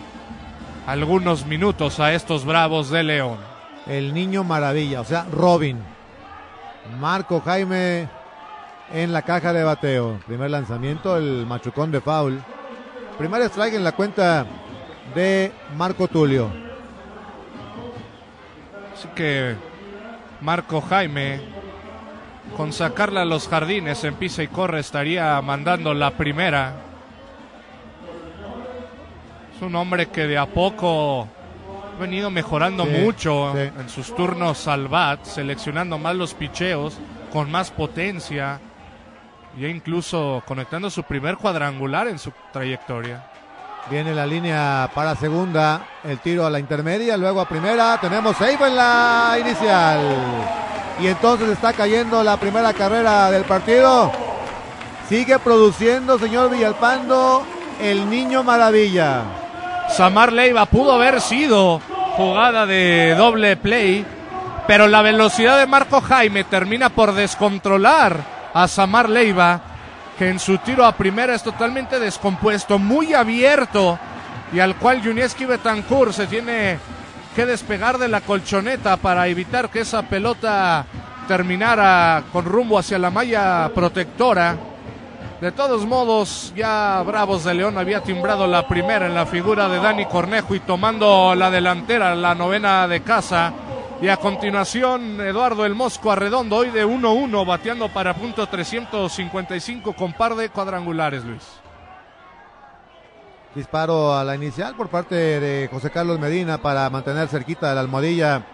algunos 0.86 1.46
minutos 1.46 2.00
a 2.00 2.12
estos 2.12 2.44
Bravos 2.44 2.90
de 2.90 3.02
León. 3.02 3.38
El 3.86 4.12
niño 4.12 4.44
maravilla, 4.44 5.00
o 5.00 5.04
sea, 5.04 5.26
Robin. 5.32 5.78
Marco 6.98 7.40
Jaime 7.40 8.08
en 8.92 9.12
la 9.12 9.22
caja 9.22 9.52
de 9.52 9.64
bateo. 9.64 10.18
Primer 10.26 10.50
lanzamiento, 10.50 11.16
el 11.16 11.46
machucón 11.46 11.90
de 11.90 12.00
foul. 12.00 12.42
Primer 13.18 13.42
strike 13.42 13.74
en 13.74 13.84
la 13.84 13.92
cuenta 13.92 14.46
de 15.14 15.52
Marco 15.76 16.08
Tulio. 16.08 16.50
Así 18.94 19.08
que 19.14 19.54
Marco 20.40 20.80
Jaime, 20.82 21.40
con 22.56 22.72
sacarla 22.72 23.22
a 23.22 23.26
los 23.26 23.48
jardines 23.48 24.04
en 24.04 24.14
pisa 24.14 24.42
y 24.42 24.48
corre, 24.48 24.80
estaría 24.80 25.40
mandando 25.40 25.94
la 25.94 26.12
primera. 26.12 26.89
Es 29.60 29.66
un 29.66 29.76
hombre 29.76 30.06
que 30.06 30.26
de 30.26 30.38
a 30.38 30.46
poco 30.46 31.28
ha 31.94 32.00
venido 32.00 32.30
mejorando 32.30 32.84
Sí, 32.86 32.90
mucho 33.02 33.52
sí. 33.54 33.58
en 33.78 33.90
sus 33.90 34.14
turnos 34.16 34.66
al 34.66 34.88
bat, 34.88 35.22
seleccionando 35.26 35.98
más 35.98 36.16
los 36.16 36.32
picheos, 36.32 36.96
con 37.30 37.50
más 37.50 37.70
potencia, 37.70 38.58
y 39.58 39.66
incluso 39.66 40.42
conectando 40.46 40.88
su 40.88 41.02
primer 41.02 41.36
cuadrangular 41.36 42.08
en 42.08 42.18
su 42.18 42.32
trayectoria. 42.54 43.26
Viene 43.90 44.14
la 44.14 44.24
línea 44.24 44.90
para 44.94 45.14
segunda, 45.14 45.84
el 46.04 46.18
tiro 46.20 46.46
a 46.46 46.50
la 46.50 46.58
intermedia, 46.58 47.18
luego 47.18 47.42
a 47.42 47.46
primera, 47.46 47.98
tenemos 48.00 48.38
save 48.38 48.66
en 48.66 48.76
la 48.76 49.36
inicial. 49.38 50.00
Y 51.02 51.06
entonces 51.06 51.50
está 51.50 51.74
cayendo 51.74 52.24
la 52.24 52.38
primera 52.38 52.72
carrera 52.72 53.30
del 53.30 53.44
partido. 53.44 54.10
Sigue 55.06 55.38
produciendo, 55.38 56.18
señor 56.18 56.50
Villalpando, 56.50 57.44
el 57.78 58.08
niño 58.08 58.42
maravilla. 58.42 59.22
Samar 59.96 60.32
Leiva 60.32 60.66
pudo 60.66 60.92
haber 60.92 61.20
sido 61.20 61.80
jugada 62.16 62.64
de 62.64 63.14
doble 63.16 63.56
play, 63.56 64.06
pero 64.66 64.86
la 64.88 65.02
velocidad 65.02 65.58
de 65.58 65.66
Marco 65.66 66.00
Jaime 66.00 66.44
termina 66.44 66.90
por 66.90 67.12
descontrolar 67.12 68.18
a 68.54 68.68
Samar 68.68 69.08
Leiva, 69.08 69.60
que 70.18 70.28
en 70.28 70.38
su 70.38 70.58
tiro 70.58 70.84
a 70.84 70.92
primera 70.92 71.34
es 71.34 71.42
totalmente 71.42 71.98
descompuesto, 71.98 72.78
muy 72.78 73.14
abierto, 73.14 73.98
y 74.52 74.60
al 74.60 74.76
cual 74.76 75.02
Junieski 75.02 75.44
Betancourt 75.44 76.12
se 76.12 76.26
tiene 76.26 76.78
que 77.34 77.46
despegar 77.46 77.98
de 77.98 78.08
la 78.08 78.20
colchoneta 78.20 78.96
para 78.96 79.26
evitar 79.26 79.70
que 79.70 79.80
esa 79.80 80.02
pelota 80.02 80.84
terminara 81.26 82.24
con 82.32 82.44
rumbo 82.44 82.78
hacia 82.78 82.98
la 82.98 83.10
malla 83.10 83.70
protectora. 83.74 84.56
De 85.40 85.52
todos 85.52 85.86
modos, 85.86 86.52
ya 86.54 87.02
Bravos 87.02 87.44
de 87.44 87.54
León 87.54 87.78
había 87.78 88.02
timbrado 88.02 88.46
la 88.46 88.68
primera 88.68 89.06
en 89.06 89.14
la 89.14 89.24
figura 89.24 89.70
de 89.70 89.78
Dani 89.78 90.04
Cornejo 90.04 90.54
y 90.54 90.60
tomando 90.60 91.34
la 91.34 91.50
delantera, 91.50 92.14
la 92.14 92.34
novena 92.34 92.86
de 92.86 93.00
casa. 93.00 93.50
Y 94.02 94.08
a 94.08 94.18
continuación, 94.18 95.18
Eduardo 95.18 95.64
El 95.64 95.74
Mosco 95.74 96.12
Arredondo, 96.12 96.56
hoy 96.56 96.68
de 96.68 96.86
1-1, 96.86 97.46
bateando 97.46 97.88
para 97.88 98.12
punto 98.12 98.46
355 98.46 99.94
con 99.94 100.12
par 100.12 100.34
de 100.34 100.50
cuadrangulares, 100.50 101.24
Luis. 101.24 101.48
Disparo 103.54 104.14
a 104.14 104.22
la 104.24 104.34
inicial 104.34 104.74
por 104.74 104.88
parte 104.88 105.14
de 105.14 105.70
José 105.72 105.90
Carlos 105.90 106.20
Medina 106.20 106.58
para 106.58 106.90
mantener 106.90 107.28
cerquita 107.28 107.70
de 107.70 107.76
la 107.76 107.80
almohadilla 107.80 108.44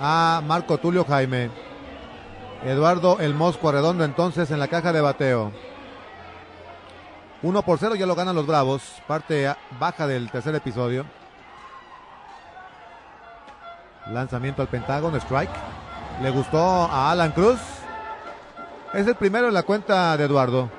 a 0.00 0.40
Marco 0.46 0.78
Tulio 0.78 1.04
Jaime. 1.04 1.50
Eduardo 2.64 3.18
El 3.20 3.34
Mosco 3.34 3.68
Arredondo 3.68 4.02
entonces 4.02 4.50
en 4.50 4.60
la 4.60 4.68
caja 4.68 4.94
de 4.94 5.02
bateo. 5.02 5.71
1 7.42 7.62
por 7.62 7.78
0 7.78 7.96
ya 7.96 8.06
lo 8.06 8.14
ganan 8.14 8.36
los 8.36 8.46
Bravos, 8.46 9.02
parte 9.08 9.52
baja 9.78 10.06
del 10.06 10.30
tercer 10.30 10.54
episodio. 10.54 11.04
Lanzamiento 14.06 14.62
al 14.62 14.68
Pentágono, 14.68 15.16
strike. 15.16 15.50
Le 16.22 16.30
gustó 16.30 16.58
a 16.60 17.10
Alan 17.10 17.32
Cruz. 17.32 17.58
Es 18.94 19.06
el 19.06 19.16
primero 19.16 19.48
en 19.48 19.54
la 19.54 19.64
cuenta 19.64 20.16
de 20.16 20.24
Eduardo. 20.24 20.70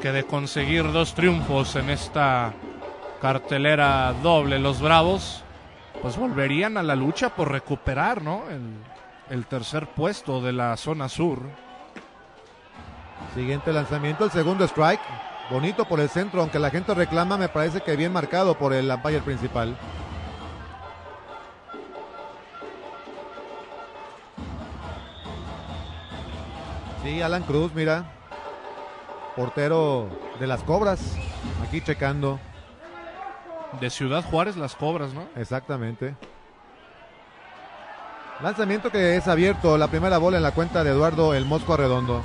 Que 0.00 0.12
de 0.12 0.24
conseguir 0.24 0.92
dos 0.92 1.14
triunfos 1.14 1.74
en 1.74 1.90
esta 1.90 2.52
cartelera 3.20 4.12
doble, 4.22 4.58
los 4.58 4.80
Bravos, 4.80 5.42
pues 6.02 6.16
volverían 6.16 6.76
a 6.76 6.82
la 6.82 6.94
lucha 6.94 7.30
por 7.30 7.50
recuperar, 7.50 8.22
¿no? 8.22 8.42
El 9.32 9.46
tercer 9.46 9.86
puesto 9.86 10.42
de 10.42 10.52
la 10.52 10.76
zona 10.76 11.08
sur. 11.08 11.38
Siguiente 13.34 13.72
lanzamiento, 13.72 14.26
el 14.26 14.30
segundo 14.30 14.66
strike. 14.66 15.00
Bonito 15.50 15.86
por 15.86 16.00
el 16.00 16.10
centro, 16.10 16.42
aunque 16.42 16.58
la 16.58 16.68
gente 16.68 16.92
reclama, 16.92 17.38
me 17.38 17.48
parece 17.48 17.80
que 17.80 17.96
bien 17.96 18.12
marcado 18.12 18.58
por 18.58 18.74
el 18.74 18.90
umpire 18.90 19.22
principal. 19.22 19.74
Sí, 27.02 27.22
Alan 27.22 27.42
Cruz, 27.44 27.72
mira. 27.74 28.04
Portero 29.34 30.10
de 30.40 30.46
las 30.46 30.62
cobras. 30.62 31.16
Aquí 31.66 31.80
checando. 31.80 32.38
De 33.80 33.88
Ciudad 33.88 34.22
Juárez, 34.22 34.58
las 34.58 34.76
cobras, 34.76 35.14
¿no? 35.14 35.26
Exactamente. 35.36 36.16
Lanzamiento 38.42 38.90
que 38.90 39.16
es 39.16 39.28
abierto. 39.28 39.78
La 39.78 39.86
primera 39.86 40.18
bola 40.18 40.36
en 40.36 40.42
la 40.42 40.50
cuenta 40.50 40.82
de 40.82 40.90
Eduardo 40.90 41.32
El 41.32 41.44
Mosco 41.44 41.74
Arredondo. 41.74 42.24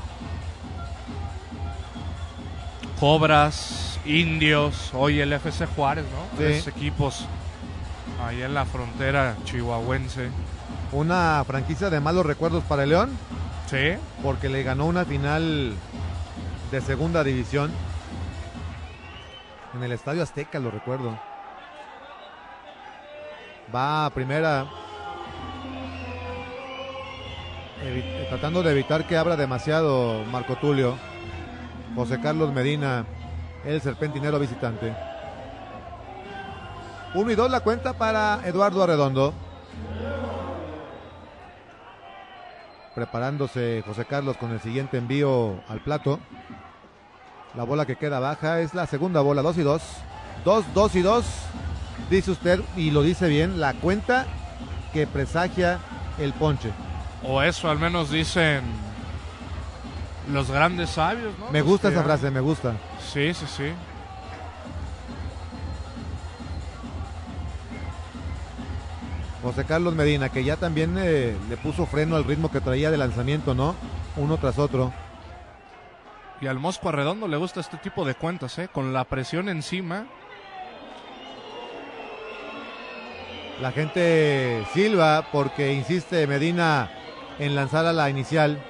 Cobras, 3.00 4.00
Indios, 4.04 4.92
hoy 4.96 5.20
el 5.20 5.32
FC 5.32 5.68
Juárez, 5.68 6.06
¿no? 6.06 6.24
Sí. 6.32 6.38
Tres 6.38 6.68
equipos 6.68 7.28
ahí 8.26 8.42
en 8.42 8.56
la 8.56 8.66
frontera 8.66 9.36
chihuahuense. 9.44 10.32
Una 10.92 11.44
franquicia 11.46 11.92
de 11.92 12.00
malos 12.00 12.26
recuerdos 12.26 12.64
para 12.64 12.84
el 12.84 12.90
León. 12.90 13.12
Sí. 13.70 13.96
porque 14.24 14.48
le 14.48 14.64
ganó 14.64 14.86
una 14.86 15.04
final 15.04 15.74
de 16.72 16.82
segunda 16.82 17.22
división 17.26 17.70
en 19.76 19.84
el 19.84 19.92
Estadio 19.92 20.24
Azteca, 20.24 20.58
lo 20.58 20.72
recuerdo. 20.72 21.20
Va 23.76 24.06
a 24.06 24.10
primera 24.12 24.66
tratando 28.30 28.64
de 28.64 28.72
evitar 28.72 29.06
que 29.08 29.18
abra 29.18 29.36
demasiado 29.36 30.24
Marco 30.32 30.56
Tulio. 30.56 30.98
José 31.96 32.20
Carlos 32.22 32.54
Medina, 32.54 33.06
el 33.66 33.82
serpentinero 33.82 34.40
visitante. 34.40 34.96
Uno 37.16 37.32
y 37.32 37.36
dos 37.36 37.50
la 37.50 37.62
cuenta 37.62 37.94
para 37.94 38.42
Eduardo 38.46 38.84
Arredondo. 38.84 39.34
Preparándose 42.94 43.84
José 43.86 44.06
Carlos 44.06 44.38
con 44.38 44.52
el 44.52 44.60
siguiente 44.60 44.98
envío 44.98 45.62
al 45.68 45.80
plato. 45.82 46.20
La 47.56 47.64
bola 47.64 47.86
que 47.86 47.96
queda 47.96 48.20
baja 48.20 48.60
es 48.60 48.74
la 48.74 48.86
segunda 48.86 49.22
bola, 49.22 49.42
2 49.42 49.58
y 49.58 49.62
2. 49.64 49.82
2, 50.46 50.66
2 50.74 50.96
y 50.96 51.02
2. 51.02 51.26
Dice 52.10 52.32
usted, 52.32 52.62
y 52.76 52.92
lo 52.92 53.02
dice 53.02 53.28
bien, 53.28 53.60
la 53.60 53.74
cuenta 53.74 54.26
que 54.94 55.08
presagia 55.08 55.80
el 56.20 56.34
ponche. 56.34 56.72
O 57.24 57.42
eso 57.42 57.70
al 57.70 57.80
menos 57.80 58.12
dicen 58.12 58.62
los 60.32 60.52
grandes 60.52 60.92
sabios, 60.92 61.34
¿no? 61.40 61.50
Me 61.52 61.62
gusta 61.62 61.90
esa 61.90 62.04
frase, 62.04 62.32
me 62.32 62.40
gusta. 62.40 62.76
Sí, 63.00 63.34
sí, 63.34 63.46
sí. 63.48 63.72
José 69.42 69.64
Carlos 69.66 69.96
Medina, 69.96 70.30
que 70.30 70.44
ya 70.44 70.58
también 70.58 70.98
eh, 71.00 71.36
le 71.50 71.58
puso 71.58 71.86
freno 71.86 72.18
al 72.18 72.26
ritmo 72.26 72.52
que 72.52 72.60
traía 72.60 72.92
de 72.92 72.98
lanzamiento, 72.98 73.54
¿no? 73.54 73.76
Uno 74.18 74.38
tras 74.38 74.60
otro. 74.60 74.92
Y 76.42 76.48
al 76.48 76.60
Mosco 76.60 76.90
Arredondo 76.90 77.28
le 77.28 77.38
gusta 77.38 77.62
este 77.62 77.78
tipo 77.78 78.04
de 78.04 78.16
cuentas, 78.16 78.60
¿eh? 78.60 78.68
Con 78.68 78.94
la 78.94 79.06
presión 79.06 79.48
encima. 79.48 80.06
La 83.62 83.72
gente 83.72 84.66
silba 84.74 85.30
porque 85.32 85.74
insiste 85.74 86.28
Medina 86.28 86.92
en 87.40 87.56
lanzar 87.56 87.86
a 87.86 87.94
la 87.94 88.10
inicial. 88.10 88.62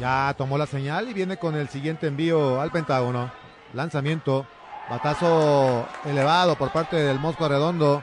Ya 0.00 0.34
tomó 0.36 0.58
la 0.58 0.66
señal 0.66 1.08
y 1.08 1.12
viene 1.12 1.36
con 1.36 1.54
el 1.54 1.68
siguiente 1.68 2.08
envío 2.08 2.60
al 2.60 2.72
Pentágono. 2.72 3.30
Lanzamiento, 3.72 4.46
batazo 4.90 5.86
elevado 6.04 6.56
por 6.56 6.72
parte 6.72 6.96
del 6.96 7.20
Mosco 7.20 7.48
Redondo, 7.48 8.02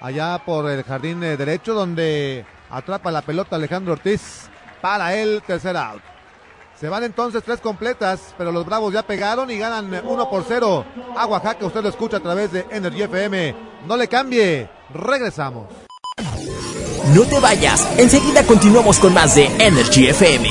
allá 0.00 0.42
por 0.44 0.70
el 0.70 0.84
jardín 0.84 1.24
eh, 1.24 1.36
derecho 1.36 1.72
donde 1.72 2.44
atrapa 2.68 3.10
la 3.10 3.22
pelota 3.22 3.56
Alejandro 3.56 3.94
Ortiz 3.94 4.50
para 4.82 5.14
el 5.14 5.42
tercer 5.42 5.76
out. 5.76 6.02
Se 6.78 6.88
van 6.88 7.02
entonces 7.02 7.42
tres 7.42 7.60
completas, 7.60 8.36
pero 8.38 8.52
los 8.52 8.64
Bravos 8.64 8.92
ya 8.92 9.02
pegaron 9.02 9.50
y 9.50 9.58
ganan 9.58 9.92
1 10.06 10.30
por 10.30 10.44
0 10.46 10.84
a 11.16 11.26
Oaxaca. 11.26 11.66
Usted 11.66 11.82
lo 11.82 11.88
escucha 11.88 12.18
a 12.18 12.20
través 12.20 12.52
de 12.52 12.66
Energy 12.70 13.02
FM. 13.02 13.54
No 13.88 13.96
le 13.96 14.06
cambie, 14.06 14.70
regresamos. 14.94 15.66
No 17.12 17.24
te 17.24 17.40
vayas, 17.40 17.98
enseguida 17.98 18.44
continuamos 18.46 19.00
con 19.00 19.12
más 19.12 19.34
de 19.34 19.46
Energy 19.58 20.06
FM. 20.06 20.48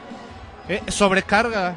Eh, 0.69 0.83
sobrecarga 0.89 1.75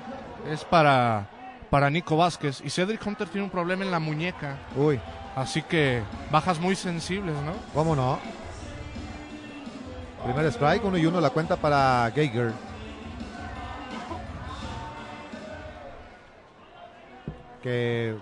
es 0.51 0.65
para, 0.65 1.25
para 1.69 1.89
Nico 1.89 2.17
Vázquez. 2.17 2.61
Y 2.63 2.69
Cedric 2.69 3.05
Hunter 3.05 3.27
tiene 3.27 3.45
un 3.45 3.51
problema 3.51 3.83
en 3.83 3.91
la 3.91 3.99
muñeca. 3.99 4.57
Uy, 4.75 4.99
Así 5.37 5.61
que 5.61 6.01
bajas 6.31 6.59
muy 6.59 6.75
sensibles, 6.75 7.35
¿no? 7.35 7.53
¿cómo 7.71 7.95
no? 7.95 8.17
Primer 10.23 10.47
strike, 10.47 10.83
uno 10.83 10.97
y 10.97 11.05
uno 11.05 11.21
la 11.21 11.29
cuenta 11.29 11.55
para 11.55 12.11
Geiger. 12.15 12.53
Que 17.61 18.15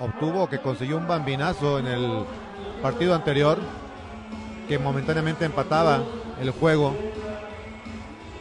obtuvo, 0.00 0.48
que 0.48 0.58
consiguió 0.58 0.96
un 0.96 1.06
bambinazo 1.06 1.78
en 1.78 1.86
el 1.86 2.24
partido 2.82 3.14
anterior, 3.14 3.60
que 4.66 4.80
momentáneamente 4.80 5.44
empataba 5.44 6.02
el 6.40 6.50
juego 6.50 6.92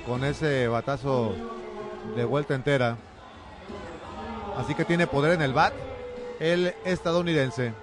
con 0.07 0.23
ese 0.23 0.67
batazo 0.67 1.35
de 2.15 2.25
vuelta 2.25 2.55
entera. 2.55 2.97
Así 4.57 4.73
que 4.75 4.85
tiene 4.85 5.07
poder 5.07 5.33
en 5.33 5.41
el 5.41 5.53
bat 5.53 5.73
el 6.39 6.73
estadounidense. 6.85 7.73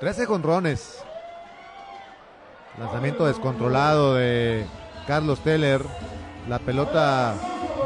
13 0.00 0.26
jonrones. 0.26 1.02
Lanzamiento 2.78 3.26
descontrolado 3.26 4.14
de 4.14 4.66
Carlos 5.06 5.40
Teller. 5.40 5.80
La 6.48 6.58
pelota 6.58 7.34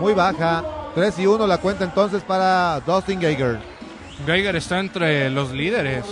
muy 0.00 0.14
baja. 0.14 0.64
3 0.94 1.18
y 1.20 1.26
1 1.26 1.46
la 1.46 1.58
cuenta 1.58 1.84
entonces 1.84 2.22
para 2.24 2.80
Dustin 2.80 3.20
Geiger. 3.20 3.60
Geiger 4.26 4.56
está 4.56 4.80
entre 4.80 5.30
los 5.30 5.52
líderes 5.52 6.04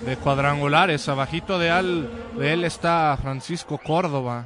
de 0.00 0.16
cuadrangulares. 0.16 1.08
Abajito 1.08 1.58
de, 1.58 1.70
al, 1.70 2.08
de 2.38 2.52
él 2.52 2.64
está 2.64 3.18
Francisco 3.20 3.78
Córdoba, 3.78 4.44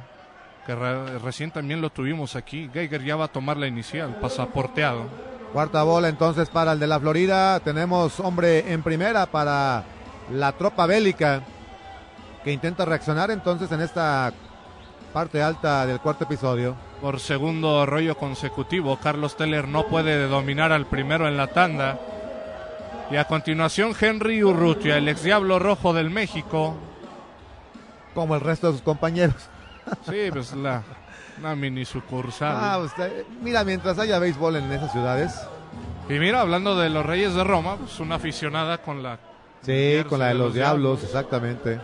que 0.65 0.73
re- 0.73 1.19
recién 1.19 1.51
también 1.51 1.79
lo 1.81 1.91
tuvimos 1.91 2.35
aquí. 2.35 2.67
Geiger 2.73 3.03
ya 3.03 3.15
va 3.15 3.25
a 3.25 3.31
tomar 3.31 3.55
la 3.57 3.67
inicial, 3.67 4.15
pasaporteado. 4.19 5.03
Cuarta 5.55 5.83
bola 5.83 6.09
entonces 6.09 6.49
para 6.49 6.73
el 6.73 6.79
de 6.79 6.87
la 6.87 6.99
Florida. 6.99 7.61
Tenemos 7.61 8.19
hombre 8.19 8.73
en 8.73 8.83
primera 8.83 9.25
para 9.25 9.85
la 10.29 10.51
tropa 10.51 10.85
bélica 10.85 11.43
que 12.43 12.51
intenta 12.51 12.83
reaccionar 12.83 13.31
entonces 13.31 13.71
en 13.71 13.79
esta 13.79 14.33
parte 15.13 15.41
alta 15.41 15.85
del 15.85 16.01
cuarto 16.01 16.25
episodio. 16.25 16.75
Por 16.99 17.21
segundo 17.21 17.85
rollo 17.85 18.17
consecutivo, 18.17 18.99
Carlos 19.01 19.37
Teller 19.37 19.65
no 19.65 19.87
puede 19.87 20.27
dominar 20.27 20.73
al 20.73 20.87
primero 20.87 21.25
en 21.25 21.37
la 21.37 21.47
tanda. 21.47 22.01
Y 23.09 23.15
a 23.15 23.23
continuación 23.23 23.93
Henry 23.97 24.43
Urrutia, 24.43 24.97
el 24.97 25.07
ex 25.07 25.23
Diablo 25.23 25.57
Rojo 25.57 25.93
del 25.93 26.09
México. 26.09 26.75
Como 28.13 28.35
el 28.35 28.41
resto 28.41 28.67
de 28.67 28.73
sus 28.73 28.81
compañeros. 28.81 29.47
Sí, 30.05 30.31
pues 30.33 30.51
la, 30.53 30.83
una 31.39 31.55
mini 31.55 31.85
sucursal. 31.85 32.55
Ah, 32.59 32.79
mira, 33.41 33.63
mientras 33.63 33.99
haya 33.99 34.19
béisbol 34.19 34.55
en 34.57 34.71
esas 34.71 34.91
ciudades. 34.91 35.33
Y 36.09 36.13
mira, 36.13 36.41
hablando 36.41 36.77
de 36.77 36.89
los 36.89 37.05
Reyes 37.05 37.33
de 37.33 37.43
Roma, 37.43 37.75
pues 37.77 37.99
una 37.99 38.15
aficionada 38.15 38.77
con 38.79 39.01
la 39.03 39.19
Sí, 39.63 39.97
con 40.07 40.19
la 40.19 40.27
de 40.27 40.35
los, 40.35 40.53
diablos, 40.53 41.03
exactamente. 41.03 41.79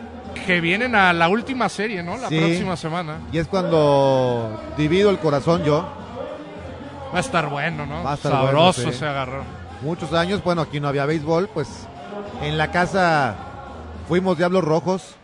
que 0.45 0.61
vienen 0.61 0.93
a 0.93 1.11
la 1.13 1.27
última 1.29 1.67
serie, 1.67 2.03
¿no? 2.03 2.15
La 2.17 2.29
Sí. 2.29 2.37
próxima 2.37 2.77
semana. 2.77 3.17
Y 3.31 3.39
es 3.39 3.47
cuando 3.47 4.61
divido 4.77 5.09
el 5.09 5.17
corazón 5.17 5.63
yo. 5.63 5.83
Va 7.13 7.17
a 7.17 7.21
estar 7.21 7.49
bueno, 7.49 7.85
¿no? 7.87 8.03
Va 8.03 8.11
a 8.11 8.15
estar 8.15 8.31
Sabroso 8.31 8.81
bueno, 8.83 8.91
sí. 8.93 8.99
se 8.99 9.05
agarró. 9.07 9.43
Muchos 9.81 10.13
años, 10.13 10.43
bueno, 10.43 10.61
aquí 10.61 10.79
no 10.79 10.87
había 10.87 11.05
béisbol, 11.07 11.49
pues 11.51 11.87
en 12.43 12.57
la 12.57 12.69
casa 12.71 13.35
fuimos 14.07 14.37
diablos 14.37 14.63
rojos. 14.63 15.15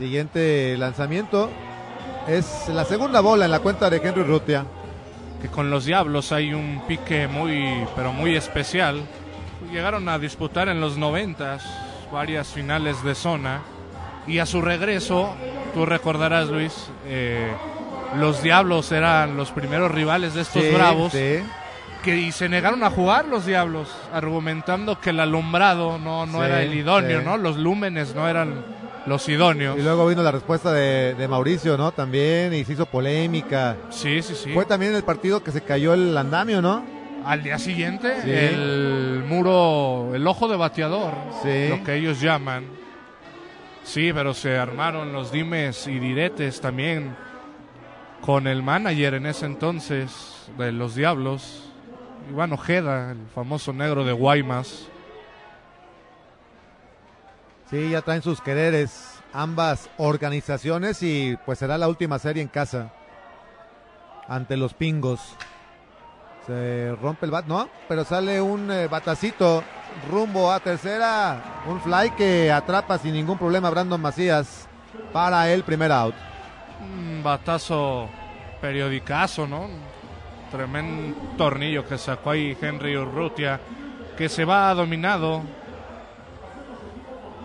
Siguiente 0.00 0.76
lanzamiento 0.78 1.50
es 2.26 2.68
la 2.70 2.86
segunda 2.86 3.20
bola 3.20 3.44
en 3.44 3.50
la 3.50 3.60
cuenta 3.60 3.90
de 3.90 3.98
Henry 4.02 4.22
Rutia. 4.22 4.64
que 5.42 5.48
con 5.48 5.68
los 5.70 5.84
Diablos 5.84 6.32
hay 6.32 6.54
un 6.54 6.82
pique 6.88 7.28
muy, 7.28 7.86
pero 7.94 8.10
muy 8.12 8.34
especial. 8.34 9.02
Llegaron 9.70 10.08
a 10.08 10.18
disputar 10.18 10.68
en 10.70 10.80
los 10.80 10.96
noventas 10.96 11.62
varias 12.10 12.48
finales 12.48 13.02
de 13.04 13.14
zona 13.14 13.60
y 14.26 14.38
a 14.38 14.46
su 14.46 14.62
regreso, 14.62 15.34
tú 15.74 15.84
recordarás 15.84 16.48
Luis, 16.48 16.88
eh, 17.06 17.50
los 18.16 18.42
Diablos 18.42 18.92
eran 18.92 19.36
los 19.36 19.50
primeros 19.50 19.90
rivales 19.90 20.32
de 20.34 20.40
estos 20.42 20.62
Sí, 20.62 20.70
Bravos 20.70 21.12
sí. 21.12 21.40
que 22.02 22.16
y 22.16 22.32
se 22.32 22.48
negaron 22.48 22.82
a 22.84 22.90
jugar 22.90 23.26
los 23.26 23.44
Diablos, 23.46 23.94
argumentando 24.14 24.98
que 24.98 25.10
el 25.10 25.20
alumbrado 25.20 25.98
no, 25.98 26.24
no 26.24 26.38
Sí, 26.38 26.44
era 26.44 26.62
el 26.62 26.74
idóneo. 26.74 27.20
¿no? 27.22 27.36
Los 27.36 27.56
lúmenes 27.58 28.14
no 28.14 28.26
eran 28.28 28.64
los 29.06 29.28
idóneos. 29.28 29.78
Y 29.78 29.82
luego 29.82 30.06
vino 30.06 30.22
la 30.22 30.30
respuesta 30.32 30.72
de, 30.72 31.14
de 31.14 31.28
Mauricio, 31.28 31.76
¿no? 31.76 31.92
También, 31.92 32.52
y 32.54 32.64
se 32.64 32.72
hizo 32.74 32.86
polémica. 32.86 33.76
Sí, 33.90 34.22
sí, 34.22 34.34
sí. 34.34 34.52
Fue 34.52 34.64
también 34.64 34.94
el 34.94 35.02
partido 35.04 35.42
que 35.42 35.50
se 35.52 35.62
cayó 35.62 35.94
el 35.94 36.16
andamio, 36.16 36.60
¿no? 36.62 36.84
Al 37.24 37.42
día 37.42 37.58
siguiente, 37.58 38.22
Sí. 38.22 38.30
el 38.30 39.24
muro, 39.28 40.14
el 40.14 40.26
ojo 40.26 40.48
de 40.48 40.56
bateador, 40.56 41.12
Sí. 41.42 41.68
lo 41.68 41.82
que 41.84 41.96
ellos 41.96 42.20
llaman. 42.20 42.64
Sí, 43.82 44.12
pero 44.14 44.34
se 44.34 44.56
armaron 44.56 45.12
los 45.12 45.32
dimes 45.32 45.86
y 45.86 45.98
diretes 45.98 46.60
también 46.60 47.16
con 48.20 48.46
el 48.46 48.62
manager 48.62 49.14
en 49.14 49.26
ese 49.26 49.46
entonces 49.46 50.46
de 50.58 50.72
los 50.72 50.94
Diablos, 50.94 51.70
Iván 52.30 52.52
Ojeda, 52.52 53.12
el 53.12 53.18
famoso 53.34 53.72
negro 53.72 54.04
de 54.04 54.12
Guaymas. 54.12 54.86
Sí, 57.70 57.90
ya 57.90 58.02
traen 58.02 58.20
sus 58.20 58.40
quereres 58.40 59.22
ambas 59.32 59.88
organizaciones 59.96 61.04
y 61.04 61.38
pues 61.46 61.60
será 61.60 61.78
la 61.78 61.86
última 61.86 62.18
serie 62.18 62.42
en 62.42 62.48
casa 62.48 62.92
ante 64.26 64.56
los 64.56 64.74
pingos. 64.74 65.36
Se 66.48 66.96
rompe 67.00 67.26
el 67.26 67.30
bat, 67.30 67.46
no, 67.46 67.68
pero 67.86 68.04
sale 68.04 68.40
un 68.40 68.72
eh, 68.72 68.88
batacito 68.88 69.62
rumbo 70.10 70.50
a 70.50 70.58
tercera, 70.58 71.62
un 71.68 71.80
fly 71.80 72.10
que 72.16 72.50
atrapa 72.50 72.98
sin 72.98 73.12
ningún 73.12 73.38
problema 73.38 73.70
Brandon 73.70 74.00
Macías 74.00 74.66
para 75.12 75.48
el 75.52 75.62
primer 75.62 75.92
out. 75.92 76.14
Un 76.80 77.22
batazo 77.22 78.08
periodicazo, 78.60 79.46
¿no? 79.46 79.68
Tremendo 80.50 81.16
tornillo 81.36 81.86
que 81.86 81.98
sacó 81.98 82.30
ahí 82.30 82.56
Henry 82.60 82.96
Urrutia, 82.96 83.60
que 84.16 84.28
se 84.28 84.44
va 84.44 84.74
dominado 84.74 85.42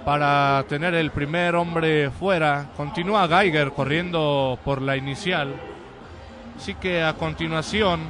para 0.05 0.63
tener 0.69 0.93
el 0.93 1.09
primer 1.09 1.55
hombre 1.55 2.11
fuera. 2.11 2.67
Continúa 2.77 3.27
Geiger 3.27 3.71
corriendo 3.71 4.59
por 4.63 4.79
la 4.81 4.95
inicial. 4.95 5.55
Así 6.55 6.75
que 6.75 7.03
a 7.03 7.13
continuación, 7.13 8.01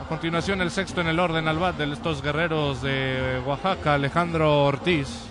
a 0.00 0.04
continuación 0.08 0.62
el 0.62 0.70
sexto 0.70 1.00
en 1.00 1.08
el 1.08 1.18
orden 1.18 1.48
al 1.48 1.58
bat 1.58 1.76
de 1.76 1.92
estos 1.92 2.22
guerreros 2.22 2.80
de 2.82 3.42
Oaxaca, 3.44 3.94
Alejandro 3.94 4.64
Ortiz. 4.64 5.24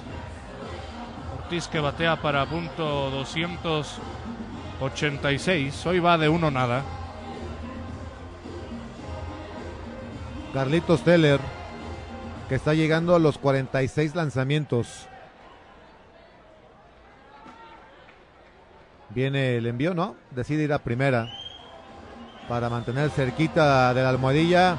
Ortiz 1.42 1.70
que 1.70 1.80
batea 1.80 2.18
para 2.18 2.46
punto 2.46 3.10
286. 3.10 5.86
Hoy 5.86 6.00
va 6.00 6.18
de 6.18 6.28
uno 6.28 6.52
nada. 6.52 6.84
Carlitos 10.54 11.06
Teller, 11.06 11.40
que 12.50 12.56
está 12.56 12.74
llegando 12.74 13.16
a 13.16 13.20
los 13.20 13.38
46 13.38 14.16
lanzamientos. 14.16 15.08
Viene 19.14 19.58
el 19.58 19.66
envío, 19.66 19.94
¿no? 19.94 20.16
Decide 20.32 20.64
ir 20.64 20.74
a 20.74 20.80
primera 20.80 21.30
para 22.48 22.70
mantener 22.70 23.10
cerquita 23.10 23.94
de 23.94 24.02
la 24.02 24.10
almohadilla 24.10 24.78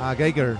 a 0.00 0.14
Geiger. 0.16 0.56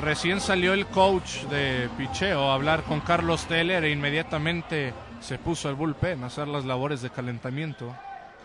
Recién 0.00 0.40
salió 0.40 0.74
el 0.74 0.86
coach 0.86 1.44
de 1.44 1.88
picheo 1.96 2.50
a 2.50 2.54
hablar 2.54 2.82
con 2.82 3.00
Carlos 3.00 3.46
Teller 3.46 3.84
e 3.84 3.90
inmediatamente 3.90 4.92
se 5.20 5.38
puso 5.38 5.68
al 5.68 5.76
bullpen 5.76 6.22
a 6.22 6.26
hacer 6.26 6.46
las 6.46 6.66
labores 6.66 7.00
de 7.00 7.08
calentamiento. 7.08 7.94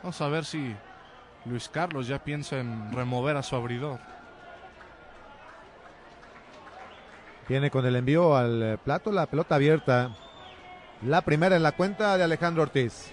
Vamos 0.02 0.22
a 0.22 0.30
ver 0.30 0.46
si 0.46 0.74
Luis 1.46 1.68
Carlos 1.68 2.08
ya 2.08 2.24
piensa 2.24 2.60
en 2.60 2.94
remover 2.94 3.36
a 3.36 3.44
su 3.44 3.58
abridor. 3.58 4.00
Viene 7.50 7.72
con 7.72 7.84
el 7.84 7.96
envío 7.96 8.38
al 8.38 8.62
eh, 8.62 8.78
plato, 8.78 9.12
la 9.12 9.26
pelota 9.26 9.56
abierta. 9.56 10.12
La 11.02 11.22
primera 11.22 11.56
en 11.56 11.64
la 11.64 11.72
cuenta 11.72 12.16
de 12.16 12.24
Alejandro 12.24 12.62
Ortiz. 12.62 13.12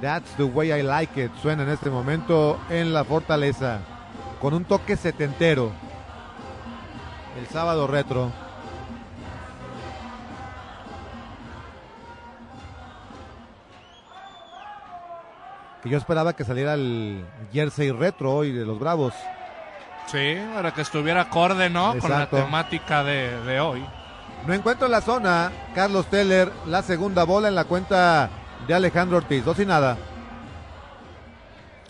That's 0.00 0.34
the 0.38 0.44
way 0.44 0.72
I 0.72 0.82
like 0.82 1.22
it. 1.22 1.30
Suena 1.42 1.64
en 1.64 1.68
este 1.68 1.90
momento 1.90 2.58
en 2.70 2.94
la 2.94 3.04
fortaleza. 3.04 3.80
Con 4.40 4.54
un 4.54 4.64
toque 4.64 4.96
setentero. 4.96 5.70
El 7.38 7.46
sábado 7.46 7.86
retro. 7.86 8.32
Que 15.82 15.88
yo 15.88 15.96
esperaba 15.98 16.34
que 16.34 16.44
saliera 16.44 16.74
el 16.74 17.24
jersey 17.52 17.90
retro 17.90 18.34
hoy 18.34 18.52
de 18.52 18.64
los 18.64 18.78
Bravos. 18.78 19.14
Sí, 20.06 20.36
para 20.54 20.74
que 20.74 20.82
estuviera 20.82 21.22
acorde, 21.22 21.70
¿no? 21.70 21.96
Con 21.98 22.10
la 22.10 22.28
temática 22.28 23.02
de, 23.04 23.40
de 23.42 23.60
hoy. 23.60 23.84
No 24.46 24.52
encuentro 24.54 24.86
en 24.86 24.92
la 24.92 25.00
zona. 25.00 25.52
Carlos 25.74 26.06
Teller, 26.06 26.50
la 26.66 26.82
segunda 26.82 27.24
bola 27.24 27.48
en 27.48 27.54
la 27.54 27.64
cuenta 27.64 28.28
de 28.66 28.74
Alejandro 28.74 29.18
Ortiz. 29.18 29.44
Dos 29.44 29.58
y 29.58 29.66
nada. 29.66 29.96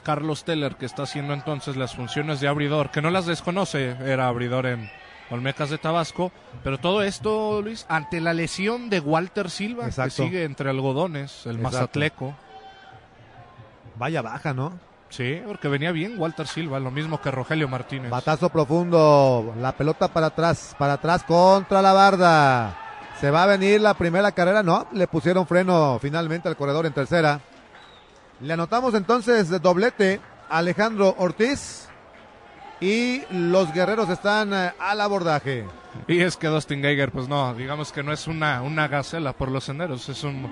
Carlos 0.02 0.44
Teller, 0.44 0.76
que 0.76 0.86
está 0.86 1.02
haciendo 1.04 1.34
entonces 1.34 1.76
las 1.76 1.94
funciones 1.94 2.40
de 2.40 2.48
abridor, 2.48 2.90
que 2.90 3.02
no 3.02 3.10
las 3.10 3.26
desconoce, 3.26 3.96
era 4.04 4.28
abridor 4.28 4.66
en 4.66 4.90
Olmecas 5.30 5.70
de 5.70 5.78
Tabasco, 5.78 6.32
pero 6.64 6.78
todo 6.78 7.02
esto, 7.02 7.62
Luis, 7.62 7.86
ante 7.88 8.20
la 8.20 8.32
lesión 8.34 8.90
de 8.90 9.00
Walter 9.00 9.50
Silva, 9.50 9.86
Exacto. 9.86 10.16
que 10.16 10.28
sigue 10.28 10.44
entre 10.44 10.70
algodones, 10.70 11.44
el 11.46 11.56
Exacto. 11.56 11.62
Mazatleco. 11.76 12.34
Vaya 14.00 14.22
baja, 14.22 14.54
¿no? 14.54 14.72
Sí, 15.10 15.42
porque 15.46 15.68
venía 15.68 15.92
bien 15.92 16.14
Walter 16.18 16.46
Silva, 16.46 16.80
lo 16.80 16.90
mismo 16.90 17.20
que 17.20 17.30
Rogelio 17.30 17.68
Martínez. 17.68 18.10
Batazo 18.10 18.48
profundo. 18.48 19.52
La 19.60 19.72
pelota 19.72 20.08
para 20.08 20.28
atrás. 20.28 20.74
Para 20.78 20.94
atrás 20.94 21.22
contra 21.22 21.82
la 21.82 21.92
barda. 21.92 22.78
Se 23.20 23.30
va 23.30 23.42
a 23.42 23.46
venir 23.46 23.78
la 23.78 23.92
primera 23.92 24.32
carrera. 24.32 24.62
No, 24.62 24.86
le 24.92 25.06
pusieron 25.06 25.46
freno 25.46 25.98
finalmente 26.00 26.48
al 26.48 26.56
corredor 26.56 26.86
en 26.86 26.94
tercera. 26.94 27.40
Le 28.40 28.54
anotamos 28.54 28.94
entonces 28.94 29.50
de 29.50 29.58
doblete 29.58 30.18
a 30.48 30.58
Alejandro 30.58 31.14
Ortiz. 31.18 31.86
Y 32.80 33.20
los 33.30 33.70
guerreros 33.74 34.08
están 34.08 34.54
eh, 34.54 34.72
al 34.78 35.02
abordaje. 35.02 35.66
Y 36.08 36.20
es 36.20 36.38
que 36.38 36.46
Dustin 36.46 36.80
Geiger, 36.80 37.10
pues 37.12 37.28
no, 37.28 37.52
digamos 37.52 37.92
que 37.92 38.02
no 38.02 38.14
es 38.14 38.26
una, 38.26 38.62
una 38.62 38.88
gacela 38.88 39.34
por 39.34 39.50
los 39.50 39.64
senderos, 39.64 40.08
es 40.08 40.24
un... 40.24 40.50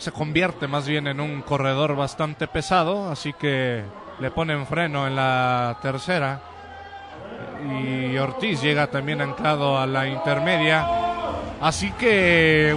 Se 0.00 0.12
convierte 0.12 0.66
más 0.66 0.88
bien 0.88 1.08
en 1.08 1.20
un 1.20 1.42
corredor 1.42 1.94
bastante 1.94 2.48
pesado, 2.48 3.10
así 3.10 3.34
que 3.34 3.84
le 4.18 4.30
ponen 4.30 4.66
freno 4.66 5.06
en 5.06 5.14
la 5.14 5.76
tercera. 5.82 6.40
Y 7.70 8.16
Ortiz 8.16 8.62
llega 8.62 8.86
también 8.86 9.20
anclado 9.20 9.78
a 9.78 9.86
la 9.86 10.08
intermedia. 10.08 10.88
Así 11.60 11.92
que 11.92 12.74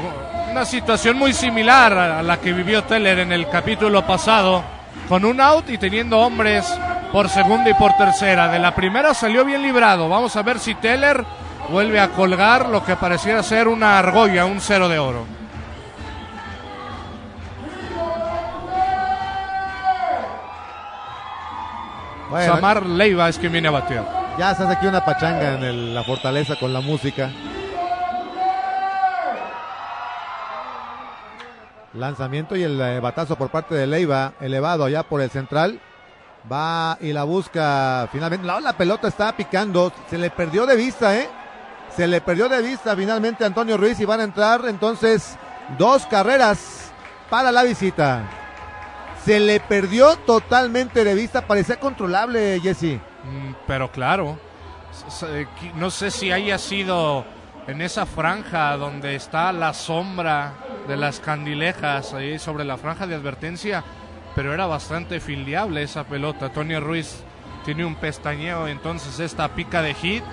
Una 0.52 0.66
situación 0.66 1.18
muy 1.18 1.32
similar 1.32 1.94
a 1.94 2.22
la 2.22 2.42
que 2.42 2.52
vivió 2.52 2.84
Teller 2.84 3.20
en 3.20 3.32
el 3.32 3.48
capítulo 3.48 4.06
pasado, 4.06 4.62
con 5.08 5.24
un 5.24 5.40
out 5.40 5.70
y 5.70 5.78
teniendo 5.78 6.20
hombres 6.20 6.66
por 7.14 7.30
segunda 7.30 7.70
y 7.70 7.74
por 7.74 7.94
tercera. 7.94 8.50
De 8.50 8.60
la 8.60 8.76
primera 8.76 9.14
salió 9.14 9.46
bien 9.46 9.64
librado. 9.64 10.10
Vamos 10.10 10.36
a 10.36 10.44
ver 10.44 10.60
si 10.60 10.76
Teller 10.76 11.24
vuelve 11.70 12.02
a 12.02 12.10
colgar 12.10 12.68
lo 12.68 12.84
que 12.84 12.98
pareciera 12.98 13.42
ser 13.42 13.70
una 13.70 13.98
argolla, 13.98 14.46
un 14.46 14.60
cero 14.60 14.90
de 14.90 15.00
oro. 15.00 15.43
Bueno, 22.34 22.56
Samar 22.56 22.86
Leiva 22.86 23.30
es 23.30 23.38
quien 23.38 23.52
viene 23.52 23.68
a 23.68 23.72
batear. 23.72 24.06
ya 24.38 24.54
se 24.56 24.64
hace 24.64 24.74
aquí 24.74 24.88
una 24.88 25.06
pachanga 25.06 25.54
en 25.54 25.64
el- 25.64 25.94
la 25.94 26.04
fortaleza 26.04 26.56
con 26.60 26.74
la 26.74 26.82
música. 26.82 27.30
Lanzamiento 31.94 32.56
y 32.56 32.64
el 32.64 32.82
eh, 32.82 33.00
batazo 33.00 33.36
por 33.36 33.50
parte 33.50 33.76
de 33.76 33.86
Leiva, 33.86 34.34
elevado 34.42 34.84
allá 34.86 35.04
por 35.04 35.22
el 35.22 35.30
central. 35.30 35.80
Va 36.52 36.98
y 37.00 37.14
la 37.14 37.24
busca 37.24 38.10
finalmente. 38.12 38.46
La, 38.48 38.60
la 38.60 38.74
pelota 38.74 39.08
está 39.08 39.32
picando. 39.38 39.94
Se 40.10 40.18
le 40.18 40.30
perdió 40.32 40.66
de 40.66 40.76
vista, 40.76 41.16
¿eh? 41.16 41.30
Se 41.96 42.08
le 42.08 42.20
perdió 42.22 42.50
de 42.50 42.62
vista 42.64 42.96
finalmente 42.96 43.44
a 43.44 43.48
Antonio 43.48 43.78
Ruiz 43.78 44.00
y 44.00 44.06
van 44.06 44.20
a 44.22 44.24
entrar 44.24 44.62
entonces 44.68 45.38
dos 45.78 46.06
carreras 46.08 46.92
para 47.30 47.52
la 47.52 47.62
visita. 47.64 48.24
Se 49.26 49.40
le 49.40 49.60
perdió 49.60 50.18
totalmente 50.18 51.04
de 51.04 51.16
vista. 51.16 51.46
Parecía 51.48 51.80
controlable, 51.80 52.60
Jesse. 52.62 53.00
Mm, 53.24 53.54
Pero 53.68 53.92
claro, 53.92 54.38
qui- 55.62 55.74
no 55.76 55.90
sé 55.90 56.12
si 56.12 56.32
haya 56.32 56.58
sido 56.58 57.26
en 57.68 57.82
esa 57.82 58.06
franja 58.06 58.76
donde 58.76 59.16
está 59.16 59.54
la 59.54 59.74
sombra 59.74 60.54
de 60.88 60.98
las 60.98 61.20
candilejas 61.22 62.14
ahí 62.14 62.38
sobre 62.38 62.66
la 62.66 62.78
franja 62.78 63.08
de 63.08 63.16
advertencia, 63.16 63.84
pero 64.36 64.54
era 64.54 64.66
bastante 64.66 65.22
fildeable 65.22 65.84
esa 65.84 66.04
pelota. 66.04 66.50
Tony 66.50 66.78
Ruiz 66.78 67.24
tiene 67.64 67.86
un 67.86 67.96
pestañeo, 67.96 68.68
entonces 68.68 69.20
esta 69.22 69.48
pica 69.56 69.82
de 69.82 69.94
hit. 69.94 70.24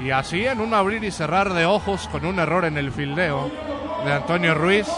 Y 0.00 0.10
así 0.10 0.44
en 0.44 0.60
un 0.60 0.74
abrir 0.74 1.02
y 1.04 1.10
cerrar 1.10 1.54
de 1.54 1.64
ojos 1.64 2.08
con 2.08 2.26
un 2.26 2.38
error 2.38 2.64
en 2.66 2.76
el 2.76 2.92
fildeo 2.92 3.50
de 4.04 4.12
Antonio 4.12 4.52
Ruiz, 4.54 4.88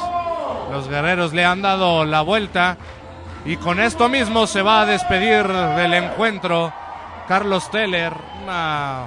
los 0.71 0.89
guerreros 0.89 1.33
le 1.33 1.45
han 1.45 1.63
dado 1.63 2.05
la 2.05 2.23
vuelta 2.23 2.77
y 3.45 3.57
con 3.57 3.81
esto 3.81 4.09
mismo 4.09 4.47
se 4.47 4.63
va 4.63 4.81
a 4.81 4.87
despedir 4.87 5.47
del 5.47 5.95
encuentro 5.95 6.73
Carlos 7.29 7.71
Teller. 7.71 8.13
Una 8.43 9.07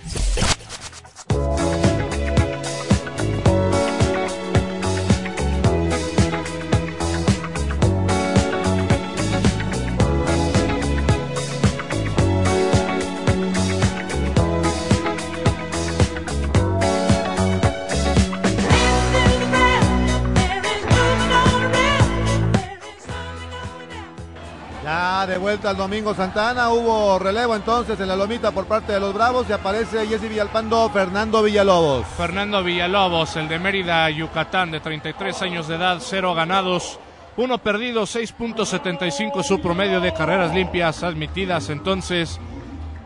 Al 25.74 25.78
domingo 25.78 26.14
Santana, 26.14 26.70
hubo 26.70 27.18
relevo 27.18 27.56
entonces 27.56 27.98
en 27.98 28.06
la 28.06 28.14
lomita 28.14 28.52
por 28.52 28.66
parte 28.66 28.92
de 28.92 29.00
los 29.00 29.12
Bravos 29.12 29.46
y 29.48 29.52
aparece 29.52 30.06
Jesse 30.06 30.28
Villalpando, 30.28 30.88
Fernando 30.90 31.42
Villalobos. 31.42 32.06
Fernando 32.16 32.62
Villalobos, 32.62 33.34
el 33.34 33.48
de 33.48 33.58
Mérida, 33.58 34.08
Yucatán, 34.10 34.70
de 34.70 34.78
33 34.78 35.42
años 35.42 35.66
de 35.66 35.74
edad, 35.74 35.98
cero 36.00 36.32
ganados, 36.32 37.00
uno 37.36 37.58
perdido, 37.58 38.02
6.75 38.02 39.42
su 39.42 39.60
promedio 39.60 40.00
de 40.00 40.12
carreras 40.12 40.54
limpias 40.54 41.02
admitidas 41.02 41.68
entonces 41.70 42.38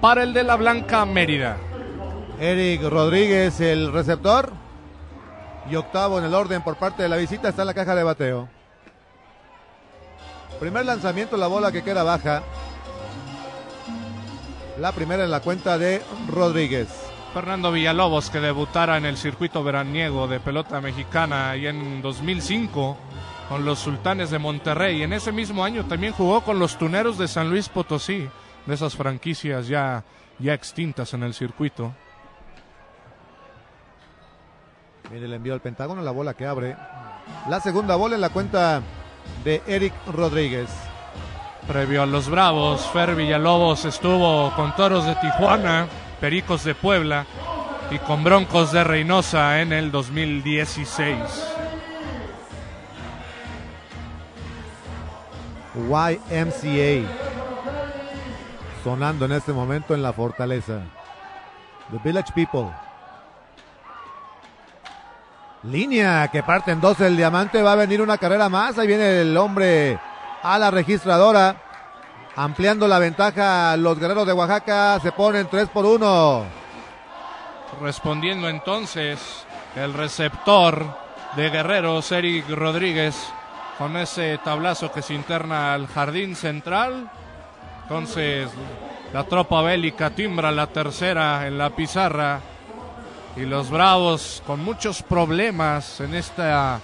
para 0.02 0.22
el 0.22 0.34
de 0.34 0.42
la 0.42 0.56
Blanca 0.56 1.06
Mérida. 1.06 1.56
Eric 2.38 2.82
Rodríguez, 2.82 3.60
el 3.60 3.92
receptor. 3.92 4.52
Y 5.70 5.76
octavo 5.76 6.18
en 6.18 6.26
el 6.26 6.34
orden 6.34 6.62
por 6.62 6.76
parte 6.76 7.02
de 7.02 7.08
la 7.08 7.16
visita 7.16 7.48
está 7.48 7.62
en 7.62 7.66
la 7.66 7.74
caja 7.74 7.94
de 7.94 8.02
bateo. 8.02 8.57
Primer 10.60 10.84
lanzamiento, 10.84 11.36
la 11.36 11.46
bola 11.46 11.70
que 11.70 11.84
queda 11.84 12.02
baja. 12.02 12.42
La 14.78 14.90
primera 14.92 15.22
en 15.22 15.30
la 15.30 15.40
cuenta 15.40 15.78
de 15.78 16.02
Rodríguez. 16.28 16.88
Fernando 17.32 17.70
Villalobos, 17.70 18.30
que 18.30 18.40
debutara 18.40 18.96
en 18.96 19.06
el 19.06 19.16
circuito 19.16 19.62
veraniego 19.62 20.26
de 20.26 20.40
pelota 20.40 20.80
mexicana 20.80 21.54
y 21.56 21.68
en 21.68 22.02
2005 22.02 22.96
con 23.48 23.64
los 23.64 23.78
Sultanes 23.78 24.30
de 24.30 24.40
Monterrey. 24.40 25.02
En 25.02 25.12
ese 25.12 25.30
mismo 25.30 25.64
año 25.64 25.84
también 25.84 26.12
jugó 26.12 26.40
con 26.40 26.58
los 26.58 26.76
Tuneros 26.76 27.18
de 27.18 27.28
San 27.28 27.50
Luis 27.50 27.68
Potosí, 27.68 28.28
de 28.66 28.74
esas 28.74 28.96
franquicias 28.96 29.68
ya, 29.68 30.02
ya 30.40 30.54
extintas 30.54 31.14
en 31.14 31.22
el 31.22 31.34
circuito. 31.34 31.92
Mire 35.12 35.26
el 35.26 35.32
envío 35.32 35.54
al 35.54 35.60
Pentágono, 35.60 36.02
la 36.02 36.10
bola 36.10 36.34
que 36.34 36.46
abre. 36.46 36.76
La 37.48 37.60
segunda 37.60 37.94
bola 37.94 38.16
en 38.16 38.20
la 38.20 38.30
cuenta 38.30 38.82
de 39.44 39.62
Eric 39.66 39.94
Rodríguez. 40.06 40.68
Previo 41.66 42.02
a 42.02 42.06
los 42.06 42.28
Bravos, 42.30 42.80
Fer 42.92 43.14
Villalobos 43.14 43.84
estuvo 43.84 44.50
con 44.56 44.74
Toros 44.74 45.04
de 45.04 45.14
Tijuana, 45.16 45.86
Pericos 46.20 46.64
de 46.64 46.74
Puebla 46.74 47.26
y 47.90 47.98
con 47.98 48.24
Broncos 48.24 48.72
de 48.72 48.84
Reynosa 48.84 49.60
en 49.60 49.72
el 49.72 49.90
2016. 49.90 51.18
YMCA. 55.74 57.08
Sonando 58.82 59.24
en 59.26 59.32
este 59.32 59.52
momento 59.52 59.94
en 59.94 60.02
la 60.02 60.12
fortaleza. 60.12 60.82
The 61.90 61.98
Village 62.02 62.32
People. 62.34 62.87
Línea 65.64 66.28
que 66.28 66.42
parte 66.42 66.70
en 66.70 66.80
dos 66.80 67.00
el 67.00 67.16
diamante. 67.16 67.62
Va 67.62 67.72
a 67.72 67.76
venir 67.76 68.00
una 68.00 68.18
carrera 68.18 68.48
más. 68.48 68.78
Ahí 68.78 68.86
viene 68.86 69.22
el 69.22 69.36
hombre 69.36 69.98
a 70.42 70.58
la 70.58 70.70
registradora. 70.70 71.56
Ampliando 72.36 72.86
la 72.86 72.98
ventaja. 72.98 73.76
Los 73.76 73.98
guerreros 73.98 74.26
de 74.26 74.32
Oaxaca 74.32 75.00
se 75.00 75.12
ponen 75.12 75.48
3 75.50 75.68
por 75.68 75.84
1. 75.84 76.44
Respondiendo 77.82 78.48
entonces 78.48 79.18
el 79.74 79.94
receptor 79.94 80.96
de 81.36 81.50
Guerreros, 81.50 82.10
Eric 82.12 82.48
Rodríguez, 82.48 83.16
con 83.76 83.96
ese 83.96 84.38
tablazo 84.42 84.90
que 84.90 85.02
se 85.02 85.14
interna 85.14 85.74
al 85.74 85.86
jardín 85.88 86.36
central. 86.36 87.10
Entonces 87.82 88.48
la 89.12 89.24
tropa 89.24 89.62
bélica 89.62 90.10
timbra 90.10 90.52
la 90.52 90.66
tercera 90.68 91.46
en 91.46 91.58
la 91.58 91.70
pizarra 91.70 92.40
Y 93.36 93.46
los 93.46 93.70
Bravos 93.70 94.42
con 94.46 94.64
muchos 94.64 95.02
problemas 95.02 96.00
en 96.00 96.14
esta 96.14 96.80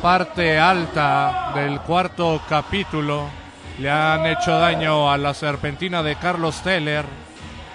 parte 0.00 0.58
alta 0.58 1.52
del 1.54 1.80
cuarto 1.80 2.40
capítulo. 2.48 3.28
Le 3.78 3.90
han 3.90 4.24
hecho 4.26 4.52
daño 4.52 5.10
a 5.10 5.18
la 5.18 5.34
serpentina 5.34 6.02
de 6.02 6.16
Carlos 6.16 6.62
Teller. 6.62 7.04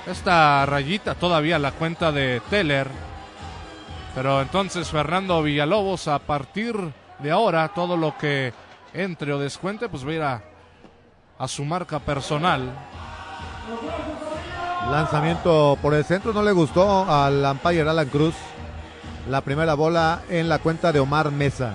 Esta 0.07 0.65
rayita 0.65 1.15
todavía 1.15 1.59
la 1.59 1.71
cuenta 1.71 2.11
de 2.11 2.41
Teller. 2.49 2.87
Pero 4.15 4.41
entonces 4.41 4.89
Fernando 4.89 5.43
Villalobos 5.43 6.07
a 6.07 6.19
partir 6.19 6.75
de 7.19 7.31
ahora 7.31 7.67
todo 7.69 7.95
lo 7.95 8.17
que 8.17 8.53
entre 8.93 9.33
o 9.33 9.39
descuente 9.39 9.87
pues 9.87 10.05
va 10.05 10.09
a 10.09 10.13
ir 10.13 10.21
a, 10.23 10.43
a 11.37 11.47
su 11.47 11.63
marca 11.63 11.99
personal. 11.99 12.71
Lanzamiento 14.88 15.77
por 15.82 15.93
el 15.93 16.03
centro 16.03 16.34
no 16.34 16.41
le 16.41 16.51
gustó 16.51 17.09
al 17.11 17.43
umpire 17.43 17.82
Alan 17.82 18.07
Cruz. 18.07 18.34
La 19.30 19.41
primera 19.41 19.75
bola 19.75 20.21
en 20.30 20.49
la 20.49 20.57
cuenta 20.59 20.91
de 20.91 20.99
Omar 20.99 21.32
Mesa. 21.32 21.73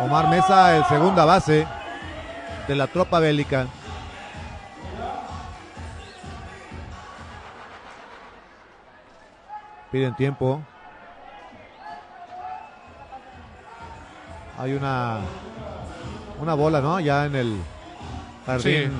Omar 0.00 0.28
Mesa, 0.28 0.76
el 0.76 0.84
segunda 0.84 1.24
base 1.24 1.66
de 2.68 2.74
la 2.76 2.86
tropa 2.86 3.18
bélica. 3.18 3.66
Piden 9.90 10.14
tiempo. 10.14 10.60
Hay 14.58 14.74
una 14.74 15.18
una 16.38 16.54
bola, 16.54 16.80
¿no? 16.80 17.00
Ya 17.00 17.24
en 17.26 17.34
el 17.34 17.60
jardín 18.46 18.92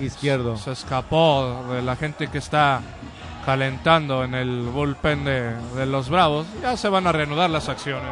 izquierdo. 0.00 0.56
Se 0.56 0.72
escapó 0.72 1.64
de 1.70 1.82
la 1.82 1.96
gente 1.96 2.28
que 2.28 2.38
está 2.38 2.80
calentando 3.44 4.24
en 4.24 4.34
el 4.34 4.62
bullpen 4.62 5.24
de, 5.24 5.52
de 5.76 5.86
los 5.86 6.08
Bravos. 6.08 6.46
Ya 6.62 6.76
se 6.76 6.88
van 6.88 7.06
a 7.06 7.12
reanudar 7.12 7.50
las 7.50 7.68
acciones. 7.68 8.10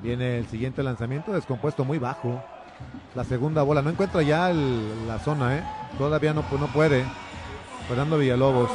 Viene 0.00 0.38
el 0.38 0.48
siguiente 0.48 0.82
lanzamiento, 0.82 1.32
descompuesto 1.32 1.84
muy 1.84 1.98
bajo. 1.98 2.42
La 3.14 3.22
segunda 3.24 3.62
bola, 3.62 3.82
no 3.82 3.90
encuentra 3.90 4.22
ya 4.22 4.50
el- 4.50 5.06
la 5.06 5.18
zona, 5.20 5.56
¿eh? 5.56 5.62
Todavía 5.96 6.32
no, 6.34 6.42
no 6.58 6.66
puede. 6.68 7.04
Fernando 7.88 8.18
Villalobos. 8.18 8.70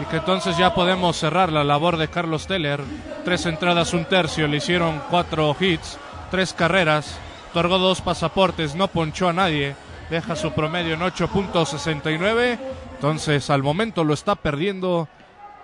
Y 0.00 0.04
que 0.04 0.16
entonces 0.16 0.56
ya 0.56 0.74
podemos 0.74 1.16
cerrar 1.16 1.52
la 1.52 1.62
labor 1.64 1.96
de 1.96 2.08
Carlos 2.08 2.46
Teller. 2.46 2.80
Tres 3.24 3.46
entradas, 3.46 3.92
un 3.94 4.04
tercio, 4.06 4.48
le 4.48 4.56
hicieron 4.56 5.00
cuatro 5.10 5.54
hits, 5.58 5.98
tres 6.30 6.52
carreras, 6.52 7.18
otorgó 7.58 7.78
dos 7.78 8.00
pasaportes, 8.00 8.76
no 8.76 8.86
ponchó 8.86 9.28
a 9.28 9.32
nadie, 9.32 9.74
deja 10.10 10.36
su 10.36 10.52
promedio 10.52 10.94
en 10.94 11.00
8.69. 11.00 12.56
Entonces 12.94 13.50
al 13.50 13.64
momento 13.64 14.04
lo 14.04 14.14
está 14.14 14.36
perdiendo 14.36 15.08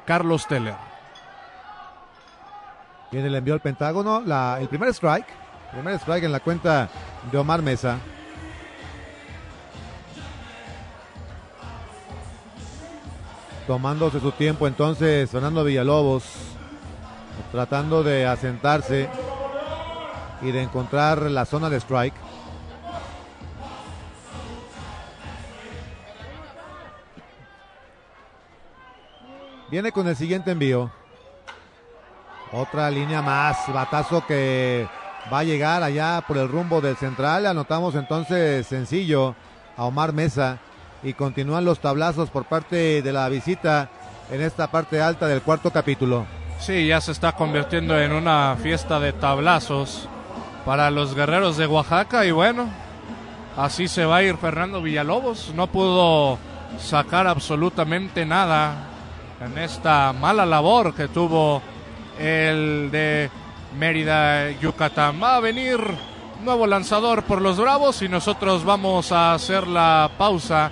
Carlos 0.04 0.48
Teller. 0.48 0.74
Viene 3.12 3.28
el 3.28 3.34
envío 3.36 3.54
al 3.54 3.60
Pentágono. 3.60 4.24
El 4.58 4.68
primer 4.68 4.88
strike. 4.88 5.26
Primer 5.70 5.94
strike 5.94 6.24
en 6.24 6.32
la 6.32 6.40
cuenta 6.40 6.88
de 7.30 7.38
Omar 7.38 7.62
Mesa. 7.62 7.98
Tomándose 13.68 14.18
su 14.18 14.32
tiempo 14.32 14.66
entonces 14.66 15.30
Fernando 15.30 15.62
Villalobos. 15.62 16.24
Tratando 17.52 18.02
de 18.02 18.26
asentarse 18.26 19.08
y 20.44 20.52
de 20.52 20.62
encontrar 20.62 21.22
la 21.22 21.44
zona 21.44 21.70
de 21.70 21.78
strike. 21.78 22.14
Viene 29.70 29.90
con 29.90 30.06
el 30.06 30.14
siguiente 30.14 30.52
envío. 30.52 30.90
Otra 32.52 32.90
línea 32.90 33.22
más, 33.22 33.56
batazo 33.72 34.24
que 34.26 34.86
va 35.32 35.40
a 35.40 35.44
llegar 35.44 35.82
allá 35.82 36.22
por 36.28 36.36
el 36.36 36.48
rumbo 36.48 36.80
del 36.80 36.96
central. 36.96 37.46
Anotamos 37.46 37.94
entonces 37.94 38.66
sencillo 38.66 39.34
a 39.76 39.84
Omar 39.84 40.12
Mesa 40.12 40.58
y 41.02 41.14
continúan 41.14 41.64
los 41.64 41.80
tablazos 41.80 42.30
por 42.30 42.44
parte 42.44 43.02
de 43.02 43.12
la 43.12 43.28
visita 43.28 43.88
en 44.30 44.42
esta 44.42 44.70
parte 44.70 45.02
alta 45.02 45.26
del 45.26 45.42
cuarto 45.42 45.70
capítulo. 45.70 46.26
Sí, 46.60 46.86
ya 46.86 47.00
se 47.00 47.12
está 47.12 47.32
convirtiendo 47.32 47.98
en 47.98 48.12
una 48.12 48.56
fiesta 48.62 49.00
de 49.00 49.12
tablazos 49.12 50.08
para 50.64 50.90
los 50.90 51.14
guerreros 51.14 51.56
de 51.56 51.66
Oaxaca 51.66 52.24
y 52.24 52.30
bueno, 52.30 52.68
así 53.56 53.88
se 53.88 54.04
va 54.04 54.16
a 54.16 54.22
ir 54.22 54.36
Fernando 54.36 54.80
Villalobos. 54.80 55.52
No 55.54 55.66
pudo 55.66 56.38
sacar 56.78 57.26
absolutamente 57.26 58.24
nada 58.24 58.88
en 59.40 59.58
esta 59.58 60.12
mala 60.12 60.46
labor 60.46 60.94
que 60.94 61.08
tuvo 61.08 61.62
el 62.18 62.88
de 62.90 63.30
Mérida, 63.78 64.50
Yucatán. 64.52 65.20
Va 65.22 65.36
a 65.36 65.40
venir 65.40 65.80
nuevo 66.42 66.66
lanzador 66.66 67.22
por 67.22 67.40
los 67.40 67.58
Bravos 67.58 68.02
y 68.02 68.08
nosotros 68.08 68.64
vamos 68.64 69.12
a 69.12 69.34
hacer 69.34 69.66
la 69.66 70.10
pausa 70.18 70.70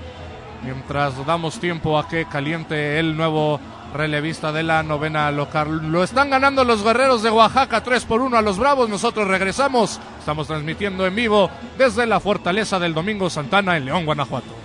mientras 0.62 1.24
damos 1.26 1.58
tiempo 1.58 1.98
a 1.98 2.06
que 2.06 2.26
caliente 2.26 2.98
el 2.98 3.16
nuevo 3.16 3.58
relevista 3.92 4.52
de 4.52 4.62
la 4.62 4.82
novena 4.82 5.30
local. 5.30 5.90
Lo 5.90 6.02
están 6.02 6.30
ganando 6.30 6.64
los 6.64 6.82
guerreros 6.82 7.22
de 7.22 7.30
Oaxaca 7.30 7.82
3 7.82 8.04
por 8.04 8.20
1 8.20 8.36
a 8.36 8.42
los 8.42 8.58
Bravos. 8.58 8.88
Nosotros 8.88 9.28
regresamos. 9.28 10.00
Estamos 10.18 10.46
transmitiendo 10.46 11.06
en 11.06 11.14
vivo 11.14 11.50
desde 11.78 12.06
la 12.06 12.20
fortaleza 12.20 12.78
del 12.78 12.94
Domingo 12.94 13.30
Santana 13.30 13.76
en 13.76 13.86
León, 13.86 14.06
Guanajuato. 14.06 14.62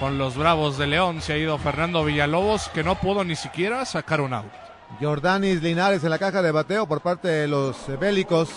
con 0.00 0.18
los 0.18 0.36
Bravos 0.36 0.78
de 0.78 0.88
León. 0.88 1.20
Se 1.20 1.34
ha 1.34 1.38
ido 1.38 1.58
Fernando 1.58 2.04
Villalobos, 2.04 2.68
que 2.70 2.82
no 2.82 2.96
pudo 2.96 3.24
ni 3.24 3.36
siquiera 3.36 3.84
sacar 3.84 4.20
un 4.20 4.34
out. 4.34 4.52
Jordanis 5.00 5.62
Linares 5.62 6.04
en 6.04 6.10
la 6.10 6.18
caja 6.18 6.42
de 6.42 6.50
bateo 6.50 6.86
por 6.86 7.00
parte 7.00 7.28
de 7.28 7.48
los 7.48 7.76
bélicos. 8.00 8.50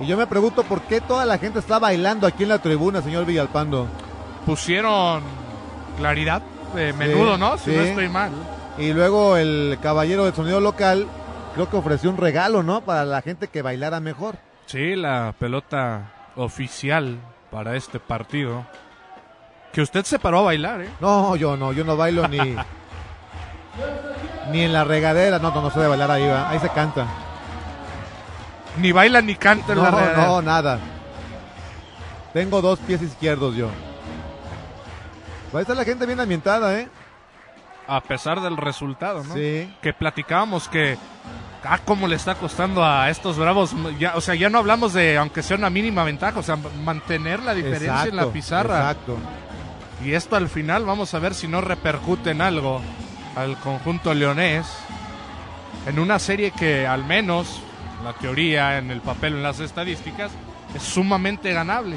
Y 0.00 0.06
yo 0.06 0.16
me 0.16 0.26
pregunto 0.26 0.62
por 0.62 0.82
qué 0.82 1.00
toda 1.00 1.24
la 1.26 1.38
gente 1.38 1.58
está 1.58 1.78
bailando 1.78 2.26
aquí 2.26 2.44
en 2.44 2.50
la 2.50 2.60
tribuna, 2.60 3.02
señor 3.02 3.26
Villalpando. 3.26 3.88
Pusieron 4.46 5.22
claridad 5.96 6.42
de 6.74 6.92
menudo, 6.92 7.36
¿no? 7.36 7.58
Si 7.58 7.70
sí. 7.70 7.76
no 7.76 7.82
estoy 7.82 8.08
mal. 8.08 8.30
Y 8.78 8.92
luego 8.92 9.36
el 9.36 9.78
caballero 9.82 10.24
del 10.24 10.34
sonido 10.34 10.60
local 10.60 11.06
creo 11.54 11.68
que 11.68 11.76
ofreció 11.76 12.10
un 12.10 12.16
regalo, 12.16 12.62
¿no? 12.62 12.82
Para 12.82 13.04
la 13.04 13.22
gente 13.22 13.48
que 13.48 13.62
bailara 13.62 13.98
mejor. 13.98 14.36
Sí, 14.66 14.94
la 14.94 15.34
pelota 15.36 16.12
oficial 16.36 17.18
para 17.50 17.74
este 17.74 17.98
partido. 17.98 18.64
Que 19.72 19.82
usted 19.82 20.04
se 20.04 20.18
paró 20.18 20.38
a 20.38 20.42
bailar, 20.42 20.82
¿eh? 20.82 20.88
No, 21.00 21.34
yo 21.34 21.56
no, 21.56 21.72
yo 21.72 21.84
no 21.84 21.96
bailo 21.96 22.28
ni 22.28 22.38
ni 24.52 24.60
en 24.62 24.72
la 24.72 24.84
regadera. 24.84 25.38
No, 25.40 25.50
no, 25.50 25.62
no 25.62 25.70
se 25.70 25.78
debe 25.80 25.90
bailar 25.90 26.10
ahí, 26.12 26.26
va. 26.26 26.48
Ahí 26.48 26.60
se 26.60 26.68
canta. 26.68 27.06
Ni 28.76 28.92
baila 28.92 29.20
ni 29.22 29.34
canta 29.34 29.72
en 29.72 29.78
No, 29.78 29.90
la 29.90 30.12
no, 30.16 30.42
nada. 30.42 30.78
Tengo 32.32 32.60
dos 32.60 32.78
pies 32.80 33.02
izquierdos 33.02 33.56
yo. 33.56 33.68
Ahí 35.52 35.62
está 35.62 35.74
la 35.74 35.84
gente 35.84 36.06
bien 36.06 36.20
ambientada, 36.20 36.78
¿eh? 36.78 36.88
A 37.86 38.02
pesar 38.02 38.40
del 38.40 38.56
resultado, 38.56 39.24
¿no? 39.24 39.34
Sí. 39.34 39.74
Que 39.80 39.92
platicábamos 39.94 40.68
que. 40.68 40.98
Ah, 41.64 41.78
cómo 41.84 42.06
le 42.06 42.16
está 42.16 42.34
costando 42.34 42.84
a 42.84 43.10
estos 43.10 43.38
bravos. 43.38 43.74
Ya, 43.98 44.14
o 44.14 44.20
sea, 44.20 44.34
ya 44.34 44.50
no 44.50 44.58
hablamos 44.58 44.92
de, 44.92 45.16
aunque 45.16 45.42
sea 45.42 45.56
una 45.56 45.70
mínima 45.70 46.04
ventaja, 46.04 46.38
o 46.38 46.42
sea, 46.42 46.56
mantener 46.56 47.42
la 47.42 47.54
diferencia 47.54 48.04
en 48.04 48.16
la 48.16 48.26
pizarra. 48.26 48.78
Exacto. 48.90 49.16
Y 50.04 50.12
esto 50.12 50.36
al 50.36 50.48
final, 50.48 50.84
vamos 50.84 51.14
a 51.14 51.18
ver 51.18 51.34
si 51.34 51.48
no 51.48 51.60
repercute 51.60 52.30
en 52.30 52.42
algo 52.42 52.80
al 53.34 53.56
conjunto 53.58 54.14
leonés. 54.14 54.66
En 55.86 55.98
una 55.98 56.18
serie 56.18 56.50
que, 56.50 56.86
al 56.86 57.04
menos, 57.04 57.62
en 57.62 57.67
la 58.04 58.12
teoría, 58.14 58.78
en 58.78 58.90
el 58.90 59.00
papel, 59.00 59.34
en 59.34 59.42
las 59.42 59.60
estadísticas, 59.60 60.30
es 60.74 60.82
sumamente 60.82 61.52
ganable. 61.52 61.96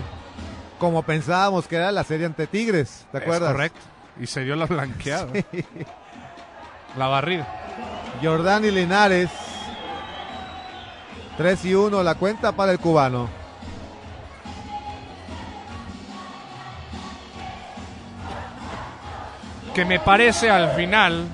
Como 0.80 1.04
pensábamos 1.04 1.68
que 1.68 1.76
era 1.76 1.92
la 1.92 2.04
serie 2.04 2.26
ante 2.26 2.48
Tigres, 2.48 3.06
¿te 3.12 3.20
acuerdas? 3.20 3.50
Es 3.50 3.56
correcto. 3.56 3.80
Y 4.20 4.28
se 4.28 4.44
dio 4.44 4.56
la 4.56 4.66
blanqueada. 4.66 5.32
La 6.98 7.08
barrida. 7.08 7.48
Jordán 8.22 8.66
y 8.66 8.72
Linares. 8.72 9.30
3 11.38 11.66
y 11.66 11.74
1 11.74 12.04
la 12.04 12.16
cuenta 12.16 12.52
para 12.52 12.74
el 12.74 12.80
cubano. 12.80 13.42
que 19.74 19.86
me 19.86 20.00
parece 20.00 20.50
al 20.50 20.72
final 20.72 21.26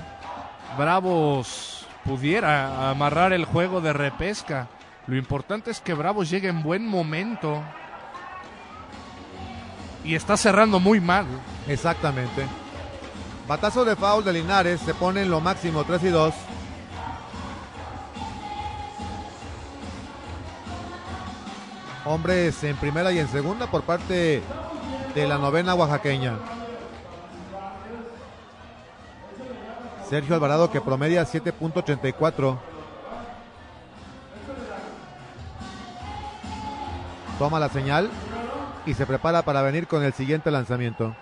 Bravos 0.76 1.77
pudiera 2.08 2.88
amarrar 2.88 3.34
el 3.34 3.44
juego 3.44 3.82
de 3.82 3.92
repesca. 3.92 4.68
Lo 5.06 5.16
importante 5.16 5.70
es 5.70 5.80
que 5.80 5.92
Bravos 5.92 6.30
llegue 6.30 6.48
en 6.48 6.62
buen 6.62 6.86
momento. 6.86 7.62
Y 10.04 10.14
está 10.14 10.38
cerrando 10.38 10.80
muy 10.80 11.00
mal. 11.00 11.26
Exactamente. 11.68 12.46
Batazo 13.46 13.84
de 13.84 13.94
foul 13.94 14.24
de 14.24 14.32
Linares. 14.32 14.80
Se 14.80 14.94
pone 14.94 15.22
en 15.22 15.30
lo 15.30 15.40
máximo 15.40 15.84
3 15.84 16.04
y 16.04 16.08
2. 16.08 16.34
Hombres 22.06 22.64
en 22.64 22.76
primera 22.76 23.12
y 23.12 23.18
en 23.18 23.28
segunda 23.28 23.70
por 23.70 23.82
parte 23.82 24.42
de 25.14 25.28
la 25.28 25.36
novena 25.36 25.74
oaxaqueña. 25.74 26.38
Sergio 30.08 30.34
Alvarado 30.34 30.70
que 30.70 30.80
promedia 30.80 31.22
7.84. 31.24 32.58
Toma 37.38 37.60
la 37.60 37.68
señal 37.68 38.10
y 38.86 38.94
se 38.94 39.06
prepara 39.06 39.42
para 39.42 39.62
venir 39.62 39.86
con 39.86 40.02
el 40.02 40.14
siguiente 40.14 40.50
lanzamiento. 40.50 41.14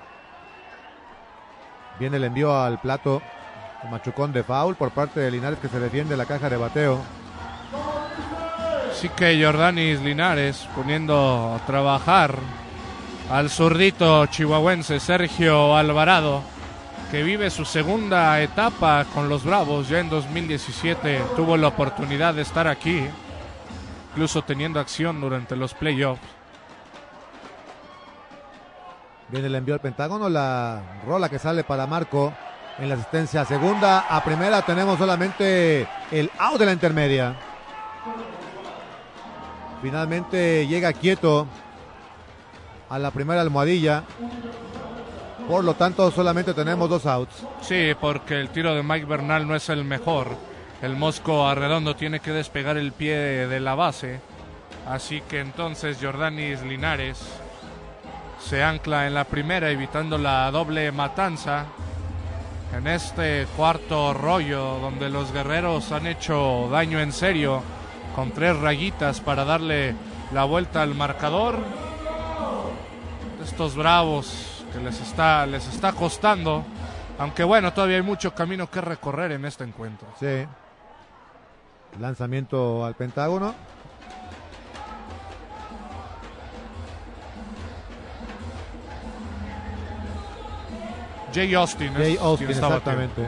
Viene 1.99 2.19
el 2.19 2.25
envío 2.25 2.57
al 2.57 2.81
plato. 2.81 3.23
Machucón 3.91 4.33
de 4.33 4.43
foul 4.43 4.75
por 4.75 4.91
parte 4.91 5.21
de 5.21 5.31
Linares 5.31 5.59
que 5.59 5.69
se 5.69 5.79
defiende 5.79 6.17
la 6.17 6.25
caja 6.25 6.49
de 6.49 6.57
bateo. 6.57 7.01
Así 8.91 9.09
que 9.11 9.45
Jordanis 9.45 10.01
Linares 10.01 10.67
poniendo 10.75 11.55
a 11.55 11.67
trabajar 11.67 12.37
al 13.31 13.51
zurdito 13.51 14.27
chihuahuense 14.27 14.99
Sergio 14.99 15.77
Alvarado, 15.77 16.43
que 17.11 17.23
vive 17.23 17.51
su 17.51 17.65
segunda 17.65 18.41
etapa 18.41 19.05
con 19.15 19.29
los 19.29 19.45
Bravos. 19.45 19.89
Ya 19.89 20.01
en 20.01 20.09
2017 20.09 21.23
tuvo 21.37 21.57
la 21.57 21.69
oportunidad 21.69 22.35
de 22.35 22.43
estar 22.43 22.67
aquí, 22.67 23.07
incluso 24.11 24.43
teniendo 24.43 24.81
acción 24.81 25.21
durante 25.21 25.57
los 25.57 25.75
playoffs. 25.75 26.21
Viene 29.29 29.47
el 29.47 29.55
envío 29.55 29.75
al 29.75 29.81
Pentágono, 29.81 30.29
la 30.29 31.01
rola 31.05 31.29
que 31.29 31.39
sale 31.39 31.65
para 31.65 31.87
Marco 31.87 32.33
en 32.79 32.89
la 32.89 32.95
asistencia 32.95 33.45
segunda. 33.45 34.01
A 34.09 34.23
primera 34.23 34.63
tenemos 34.63 34.99
solamente 34.99 35.89
el 36.11 36.31
out 36.39 36.59
de 36.59 36.67
la 36.67 36.73
intermedia. 36.73 37.37
Finalmente 39.83 40.67
llega 40.67 40.93
quieto 40.93 41.47
a 42.89 42.99
la 42.99 43.11
primera 43.11 43.41
almohadilla. 43.41 44.05
Por 45.49 45.63
lo 45.63 45.75
tanto, 45.75 46.11
solamente 46.11 46.55
tenemos 46.55 46.91
dos 46.91 47.07
outs. 47.07 47.47
Sí, 47.61 47.93
porque 48.01 48.41
el 48.41 48.49
tiro 48.49 48.75
de 48.75 48.83
Mike 48.83 49.07
Bernal 49.07 49.47
no 49.47 49.55
es 49.55 49.69
el 49.69 49.85
mejor. 49.85 50.37
El 50.83 50.97
Mosco 50.97 51.47
Arredondo 51.47 51.95
tiene 51.95 52.19
que 52.19 52.33
despegar 52.33 52.77
el 52.77 52.91
pie 52.91 53.47
de 53.47 53.61
la 53.61 53.77
base. 53.77 54.21
Así 54.89 55.21
que 55.21 55.41
entonces 55.41 55.99
Jordanis 56.03 56.63
Linares 56.63 57.19
se 58.45 58.63
ancla 58.63 59.07
en 59.07 59.15
la 59.15 59.25
primera, 59.25 59.71
evitando 59.71 60.19
la 60.19 60.51
doble 60.51 60.91
matanza. 60.91 61.67
En 62.77 62.89
este 62.89 63.47
cuarto 63.57 64.15
rollo, 64.15 64.79
donde 64.81 65.09
los 65.09 65.33
guerreros 65.33 65.93
han 65.93 66.09
hecho 66.09 66.69
daño 66.73 66.99
en 66.99 67.13
serio, 67.13 67.63
con 68.17 68.33
tres 68.33 68.57
rayitas 68.59 69.21
para 69.21 69.45
darle 69.45 69.95
la 70.33 70.45
vuelta 70.45 70.83
al 70.83 70.95
marcador. 70.97 71.59
Estos 73.45 73.77
bravos 73.77 74.56
que 74.73 74.81
les 74.81 75.01
está, 75.01 75.47
les 75.47 75.67
está 75.69 75.93
costando. 75.93 76.65
Aunque 77.19 77.45
bueno, 77.45 77.73
todavía 77.73 77.97
hay 77.97 78.03
mucho 78.03 78.35
camino 78.35 78.71
que 78.71 78.81
recorrer 78.81 79.33
en 79.33 79.45
este 79.45 79.65
encuentro. 79.65 80.09
Sí. 80.21 80.47
Lanzamiento 81.99 82.85
al 82.85 82.95
Pentágono. 82.95 83.55
Jay 91.33 91.55
Austin. 91.55 91.93
Jay 91.95 92.17
Austin, 92.21 92.49
exactamente. 92.49 93.27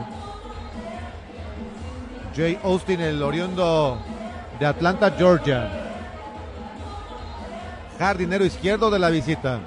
Jay 2.35 2.59
Austin, 2.63 3.01
el 3.01 3.23
oriundo 3.23 3.99
de 4.59 4.67
Atlanta, 4.67 5.11
Georgia. 5.11 5.69
Jardinero 7.99 8.45
izquierdo 8.45 8.91
de 8.91 8.99
la 8.99 9.11
visita. 9.11 9.61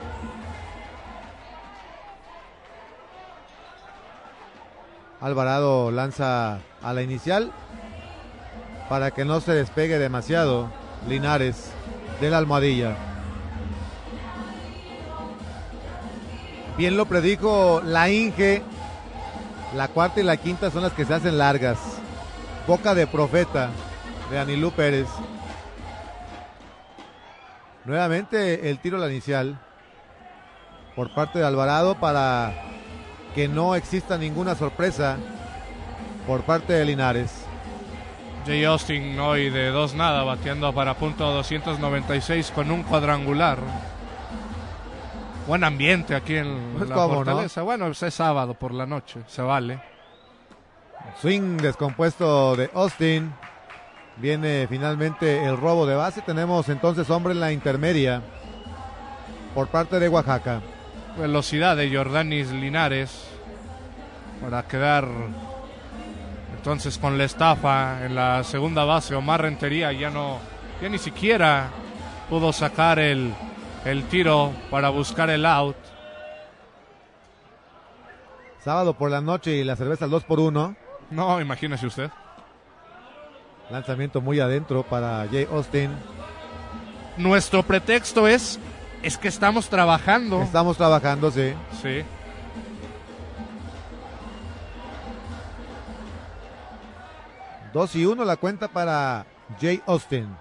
Alvarado 5.21 5.91
lanza 5.91 6.59
a 6.81 6.93
la 6.93 7.03
inicial 7.03 7.51
para 8.89 9.11
que 9.11 9.23
no 9.23 9.39
se 9.39 9.53
despegue 9.53 9.99
demasiado 9.99 10.69
Linares 11.07 11.71
de 12.19 12.29
la 12.29 12.39
almohadilla. 12.39 12.95
Bien 16.77 16.97
lo 16.97 17.05
predijo 17.05 17.81
la 17.85 18.09
Inge. 18.09 18.63
La 19.75 19.87
cuarta 19.87 20.19
y 20.19 20.23
la 20.23 20.37
quinta 20.37 20.71
son 20.71 20.83
las 20.83 20.93
que 20.93 21.05
se 21.05 21.13
hacen 21.13 21.37
largas. 21.37 21.77
Boca 22.67 22.93
de 22.93 23.07
profeta 23.07 23.69
de 24.29 24.39
Anilú 24.39 24.71
Pérez. 24.71 25.07
Nuevamente 27.85 28.69
el 28.69 28.79
tiro 28.79 28.97
a 28.97 29.01
la 29.01 29.09
inicial 29.09 29.59
por 30.95 31.13
parte 31.13 31.39
de 31.39 31.45
Alvarado 31.45 31.95
para 31.99 32.70
que 33.35 33.47
no 33.47 33.75
exista 33.75 34.17
ninguna 34.17 34.55
sorpresa 34.55 35.17
por 36.27 36.41
parte 36.41 36.73
de 36.73 36.85
Linares. 36.85 37.45
Jay 38.45 38.63
Austin 38.65 39.19
hoy 39.19 39.49
de 39.49 39.69
dos 39.69 39.93
nada, 39.93 40.23
bateando 40.23 40.73
para 40.73 40.95
punto 40.95 41.31
296 41.31 42.51
con 42.51 42.71
un 42.71 42.83
cuadrangular. 42.83 43.59
Buen 45.47 45.63
ambiente 45.63 46.15
aquí 46.15 46.35
en 46.35 46.75
Pues 46.77 46.89
la 46.89 46.95
cómo, 46.95 47.07
¿no? 47.07 47.15
Fortaleza. 47.25 47.61
Bueno, 47.61 47.87
es 47.87 48.13
sábado 48.13 48.53
por 48.53 48.73
la 48.73 48.85
noche, 48.85 49.21
se 49.27 49.41
vale. 49.41 49.81
Swing 51.21 51.57
descompuesto 51.57 52.55
de 52.55 52.69
Austin. 52.73 53.33
Viene 54.17 54.67
finalmente 54.69 55.45
el 55.45 55.57
robo 55.57 55.85
de 55.85 55.95
base. 55.95 56.21
Tenemos 56.21 56.69
entonces 56.69 57.09
hombre 57.09 57.33
en 57.33 57.39
la 57.39 57.51
intermedia 57.51 58.21
por 59.55 59.67
parte 59.67 59.99
de 59.99 60.09
Oaxaca. 60.09 60.61
Velocidad 61.17 61.75
de 61.77 61.93
Jordanis 61.95 62.51
Linares 62.51 63.27
para 64.41 64.63
quedar 64.67 65.07
entonces 66.55 66.97
con 66.97 67.17
la 67.17 67.23
estafa 67.23 68.05
en 68.05 68.15
la 68.15 68.43
segunda 68.43 68.83
base. 68.85 69.15
Omar 69.15 69.41
Rentería 69.41 69.91
ya 69.91 70.09
no, 70.09 70.39
ya 70.81 70.89
ni 70.89 70.97
siquiera 70.97 71.69
pudo 72.29 72.53
sacar 72.53 72.99
el, 72.99 73.33
el 73.85 74.03
tiro 74.05 74.51
para 74.69 74.89
buscar 74.89 75.29
el 75.29 75.45
out. 75.45 75.75
Sábado 78.63 78.93
por 78.93 79.09
la 79.09 79.21
noche 79.21 79.55
y 79.55 79.63
la 79.63 79.75
cerveza 79.75 80.05
al 80.05 80.11
2 80.11 80.23
por 80.25 80.39
1 80.39 80.75
No, 81.09 81.41
imagínese 81.41 81.87
usted. 81.87 82.11
Lanzamiento 83.71 84.21
muy 84.21 84.39
adentro 84.39 84.83
para 84.83 85.27
Jay 85.31 85.47
Austin. 85.51 85.91
Nuestro 87.17 87.63
pretexto 87.63 88.27
es, 88.27 88.59
es 89.03 89.17
que 89.17 89.27
estamos 89.27 89.69
trabajando. 89.69 90.41
Estamos 90.41 90.77
trabajando, 90.77 91.31
sí. 91.31 91.53
Sí. 91.81 92.03
Dos 97.73 97.95
y 97.95 98.05
uno 98.05 98.25
la 98.25 98.35
cuenta 98.35 98.67
para 98.67 99.25
Jay 99.59 99.81
Austin. 99.87 100.35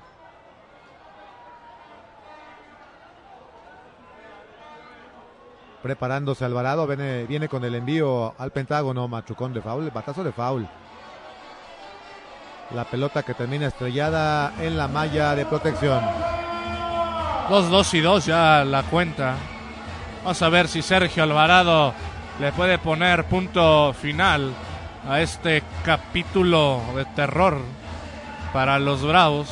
Preparándose 5.82 6.45
Alvarado, 6.45 6.87
viene, 6.87 7.24
viene 7.24 7.49
con 7.49 7.65
el 7.65 7.74
envío 7.74 8.35
al 8.37 8.51
Pentágono, 8.51 9.09
machucón 9.09 9.55
de 9.55 9.62
foul, 9.62 9.91
batazo 9.91 10.23
de 10.23 10.32
foul. 10.32 10.69
La 12.74 12.85
pelota 12.85 13.23
que 13.23 13.32
termina 13.32 13.69
estrellada 13.69 14.53
en 14.61 14.77
la 14.77 14.89
malla 14.89 15.35
de 15.35 15.47
protección. 15.47 16.05
Dos, 17.51 17.68
dos 17.68 17.94
y 17.94 18.01
dos 18.01 18.27
ya 18.27 18.64
la 18.64 18.85
cuenta. 18.85 19.35
Vamos 20.22 20.40
a 20.40 20.48
ver 20.51 20.68
si 20.68 20.82
Sergio 20.82 21.24
Alvarado 21.24 21.93
le 22.39 22.52
puede 22.52 22.78
poner 22.78 23.24
punto 23.24 23.93
final 23.93 24.52
a 25.05 25.20
este 25.20 25.64
capítulo 25.85 26.81
de 26.94 27.05
terror 27.06 27.59
para 28.52 28.78
los 28.78 29.02
Bravos. 29.02 29.48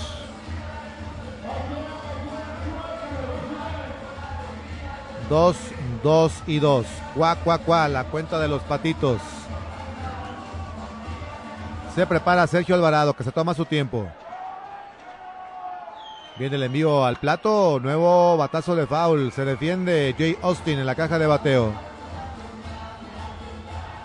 Dos, 5.29 5.57
dos 6.05 6.33
y 6.47 6.61
dos. 6.61 6.87
Cuá, 7.17 7.35
cuá, 7.35 7.59
cuá, 7.59 7.89
la 7.89 8.05
cuenta 8.05 8.39
de 8.39 8.47
los 8.47 8.63
patitos. 8.63 9.21
Se 11.97 12.07
prepara 12.07 12.47
Sergio 12.47 12.77
Alvarado, 12.77 13.13
que 13.15 13.25
se 13.25 13.33
toma 13.33 13.55
su 13.55 13.65
tiempo. 13.65 14.09
Viene 16.39 16.55
el 16.55 16.63
envío 16.63 17.05
al 17.05 17.17
plato, 17.17 17.81
nuevo 17.83 18.37
batazo 18.37 18.77
de 18.77 18.87
foul. 18.87 19.33
Se 19.33 19.45
defiende 19.45 20.15
Jay 20.17 20.39
Austin 20.41 20.79
en 20.79 20.87
la 20.87 20.95
caja 20.95 21.19
de 21.19 21.27
bateo. 21.27 21.73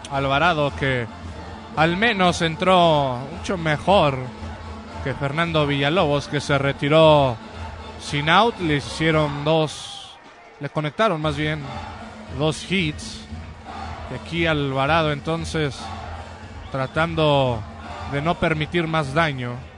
Alvarado 0.09 0.73
que 0.75 1.05
al 1.75 1.95
menos 1.95 2.41
entró 2.41 3.19
mucho 3.37 3.55
mejor 3.55 4.17
que 5.03 5.13
Fernando 5.13 5.67
Villalobos, 5.67 6.27
que 6.27 6.41
se 6.41 6.57
retiró 6.57 7.37
sin 8.01 8.27
out. 8.29 8.59
Le 8.61 8.77
hicieron 8.77 9.43
dos, 9.43 10.17
le 10.59 10.69
conectaron 10.69 11.21
más 11.21 11.37
bien 11.37 11.61
dos 12.39 12.71
hits. 12.71 13.25
Y 14.11 14.15
aquí 14.15 14.47
Alvarado 14.47 15.11
entonces 15.11 15.79
tratando 16.71 17.61
de 18.11 18.23
no 18.23 18.33
permitir 18.33 18.87
más 18.87 19.13
daño. 19.13 19.72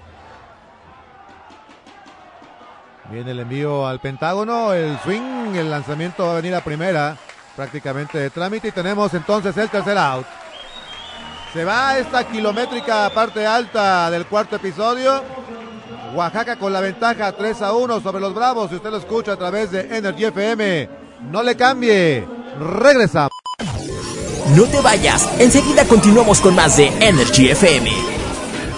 Viene 3.12 3.32
el 3.32 3.40
envío 3.40 3.88
al 3.88 4.00
Pentágono, 4.00 4.74
el 4.74 4.98
swing, 5.04 5.56
el 5.56 5.70
lanzamiento 5.70 6.26
va 6.26 6.32
a 6.32 6.36
venir 6.36 6.56
a 6.56 6.64
primera, 6.64 7.16
prácticamente 7.56 8.18
de 8.18 8.30
trámite 8.32 8.70
y 8.70 8.72
tenemos 8.72 9.14
entonces 9.14 9.56
el 9.58 9.70
tercer 9.70 9.98
out. 9.98 10.26
Se 11.54 11.64
va 11.64 11.98
esta 11.98 12.24
kilométrica 12.26 13.10
parte 13.12 13.46
alta 13.46 14.10
del 14.10 14.26
cuarto 14.26 14.58
episodio. 14.58 15.24
Oaxaca 16.14 16.58
con 16.58 16.74
la 16.74 16.82
ventaja 16.82 17.32
3 17.32 17.62
a 17.62 17.74
1 17.74 18.02
sobre 18.02 18.22
los 18.22 18.34
Bravos. 18.34 18.70
Si 18.70 18.76
usted 18.76 18.90
lo 18.90 18.98
escucha 18.98 19.34
a 19.34 19.38
través 19.38 19.72
de 19.72 19.96
Energy 19.96 20.26
FM, 20.26 20.90
no 21.30 21.44
le 21.44 21.56
cambie. 21.56 22.28
Regresa. 22.60 23.30
No 24.56 24.64
te 24.64 24.82
vayas, 24.82 25.30
enseguida 25.40 25.86
continuamos 25.86 26.40
con 26.42 26.56
más 26.56 26.78
de 26.78 26.88
Energy 27.00 27.50
FM. 27.50 27.90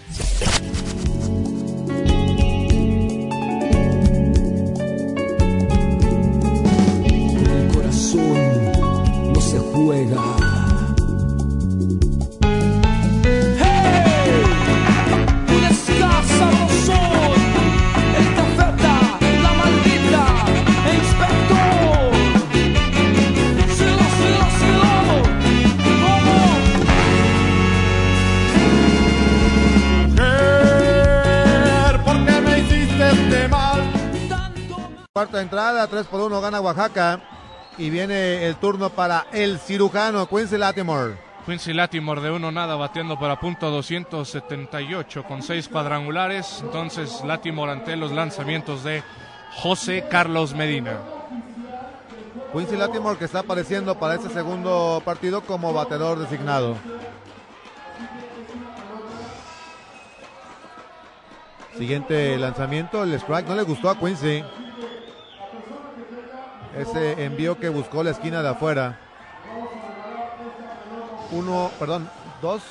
Juega. 9.77 10.23
¡Hey! 13.61 14.43
Un 15.55 15.63
escasa 15.71 16.47
razón, 16.51 17.39
el 18.19 18.27
cafeta, 18.37 18.95
la 19.43 19.51
maldita, 19.61 20.23
e 20.87 20.89
inspector. 21.01 22.09
Cielo, 23.77 24.05
cielo, 24.17 24.45
cielo, 24.57 24.91
¿cómo? 26.01 26.37
Mujer, 30.07 31.93
¿por 32.03 32.17
qué 32.25 32.35
me 32.41 32.53
hiciste 32.59 33.03
este 33.11 33.39
mal? 33.47 33.79
Tanto. 34.27 34.75
Cuarta 35.13 35.37
entrada, 35.41 35.87
3 35.87 36.07
por 36.07 36.21
1 36.21 36.41
gana 36.41 36.61
Oaxaca. 36.61 37.36
Y 37.77 37.89
viene 37.91 38.45
el 38.45 38.55
turno 38.55 38.89
para 38.89 39.27
el 39.31 39.59
cirujano 39.59 40.27
Quincy 40.27 40.57
Latimore. 40.57 41.15
Quincy 41.45 41.73
Latimore 41.73 42.21
de 42.21 42.31
uno 42.31 42.51
nada 42.51 42.75
bateando 42.75 43.19
para 43.19 43.39
punto 43.39 43.69
278 43.69 45.23
con 45.23 45.43
seis 45.43 45.67
cuadrangulares. 45.67 46.61
Entonces 46.63 47.21
Latimore 47.23 47.73
ante 47.73 47.95
los 47.95 48.11
lanzamientos 48.11 48.83
de 48.83 49.03
José 49.57 50.05
Carlos 50.09 50.55
Medina. 50.55 50.97
Quincy 52.51 52.75
Latimore 52.75 53.19
que 53.19 53.25
está 53.25 53.39
apareciendo 53.39 53.99
para 53.99 54.15
este 54.15 54.29
segundo 54.29 55.01
partido 55.05 55.41
como 55.41 55.71
bateador 55.71 56.17
designado. 56.17 56.75
Siguiente 61.77 62.37
lanzamiento, 62.39 63.03
el 63.03 63.13
strike 63.13 63.47
no 63.47 63.55
le 63.55 63.61
gustó 63.61 63.91
a 63.91 63.99
Quincy. 63.99 64.43
Ese 66.77 67.23
envío 67.23 67.59
que 67.59 67.69
buscó 67.69 68.03
la 68.03 68.11
esquina 68.11 68.43
de 68.43 68.49
afuera. 68.49 68.99
Uno, 71.31 71.71
perdón, 71.79 72.09
dos. 72.41 72.61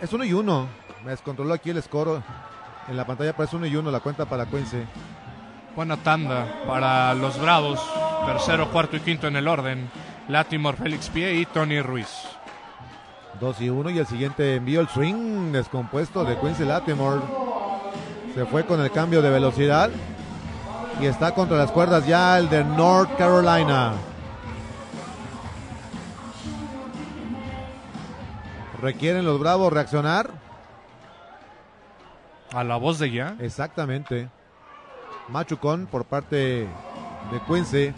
Es 0.00 0.12
uno 0.12 0.24
y 0.24 0.32
uno. 0.32 0.66
Me 1.04 1.10
descontroló 1.10 1.54
aquí 1.54 1.70
el 1.70 1.82
score 1.82 2.22
en 2.88 2.96
la 2.96 3.06
pantalla, 3.06 3.32
pero 3.32 3.44
es 3.44 3.54
uno 3.54 3.66
y 3.66 3.76
uno 3.76 3.90
la 3.90 4.00
cuenta 4.00 4.26
para 4.26 4.46
Quincy. 4.46 4.84
Buena 5.76 5.96
tanda 5.96 6.64
para 6.66 7.14
los 7.14 7.40
Bravos. 7.40 7.80
Tercero, 8.26 8.70
cuarto 8.70 8.96
y 8.96 9.00
quinto 9.00 9.26
en 9.28 9.36
el 9.36 9.48
orden. 9.48 9.88
Latimore, 10.28 10.76
Félix 10.76 11.08
Pie 11.08 11.34
y 11.34 11.46
Tony 11.46 11.80
Ruiz. 11.80 12.08
2 13.40 13.60
y 13.60 13.70
1 13.70 13.90
y 13.90 13.98
el 13.98 14.06
siguiente 14.06 14.56
envío 14.56 14.80
el 14.80 14.88
swing 14.88 15.52
descompuesto 15.52 16.24
de 16.24 16.38
Quincy 16.38 16.64
Latimore. 16.64 17.22
Se 18.34 18.44
fue 18.46 18.64
con 18.64 18.80
el 18.80 18.90
cambio 18.90 19.22
de 19.22 19.30
velocidad 19.30 19.90
y 21.00 21.06
está 21.06 21.34
contra 21.34 21.56
las 21.56 21.70
cuerdas 21.70 22.06
ya 22.06 22.38
el 22.38 22.48
de 22.48 22.64
North 22.64 23.16
Carolina. 23.16 23.92
Requieren 28.80 29.24
los 29.24 29.38
Bravos 29.38 29.72
reaccionar. 29.72 30.30
A 32.52 32.64
la 32.64 32.76
voz 32.76 32.98
de 32.98 33.10
ya. 33.10 33.36
Exactamente. 33.40 34.28
Machucón 35.28 35.86
por 35.86 36.04
parte 36.04 36.68
de 37.30 37.40
Quincy. 37.46 37.94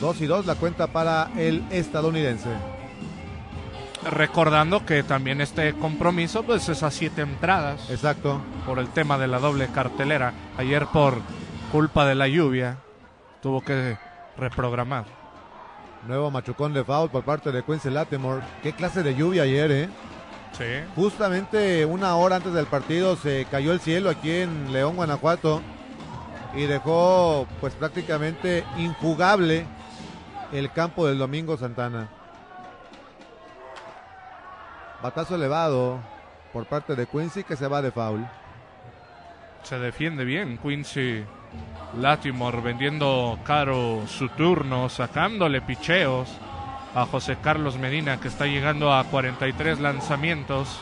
2 0.00 0.20
y 0.20 0.26
2 0.26 0.46
la 0.46 0.56
cuenta 0.56 0.88
para 0.88 1.30
el 1.36 1.64
estadounidense. 1.70 2.75
Recordando 4.10 4.86
que 4.86 5.02
también 5.02 5.40
este 5.40 5.74
compromiso 5.74 6.44
pues 6.44 6.68
es 6.68 6.82
a 6.82 6.90
siete 6.90 7.22
entradas 7.22 7.90
Exacto. 7.90 8.40
por 8.64 8.78
el 8.78 8.88
tema 8.88 9.18
de 9.18 9.26
la 9.26 9.40
doble 9.40 9.68
cartelera. 9.68 10.32
Ayer 10.56 10.86
por 10.86 11.18
culpa 11.72 12.06
de 12.06 12.14
la 12.14 12.28
lluvia 12.28 12.78
tuvo 13.42 13.62
que 13.62 13.98
reprogramar. 14.36 15.06
Nuevo 16.06 16.30
machucón 16.30 16.72
de 16.72 16.84
foul 16.84 17.10
por 17.10 17.24
parte 17.24 17.50
de 17.50 17.64
Quincy 17.64 17.90
Latimore. 17.90 18.42
Qué 18.62 18.72
clase 18.72 19.02
de 19.02 19.16
lluvia 19.16 19.42
ayer, 19.42 19.72
¿eh? 19.72 19.88
Sí. 20.56 20.64
Justamente 20.94 21.84
una 21.84 22.14
hora 22.16 22.36
antes 22.36 22.52
del 22.52 22.66
partido 22.66 23.16
se 23.16 23.44
cayó 23.50 23.72
el 23.72 23.80
cielo 23.80 24.08
aquí 24.08 24.30
en 24.30 24.72
León, 24.72 24.94
Guanajuato. 24.94 25.62
Y 26.54 26.62
dejó 26.62 27.46
pues 27.60 27.74
prácticamente 27.74 28.64
injugable 28.78 29.66
el 30.52 30.70
campo 30.70 31.06
del 31.06 31.18
Domingo 31.18 31.56
Santana. 31.56 32.08
Batazo 35.02 35.34
elevado 35.34 36.00
por 36.52 36.66
parte 36.66 36.96
de 36.96 37.06
Quincy 37.06 37.44
que 37.44 37.56
se 37.56 37.68
va 37.68 37.82
de 37.82 37.90
foul. 37.90 38.26
Se 39.62 39.78
defiende 39.78 40.24
bien 40.24 40.58
Quincy 40.58 41.24
Latimore 41.98 42.60
vendiendo 42.60 43.38
caro 43.44 44.06
su 44.06 44.28
turno, 44.30 44.88
sacándole 44.88 45.60
picheos 45.60 46.28
a 46.94 47.04
José 47.04 47.36
Carlos 47.42 47.76
Medina 47.76 48.18
que 48.20 48.28
está 48.28 48.46
llegando 48.46 48.92
a 48.92 49.04
43 49.04 49.80
lanzamientos. 49.80 50.80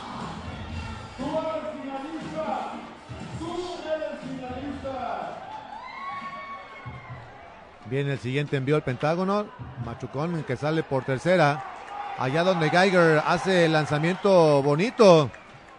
Viene 7.87 8.13
el 8.13 8.19
siguiente 8.19 8.57
envío 8.57 8.75
al 8.75 8.83
Pentágono. 8.83 9.45
Machucón 9.85 10.43
que 10.43 10.55
sale 10.55 10.83
por 10.83 11.03
tercera. 11.03 11.74
Allá 12.17 12.43
donde 12.43 12.69
Geiger 12.69 13.21
hace 13.25 13.65
el 13.65 13.73
lanzamiento 13.73 14.63
bonito. 14.63 15.29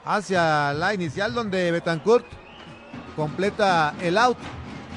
Hacia 0.04 0.72
la 0.72 0.94
inicial 0.94 1.34
donde 1.34 1.70
Betancourt 1.72 2.26
completa 3.16 3.94
el 4.00 4.18
out. 4.18 4.36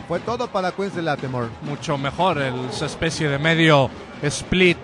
Fue 0.07 0.19
todo 0.19 0.47
para 0.47 0.71
Quincy 0.71 1.01
Latimore. 1.01 1.49
Mucho 1.61 1.97
mejor 1.97 2.39
esa 2.39 2.85
especie 2.85 3.29
de 3.29 3.39
medio 3.39 3.89
split 4.21 4.77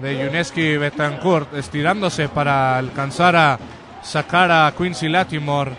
de 0.00 0.18
Yuneski 0.18 0.76
Betancourt 0.76 1.54
estirándose 1.54 2.28
para 2.28 2.78
alcanzar 2.78 3.36
a 3.36 3.58
sacar 4.02 4.50
a 4.50 4.72
Quincy 4.76 5.08
Latimore 5.08 5.72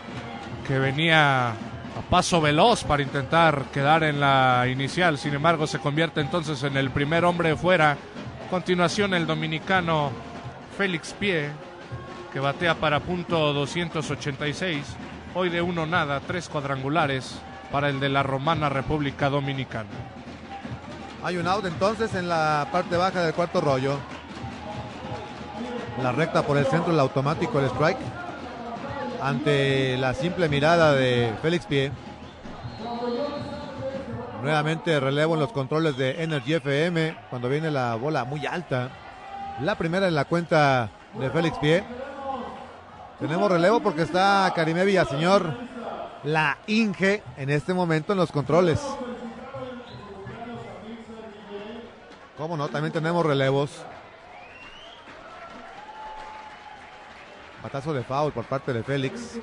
que 0.67 0.79
venía 0.79 1.49
a 1.49 2.01
paso 2.09 2.41
veloz 2.41 2.83
para 2.83 3.03
intentar 3.03 3.65
quedar 3.73 4.03
en 4.03 4.19
la 4.19 4.67
inicial. 4.69 5.17
Sin 5.17 5.33
embargo, 5.33 5.67
se 5.67 5.79
convierte 5.79 6.21
entonces 6.21 6.61
en 6.63 6.77
el 6.77 6.91
primer 6.91 7.25
hombre 7.25 7.55
fuera. 7.55 7.97
Continuación, 8.49 9.15
el 9.15 9.25
dominicano 9.25 10.11
Félix 10.77 11.13
Pie, 11.13 11.49
que 12.31 12.39
batea 12.39 12.75
para 12.75 12.99
punto 12.99 13.53
286. 13.53 14.85
Hoy 15.33 15.49
de 15.49 15.63
uno 15.63 15.87
nada, 15.87 16.19
tres 16.19 16.47
cuadrangulares 16.47 17.39
para 17.71 17.89
el 17.89 17.99
de 17.99 18.09
la 18.09 18.21
Romana 18.21 18.69
República 18.69 19.29
Dominicana. 19.31 19.89
Hay 21.23 21.37
un 21.37 21.47
out 21.47 21.65
entonces 21.65 22.13
en 22.13 22.29
la 22.29 22.67
parte 22.71 22.95
baja 22.95 23.23
del 23.23 23.33
cuarto 23.33 23.61
rollo. 23.61 23.97
La 26.03 26.11
recta 26.11 26.43
por 26.43 26.57
el 26.57 26.67
centro, 26.67 26.93
el 26.93 26.99
automático, 26.99 27.59
el 27.59 27.65
strike. 27.65 27.97
Ante 29.23 29.97
la 29.97 30.13
simple 30.13 30.49
mirada 30.49 30.93
de 30.93 31.33
Félix 31.41 31.65
Pie. 31.65 31.91
Nuevamente 34.45 34.99
relevo 34.99 35.33
en 35.33 35.39
los 35.39 35.51
controles 35.51 35.97
de 35.97 36.21
Energy 36.21 36.53
FM 36.53 37.17
cuando 37.31 37.49
viene 37.49 37.71
la 37.71 37.95
bola 37.95 38.25
muy 38.25 38.45
alta. 38.45 38.91
La 39.61 39.73
primera 39.75 40.07
en 40.07 40.13
la 40.13 40.25
cuenta 40.25 40.91
de 41.17 41.31
Félix 41.31 41.57
Pie. 41.57 41.83
Tenemos 43.19 43.49
relevo 43.49 43.79
porque 43.79 44.03
está 44.03 44.53
Karime 44.55 44.85
Villaseñor, 44.85 45.51
la 46.25 46.59
Inge, 46.67 47.23
en 47.37 47.49
este 47.49 47.73
momento 47.73 48.11
en 48.11 48.19
los 48.19 48.31
controles. 48.31 48.79
¿Cómo 52.37 52.55
no? 52.55 52.67
También 52.67 52.93
tenemos 52.93 53.25
relevos. 53.25 53.83
Batazo 57.63 57.95
de 57.95 58.03
foul 58.03 58.31
por 58.31 58.45
parte 58.45 58.73
de 58.73 58.83
Félix, 58.83 59.39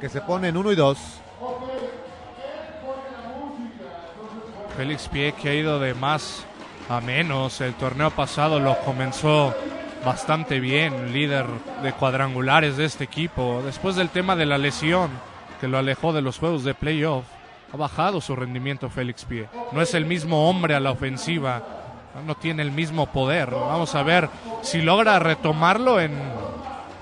que 0.00 0.08
se 0.08 0.22
pone 0.22 0.48
en 0.48 0.56
1 0.56 0.72
y 0.72 0.74
2. 0.74 1.20
Félix 4.78 5.08
Pie 5.08 5.32
que 5.32 5.48
ha 5.48 5.54
ido 5.54 5.80
de 5.80 5.92
más 5.92 6.46
a 6.88 7.00
menos. 7.00 7.60
El 7.60 7.74
torneo 7.74 8.12
pasado 8.12 8.60
lo 8.60 8.78
comenzó 8.78 9.52
bastante 10.06 10.60
bien, 10.60 11.12
líder 11.12 11.46
de 11.82 11.92
cuadrangulares 11.92 12.76
de 12.76 12.84
este 12.84 13.02
equipo. 13.02 13.60
Después 13.66 13.96
del 13.96 14.08
tema 14.08 14.36
de 14.36 14.46
la 14.46 14.56
lesión 14.56 15.10
que 15.60 15.66
lo 15.66 15.78
alejó 15.78 16.12
de 16.12 16.22
los 16.22 16.38
juegos 16.38 16.62
de 16.62 16.74
playoff, 16.74 17.24
ha 17.74 17.76
bajado 17.76 18.20
su 18.20 18.36
rendimiento 18.36 18.88
Félix 18.88 19.24
Pie. 19.24 19.48
No 19.72 19.82
es 19.82 19.94
el 19.94 20.04
mismo 20.04 20.48
hombre 20.48 20.76
a 20.76 20.80
la 20.80 20.92
ofensiva, 20.92 21.60
no 22.24 22.36
tiene 22.36 22.62
el 22.62 22.70
mismo 22.70 23.06
poder. 23.06 23.50
Vamos 23.50 23.96
a 23.96 24.04
ver 24.04 24.30
si 24.62 24.80
logra 24.80 25.18
retomarlo 25.18 26.00
en 26.00 26.12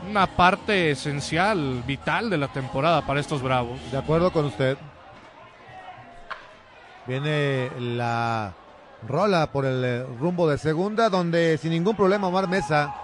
una 0.09 0.27
parte 0.27 0.93
esencial, 0.93 1.82
vital 1.86 2.31
de 2.31 2.39
la 2.39 2.48
temporada 2.48 3.03
para 3.03 3.20
estos 3.20 3.43
Bravos. 3.43 3.78
De 3.93 3.98
acuerdo 3.98 4.32
con 4.32 4.47
usted. 4.47 4.78
Viene 7.06 7.70
la 7.78 8.52
rola 9.06 9.52
por 9.52 9.64
el 9.64 9.84
eh, 9.84 10.04
rumbo 10.18 10.48
de 10.48 10.58
segunda, 10.58 11.08
donde 11.08 11.58
sin 11.58 11.70
ningún 11.70 11.96
problema 11.96 12.26
Omar 12.26 12.48
Mesa 12.48 12.94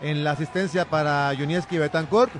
en 0.00 0.24
la 0.24 0.32
asistencia 0.32 0.86
para 0.86 1.32
Junieski 1.36 1.78
Betancourt. 1.78 2.32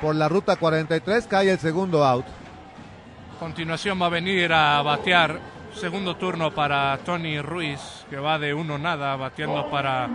Por 0.00 0.14
la 0.16 0.28
ruta 0.28 0.56
43 0.56 1.26
cae 1.26 1.50
el 1.50 1.58
segundo 1.58 2.04
out. 2.04 2.24
A 3.36 3.38
continuación 3.38 4.00
va 4.00 4.06
a 4.06 4.10
venir 4.10 4.52
a 4.52 4.82
batear 4.82 5.38
segundo 5.74 6.16
turno 6.16 6.52
para 6.52 6.96
Tony 6.98 7.40
Ruiz, 7.40 8.04
que 8.10 8.16
va 8.16 8.38
de 8.38 8.54
uno 8.54 8.78
nada, 8.78 9.16
bateando 9.16 9.70
para 9.70 10.08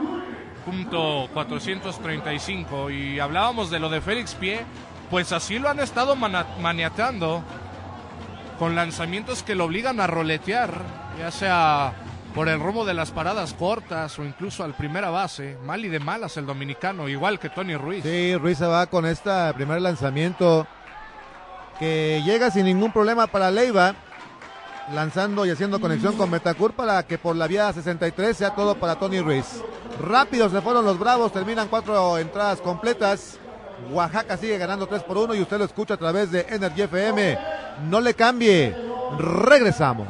punto 0.66 1.30
435. 1.34 2.90
Y 2.90 3.20
hablábamos 3.20 3.70
de 3.70 3.80
lo 3.80 3.90
de 3.90 4.02
Félix 4.02 4.34
Pie, 4.36 4.62
pues 5.10 5.32
así 5.32 5.60
lo 5.60 5.70
han 5.70 5.80
estado 5.80 6.16
maniatando 6.16 7.44
con 8.58 8.76
lanzamientos 8.76 9.44
que 9.44 9.56
lo 9.56 9.66
obligan 9.66 10.00
a 10.00 10.08
roletear, 10.08 10.82
ya 11.18 11.32
sea 11.32 11.94
por 12.34 12.50
el 12.50 12.60
rumbo 12.60 12.86
de 12.86 12.94
las 12.94 13.12
paradas 13.12 13.54
cortas 13.54 14.20
o 14.20 14.24
incluso 14.24 14.64
al 14.64 14.74
primera 14.74 15.10
base. 15.10 15.58
Mal 15.64 15.84
y 15.86 15.90
de 15.90 16.00
malas 16.00 16.38
el 16.38 16.46
dominicano, 16.46 17.10
igual 17.10 17.40
que 17.40 17.50
Tony 17.50 17.76
Ruiz. 17.76 18.04
Sí, 18.04 18.36
Ruiz 18.36 18.58
se 18.58 18.68
va 18.68 18.88
con 18.88 19.06
este 19.06 19.32
primer 19.56 19.82
lanzamiento 19.82 20.68
que 21.80 22.22
llega 22.26 22.52
sin 22.52 22.66
ningún 22.66 22.92
problema 22.92 23.28
para 23.28 23.52
Leiva, 23.52 23.96
lanzando 24.94 25.46
y 25.46 25.52
haciendo 25.52 25.80
conexión 25.80 26.16
con 26.16 26.32
Betancourt 26.32 26.76
para 26.76 27.04
que 27.04 27.18
por 27.18 27.36
la 27.36 27.48
vía 27.48 27.72
63 27.72 28.36
sea 28.36 28.56
todo 28.56 28.76
para 28.76 28.96
Tony 28.96 29.20
Ruiz. 29.20 29.64
Rápidos 30.02 30.52
se 30.52 30.62
fueron 30.62 30.86
los 30.86 31.00
Bravos, 31.00 31.32
terminan 31.32 31.68
cuatro 31.68 32.18
entradas 32.18 32.62
completas. 32.62 33.40
Oaxaca 33.92 34.38
sigue 34.38 34.58
ganando 34.58 34.88
3 34.88 35.04
por 35.04 35.18
1 35.18 35.36
y 35.36 35.42
usted 35.42 35.58
lo 35.58 35.66
escucha 35.66 35.96
a 35.96 35.98
través 35.98 36.32
de 36.32 36.46
Energy 36.50 36.82
FM. 36.82 37.38
No 37.90 38.02
le 38.02 38.14
cambie, 38.14 38.76
regresamos. 39.18 40.08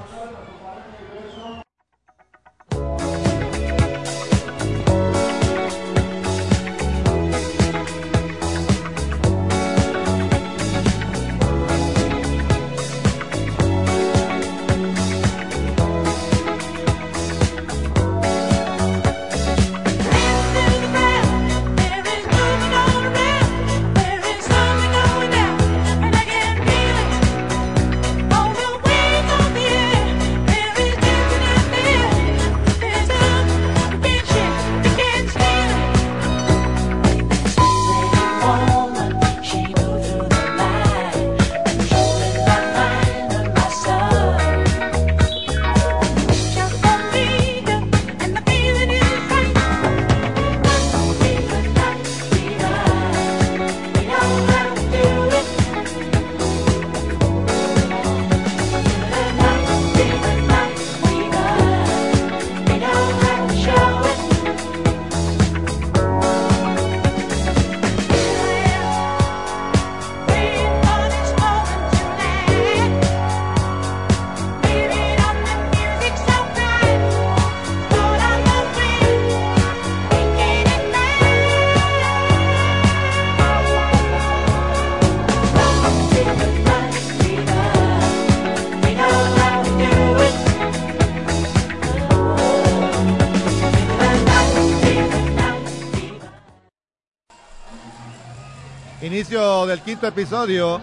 Inicio 99.27 99.65
del 99.65 99.81
quinto 99.81 100.07
episodio. 100.07 100.79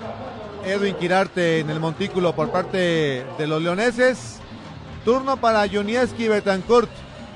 Edwin 0.66 0.96
Quirarte 0.96 1.60
en 1.60 1.70
el 1.70 1.80
montículo 1.80 2.34
por 2.34 2.50
parte 2.50 3.24
de 3.38 3.46
los 3.46 3.62
leoneses. 3.62 4.38
Turno 5.02 5.38
para 5.38 5.66
Junieski 5.66 6.28
Betancourt, 6.28 6.90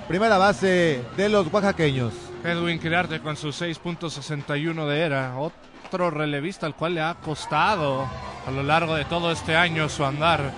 primera 0.07 0.37
base 0.37 1.03
de 1.17 1.29
los 1.31 1.51
oaxaqueños. 1.51 2.13
Edwin 2.45 2.79
Quirarte 2.79 3.21
con 3.21 3.39
sus 3.39 3.59
6.61 3.59 4.87
de 4.87 5.01
era. 5.01 5.39
Otro 5.39 6.11
relevista 6.11 6.67
al 6.67 6.77
cual 6.77 6.97
le 6.97 7.01
ha 7.01 7.15
costado 7.15 8.07
a 8.47 8.51
lo 8.51 8.63
largo 8.63 8.95
de 8.95 9.07
todo 9.07 9.33
este 9.33 9.57
año 9.57 9.89
su 9.89 10.05
andar 10.05 10.53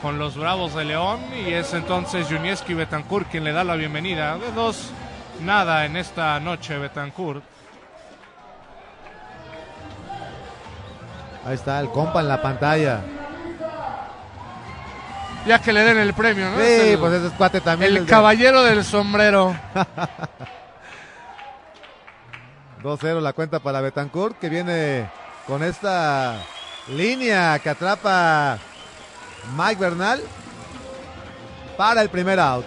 con 0.00 0.18
los 0.18 0.34
Bravos 0.34 0.74
de 0.74 0.86
León. 0.86 1.20
Y 1.46 1.52
es 1.52 1.74
entonces 1.74 2.26
Junieski 2.26 2.72
Betancourt 2.72 3.28
quien 3.30 3.44
le 3.44 3.52
da 3.52 3.64
la 3.64 3.76
bienvenida. 3.76 4.38
De 4.38 4.50
dos, 4.52 4.92
nada 5.42 5.84
en 5.84 5.98
esta 5.98 6.40
noche 6.40 6.78
Betancourt. 6.78 7.44
Ahí 11.46 11.54
está 11.54 11.80
el 11.80 11.90
compa 11.90 12.20
en 12.20 12.28
la 12.28 12.42
pantalla. 12.42 13.00
Ya 15.46 15.58
que 15.60 15.72
le 15.72 15.80
den 15.82 15.98
el 15.98 16.12
premio, 16.12 16.50
¿no? 16.50 16.56
Sí, 16.56 16.62
Es 16.62 16.82
el, 16.82 16.98
pues 16.98 17.12
ese 17.14 17.26
es 17.28 17.32
cuate 17.32 17.60
también. 17.62 17.96
el 17.96 18.04
de- 18.04 18.10
caballero 18.10 18.62
del 18.62 18.84
sombrero. 18.84 19.56
2-0 22.82 23.20
la 23.20 23.32
cuenta 23.32 23.58
para 23.60 23.80
Betancourt 23.80 24.38
que 24.38 24.48
viene 24.48 25.08
con 25.46 25.62
esta 25.62 26.36
línea 26.88 27.58
que 27.58 27.70
atrapa 27.70 28.58
Mike 29.56 29.80
Bernal 29.80 30.20
para 31.76 32.02
el 32.02 32.08
primer 32.08 32.40
out. 32.40 32.64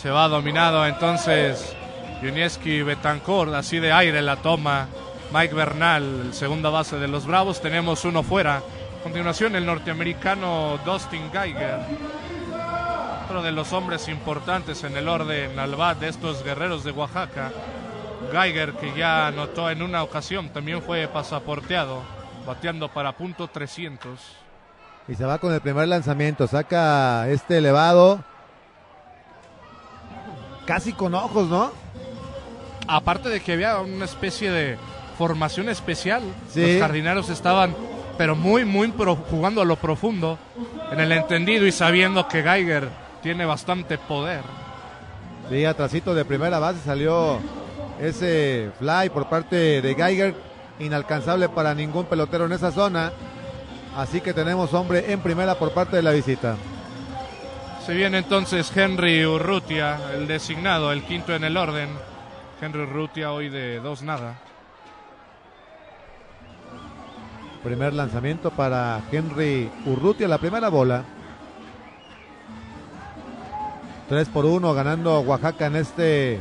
Se 0.00 0.10
va 0.10 0.28
dominado 0.28 0.86
entonces 0.86 1.74
Junieski 2.20 2.82
Betancourt, 2.82 3.54
así 3.54 3.78
de 3.80 3.92
aire 3.92 4.22
la 4.22 4.36
toma. 4.36 4.86
Mike 5.34 5.52
Bernal, 5.52 6.26
el 6.26 6.32
segunda 6.32 6.70
base 6.70 6.96
de 6.96 7.08
los 7.08 7.26
Bravos. 7.26 7.60
Tenemos 7.60 8.04
uno 8.04 8.22
fuera. 8.22 8.58
A 8.58 9.02
continuación, 9.02 9.56
el 9.56 9.66
norteamericano 9.66 10.78
Dustin 10.84 11.28
Geiger. 11.32 11.80
Otro 13.24 13.42
de 13.42 13.50
los 13.50 13.72
hombres 13.72 14.06
importantes 14.06 14.84
en 14.84 14.96
el 14.96 15.08
orden 15.08 15.58
al 15.58 15.74
bat 15.74 15.98
de 15.98 16.06
estos 16.06 16.44
guerreros 16.44 16.84
de 16.84 16.92
Oaxaca. 16.92 17.50
Geiger, 18.30 18.74
que 18.74 18.94
ya 18.94 19.26
anotó 19.26 19.68
en 19.70 19.82
una 19.82 20.04
ocasión, 20.04 20.50
también 20.50 20.80
fue 20.82 21.08
pasaporteado, 21.08 22.04
bateando 22.46 22.88
para 22.88 23.10
punto 23.16 23.48
300. 23.48 24.20
Y 25.08 25.16
se 25.16 25.24
va 25.24 25.38
con 25.38 25.52
el 25.52 25.60
primer 25.60 25.88
lanzamiento. 25.88 26.46
Saca 26.46 27.28
este 27.28 27.58
elevado. 27.58 28.22
Casi 30.64 30.92
con 30.92 31.12
ojos, 31.12 31.48
¿no? 31.48 31.72
Aparte 32.86 33.30
de 33.30 33.40
que 33.40 33.54
había 33.54 33.80
una 33.80 34.04
especie 34.04 34.52
de 34.52 34.78
formación 35.18 35.68
especial, 35.68 36.22
Sí. 36.48 36.60
los 36.72 36.80
jardineros 36.80 37.28
estaban, 37.30 37.74
pero 38.18 38.36
muy, 38.36 38.64
muy 38.64 38.88
pro- 38.88 39.16
jugando 39.16 39.60
a 39.62 39.64
lo 39.64 39.76
profundo, 39.76 40.38
en 40.92 41.00
el 41.00 41.12
entendido 41.12 41.66
y 41.66 41.72
sabiendo 41.72 42.28
que 42.28 42.42
Geiger 42.42 42.88
tiene 43.22 43.44
bastante 43.44 43.98
poder. 43.98 44.42
Sí, 45.50 45.64
atrasito 45.64 46.14
de 46.14 46.24
primera 46.24 46.58
base 46.58 46.80
salió 46.84 47.38
ese 48.00 48.70
fly 48.78 49.10
por 49.10 49.28
parte 49.28 49.80
de 49.82 49.94
Geiger. 49.94 50.34
Inalcanzable 50.80 51.48
para 51.48 51.72
ningún 51.74 52.04
pelotero 52.06 52.46
en 52.46 52.52
esa 52.52 52.72
zona. 52.72 53.12
Así 53.96 54.20
que 54.20 54.32
tenemos 54.34 54.74
hombre 54.74 55.12
en 55.12 55.20
primera 55.20 55.54
por 55.54 55.72
parte 55.72 55.94
de 55.96 56.02
la 56.02 56.10
visita. 56.10 56.56
Se 57.86 57.94
viene 57.94 58.18
entonces 58.18 58.76
Henry 58.76 59.24
Urrutia, 59.24 59.98
el 60.14 60.26
designado, 60.26 60.90
el 60.90 61.04
quinto 61.04 61.32
en 61.34 61.44
el 61.44 61.56
orden. 61.56 61.90
Henry 62.60 62.82
Urrutia 62.82 63.30
hoy 63.30 63.50
de 63.50 63.78
dos 63.78 64.02
nada. 64.02 64.34
Primer 67.64 67.94
lanzamiento 67.94 68.50
para 68.50 69.00
Henry 69.10 69.70
Urrutia, 69.86 70.28
la 70.28 70.36
primera 70.36 70.68
bola. 70.68 71.02
3 74.10 74.28
por 74.28 74.44
1 74.44 74.74
ganando 74.74 75.20
Oaxaca 75.20 75.64
en 75.64 75.76
este 75.76 76.40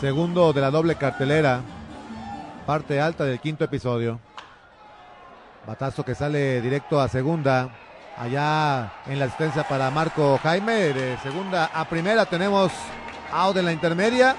segundo 0.00 0.52
de 0.52 0.60
la 0.60 0.72
doble 0.72 0.96
cartelera. 0.96 1.60
Parte 2.66 3.00
alta 3.00 3.22
del 3.26 3.38
quinto 3.38 3.62
episodio. 3.62 4.18
Batazo 5.64 6.04
que 6.04 6.16
sale 6.16 6.60
directo 6.62 7.00
a 7.00 7.06
segunda. 7.06 7.70
Allá 8.16 8.94
en 9.06 9.20
la 9.20 9.26
asistencia 9.26 9.68
para 9.68 9.88
Marco 9.92 10.40
Jaime. 10.42 10.92
De 10.94 11.16
segunda 11.18 11.66
a 11.72 11.88
primera 11.88 12.26
tenemos 12.26 12.72
out 13.32 13.56
en 13.56 13.66
la 13.66 13.72
intermedia. 13.72 14.34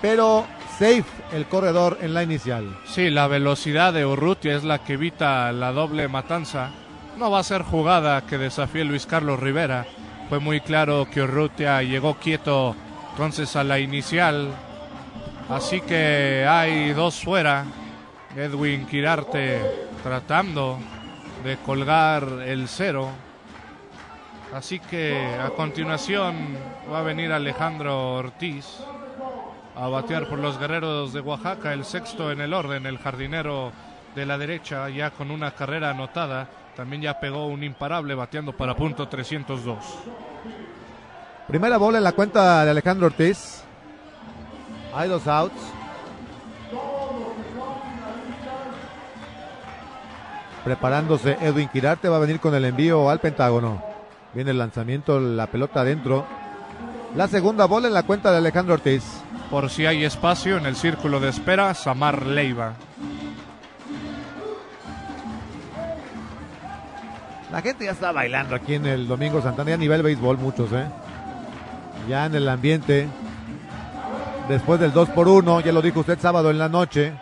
Pero 0.00 0.46
safe 0.80 1.04
el 1.34 1.44
corredor 1.44 1.98
en 2.00 2.14
la 2.14 2.22
inicial. 2.22 2.74
Sí, 2.86 3.10
la 3.10 3.26
velocidad 3.26 3.92
de 3.92 4.06
Urrutia 4.06 4.56
es 4.56 4.64
la 4.64 4.78
que 4.78 4.94
evita 4.94 5.52
la 5.52 5.72
doble 5.72 6.08
matanza. 6.08 6.70
No 7.18 7.30
va 7.30 7.40
a 7.40 7.44
ser 7.44 7.60
jugada 7.64 8.22
que 8.22 8.38
desafíe 8.38 8.84
Luis 8.84 9.04
Carlos 9.04 9.38
Rivera. 9.38 9.84
Fue 10.30 10.38
muy 10.38 10.62
claro 10.62 11.06
que 11.12 11.20
Urrutia 11.20 11.82
llegó 11.82 12.14
quieto 12.14 12.74
entonces 13.10 13.56
a 13.56 13.64
la 13.64 13.78
inicial. 13.78 14.54
Así 15.50 15.82
que 15.82 16.46
hay 16.48 16.94
dos 16.94 17.22
fuera. 17.22 17.66
Edwin 18.34 18.86
Quirarte 18.86 19.60
tratando 20.02 20.78
de 21.44 21.58
colgar 21.58 22.26
el 22.46 22.68
cero. 22.68 23.10
Así 24.54 24.80
que 24.80 25.26
a 25.38 25.50
continuación 25.50 26.56
va 26.90 27.00
a 27.00 27.02
venir 27.02 27.32
Alejandro 27.32 28.14
Ortiz 28.14 28.78
a 29.80 29.88
batear 29.88 30.28
por 30.28 30.38
los 30.38 30.58
guerreros 30.58 31.14
de 31.14 31.20
Oaxaca, 31.20 31.72
el 31.72 31.86
sexto 31.86 32.30
en 32.30 32.42
el 32.42 32.52
orden, 32.52 32.84
el 32.84 32.98
jardinero 32.98 33.72
de 34.14 34.26
la 34.26 34.36
derecha, 34.36 34.90
ya 34.90 35.10
con 35.10 35.30
una 35.30 35.52
carrera 35.52 35.88
anotada. 35.88 36.48
También 36.76 37.00
ya 37.00 37.18
pegó 37.18 37.46
un 37.46 37.64
imparable 37.64 38.14
bateando 38.14 38.52
para 38.52 38.76
punto 38.76 39.08
302. 39.08 39.78
Primera 41.48 41.78
bola 41.78 41.96
en 41.96 42.04
la 42.04 42.12
cuenta 42.12 42.62
de 42.62 42.70
Alejandro 42.72 43.06
Ortiz. 43.06 43.62
Hay 44.94 45.08
dos 45.08 45.26
outs. 45.26 45.54
Preparándose 50.62 51.38
Edwin 51.40 51.70
Quirarte 51.70 52.10
va 52.10 52.18
a 52.18 52.20
venir 52.20 52.38
con 52.38 52.54
el 52.54 52.66
envío 52.66 53.08
al 53.08 53.20
Pentágono. 53.20 53.82
Viene 54.34 54.50
el 54.50 54.58
lanzamiento, 54.58 55.18
la 55.18 55.46
pelota 55.46 55.80
adentro. 55.80 56.26
La 57.16 57.28
segunda 57.28 57.64
bola 57.64 57.88
en 57.88 57.94
la 57.94 58.02
cuenta 58.02 58.30
de 58.30 58.36
Alejandro 58.36 58.74
Ortiz. 58.74 59.22
Por 59.50 59.68
si 59.68 59.84
hay 59.84 60.04
espacio 60.04 60.56
en 60.56 60.66
el 60.66 60.76
círculo 60.76 61.18
de 61.18 61.28
espera, 61.28 61.74
Samar 61.74 62.24
Leiva. 62.24 62.74
La 67.50 67.60
gente 67.60 67.84
ya 67.84 67.90
está 67.90 68.12
bailando 68.12 68.54
aquí 68.54 68.74
en 68.74 68.86
el 68.86 69.08
Domingo 69.08 69.42
Santana, 69.42 69.70
ya 69.70 69.74
a 69.74 69.78
nivel 69.78 70.04
béisbol 70.04 70.38
muchos, 70.38 70.72
¿eh? 70.72 70.86
Ya 72.08 72.26
en 72.26 72.36
el 72.36 72.48
ambiente. 72.48 73.08
Después 74.48 74.78
del 74.78 74.92
2 74.92 75.08
por 75.10 75.26
1, 75.26 75.60
ya 75.62 75.72
lo 75.72 75.82
dijo 75.82 76.00
usted 76.00 76.18
sábado 76.20 76.50
en 76.50 76.58
la 76.58 76.68
noche. 76.68 77.12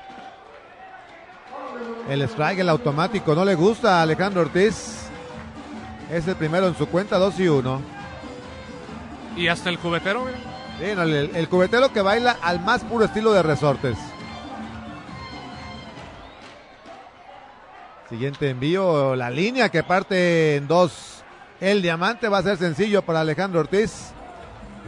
El 2.11 2.21
strike, 2.23 2.59
el 2.59 2.69
automático, 2.69 3.35
no 3.35 3.45
le 3.45 3.55
gusta 3.55 4.01
a 4.01 4.03
Alejandro 4.03 4.43
Ortiz. 4.43 5.09
Es 6.13 6.29
el 6.29 6.37
primero 6.37 6.69
en 6.69 6.77
su 6.77 6.87
cuenta, 6.89 7.17
2 7.19 7.41
y 7.41 7.49
1. 7.49 7.83
Y 9.37 9.49
hasta 9.49 9.71
el 9.71 9.79
cubetero, 9.79 10.27
mira. 10.27 10.58
El, 10.81 11.31
el 11.35 11.49
cubetero 11.49 11.93
que 11.93 12.03
baila 12.03 12.37
al 12.43 12.61
más 12.61 12.85
puro 12.85 13.05
estilo 13.05 13.33
de 13.33 13.43
resortes. 13.43 13.97
Siguiente 18.09 18.49
envío, 18.49 19.15
la 19.17 19.29
línea 19.29 19.69
que 19.69 19.83
parte 19.83 20.57
en 20.57 20.67
dos. 20.67 21.23
El 21.61 21.83
diamante 21.83 22.29
va 22.29 22.39
a 22.39 22.43
ser 22.43 22.57
sencillo 22.57 23.03
para 23.03 23.21
Alejandro 23.21 23.61
Ortiz. 23.61 24.13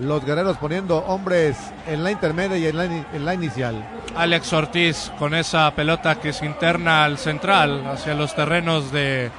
Los 0.00 0.24
guerreros 0.24 0.56
poniendo 0.56 0.98
hombres 0.98 1.58
en 1.86 2.02
la 2.02 2.12
intermedia 2.12 2.56
y 2.56 2.66
en 2.66 3.24
la, 3.26 3.34
inicial. 3.34 3.84
Alex 4.16 4.52
Ortiz 4.54 5.12
con 5.18 5.34
esa 5.34 5.70
pelota 5.74 6.14
que 6.14 6.32
se 6.32 6.46
interna 6.46 7.04
al 7.04 7.18
central, 7.18 7.86
hacia 7.86 8.14
los 8.14 8.34
terrenos 8.34 8.90
de 8.90 9.30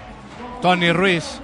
Tony 0.61 0.91
Ruiz. 0.91 1.39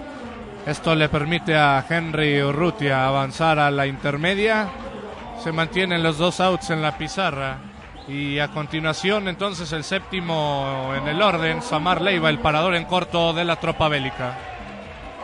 Esto 0.67 0.93
le 0.93 1.09
permite 1.09 1.55
a 1.55 1.83
Henry 1.89 2.43
Urrutia 2.43 3.07
avanzar 3.07 3.57
a 3.57 3.71
la 3.71 3.87
intermedia. 3.87 4.67
Se 5.43 5.51
mantienen 5.51 6.03
los 6.03 6.17
dos 6.17 6.39
outs 6.39 6.69
en 6.71 6.81
la 6.81 6.97
pizarra. 6.97 7.57
Y 8.07 8.39
a 8.39 8.47
continuación, 8.49 9.27
entonces, 9.27 9.71
el 9.73 9.83
séptimo 9.83 10.93
en 10.95 11.07
el 11.07 11.21
orden, 11.21 11.61
Samar 11.61 12.01
Leiva, 12.01 12.29
el 12.29 12.39
parador 12.39 12.75
en 12.75 12.85
corto 12.85 13.33
de 13.33 13.43
la 13.43 13.57
tropa 13.57 13.89
bélica. 13.89 14.37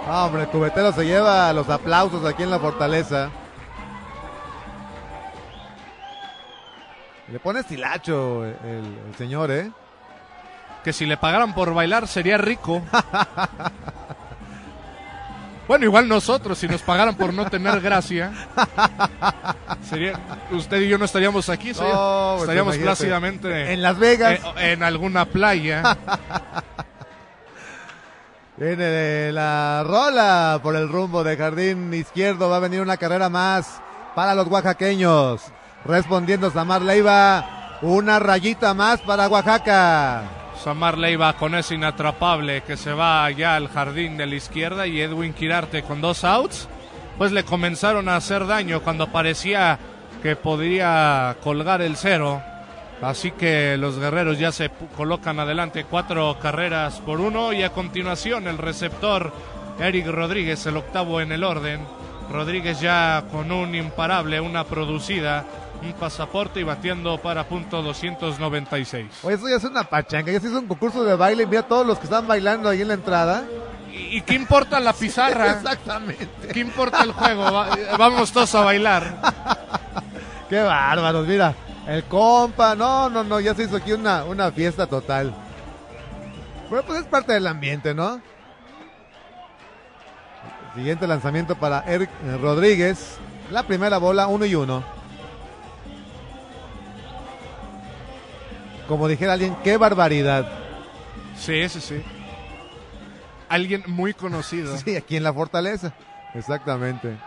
Ah, 0.06 0.26
hombre, 0.26 0.48
cubetero 0.48 0.92
se 0.92 1.06
lleva 1.06 1.54
los 1.54 1.70
aplausos 1.70 2.26
aquí 2.26 2.44
en 2.44 2.52
la 2.52 2.60
fortaleza. 2.60 3.30
Le 7.32 7.40
pone 7.40 7.62
estilacho 7.62 8.46
el, 8.46 8.56
el 9.08 9.16
señor, 9.18 9.50
¿eh? 9.50 9.72
Que 10.84 10.92
si 10.92 11.06
le 11.06 11.16
pagaran 11.16 11.56
por 11.56 11.74
bailar 11.74 12.06
sería 12.08 12.38
rico. 12.38 12.82
Bueno, 15.68 15.86
igual 15.86 16.08
nosotros, 16.10 16.58
si 16.58 16.68
nos 16.68 16.82
pagaran 16.82 17.16
por 17.16 17.34
no 17.34 17.50
tener 17.50 17.80
gracia, 17.80 18.32
sería, 19.90 20.20
usted 20.52 20.82
y 20.82 20.90
yo 20.90 20.98
no 20.98 21.06
estaríamos 21.06 21.48
aquí, 21.50 21.74
sería- 21.74 21.94
No, 21.94 22.32
pues, 22.34 22.42
estaríamos 22.44 22.78
plácidamente 22.78 23.72
En 23.74 23.82
Las 23.82 23.98
Vegas. 23.98 24.40
en, 24.58 24.72
en 24.72 24.84
alguna 24.84 25.24
playa. 25.26 25.98
Viene 28.58 28.84
de 28.84 29.32
la 29.32 29.84
rola 29.86 30.60
por 30.62 30.76
el 30.76 30.88
rumbo 30.90 31.24
de 31.24 31.38
jardín 31.38 31.94
izquierdo. 31.94 32.50
Va 32.50 32.58
a 32.58 32.60
venir 32.60 32.82
una 32.82 32.98
carrera 32.98 33.30
más 33.30 33.82
para 34.16 34.36
los 34.36 34.48
oaxaqueños. 34.48 35.42
Respondiendo 35.86 36.52
Samar 36.52 36.82
Leiva. 36.84 37.78
Una 37.82 38.20
rayita 38.20 38.74
más 38.74 39.02
para 39.02 39.28
Oaxaca. 39.28 40.24
Samar 40.64 40.98
Leiva 40.98 41.34
con 41.34 41.56
ese 41.56 41.76
inatrapable 41.76 42.62
que 42.62 42.78
se 42.78 42.94
va 42.94 43.30
ya 43.32 43.58
al 43.58 43.68
jardín 43.68 44.16
de 44.16 44.26
la 44.26 44.36
izquierda 44.36 44.88
y 44.88 45.02
Edwin 45.02 45.34
Quirarte 45.34 45.84
con 45.84 46.00
dos 46.00 46.24
outs, 46.24 46.70
pues 47.18 47.34
le 47.34 47.44
comenzaron 47.44 48.08
a 48.08 48.16
hacer 48.16 48.48
daño 48.48 48.82
cuando 48.82 49.12
parecía 49.12 49.78
que 50.22 50.38
podría 50.38 51.36
colgar 51.44 51.82
el 51.82 51.98
cero. 51.98 52.42
Así 53.02 53.32
que 53.32 53.76
los 53.76 54.00
guerreros 54.00 54.40
ya 54.40 54.54
se 54.54 54.72
colocan 54.96 55.38
adelante 55.38 55.84
cuatro 55.84 56.38
carreras 56.42 57.02
por 57.02 57.20
uno 57.20 57.52
y 57.52 57.64
a 57.64 57.72
continuación 57.72 58.48
el 58.48 58.58
receptor 58.58 59.34
Eric 59.82 60.08
Rodríguez, 60.08 60.66
el 60.66 60.78
octavo 60.78 61.20
en 61.20 61.34
el 61.34 61.44
orden. 61.44 61.82
Rodríguez 62.32 62.80
ya 62.80 63.26
con 63.34 63.52
un 63.52 63.76
imparable, 63.76 64.40
una 64.40 64.64
producida, 64.64 65.44
un 65.84 65.94
pasaporte 65.94 66.60
y 66.60 66.64
batiendo 66.64 67.18
para 67.20 67.44
punto 67.48 67.82
296. 67.82 69.08
Oye, 69.24 69.36
eso 69.36 69.50
ya 69.50 69.56
es 69.58 69.64
una 69.64 69.84
pachanga. 69.84 70.32
Ya 70.32 70.40
se 70.40 70.48
hizo 70.48 70.60
un 70.60 70.68
concurso 70.68 71.04
de 71.04 71.16
baile. 71.16 71.46
Mira 71.46 71.64
todos 71.64 71.86
los 71.86 71.98
que 72.00 72.06
están 72.06 72.28
bailando 72.28 72.70
ahí 72.70 72.82
en 72.82 72.88
la 72.88 72.94
entrada. 72.96 73.44
¿Y 73.92 74.22
qué 74.22 74.34
importa 74.36 74.80
la 74.80 74.94
pizarra? 74.94 75.52
Exactamente. 75.58 76.28
¿Qué 76.52 76.60
importa 76.60 77.04
el 77.04 77.12
juego? 77.12 77.44
Va- 77.52 77.70
vamos 77.98 78.32
todos 78.32 78.54
a 78.56 78.62
bailar. 78.62 79.16
Qué 80.50 80.62
bárbaros, 80.62 81.28
mira. 81.28 81.54
El 81.88 82.04
compa, 82.06 82.76
no, 82.76 83.10
no, 83.10 83.24
no, 83.24 83.40
ya 83.40 83.54
se 83.54 83.64
hizo 83.64 83.76
aquí 83.76 83.92
una, 83.92 84.24
una 84.24 84.52
fiesta 84.52 84.88
total. 84.88 85.34
Pero 86.70 86.84
pues 86.84 87.00
es 87.02 87.06
parte 87.06 87.34
del 87.34 87.46
ambiente, 87.46 87.94
¿no? 87.94 88.22
Siguiente 90.76 91.06
lanzamiento 91.08 91.56
para 91.56 91.82
Eric 91.86 92.10
Rodríguez. 92.42 93.18
La 93.52 93.64
primera 93.64 93.98
bola, 93.98 94.28
uno 94.28 94.46
y 94.46 94.56
uno. 94.56 94.84
Como 98.88 99.08
dijera 99.08 99.34
alguien, 99.34 99.56
qué 99.64 99.78
barbaridad. 99.78 100.46
Sí, 101.38 101.68
sí, 101.70 101.82
sí. 101.82 102.04
Alguien 103.50 103.84
muy 103.88 104.14
conocido. 104.14 104.76
Sí, 104.84 104.96
aquí 104.96 105.16
en 105.16 105.24
la 105.24 105.34
fortaleza. 105.34 105.94
Exactamente. 106.34 107.18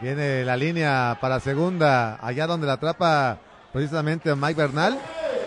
Viene 0.00 0.44
la 0.44 0.56
línea 0.56 1.16
para 1.20 1.38
segunda, 1.38 2.18
allá 2.20 2.46
donde 2.46 2.66
la 2.66 2.74
atrapa 2.74 3.38
precisamente 3.72 4.34
Mike 4.34 4.60
Bernal. 4.60 4.98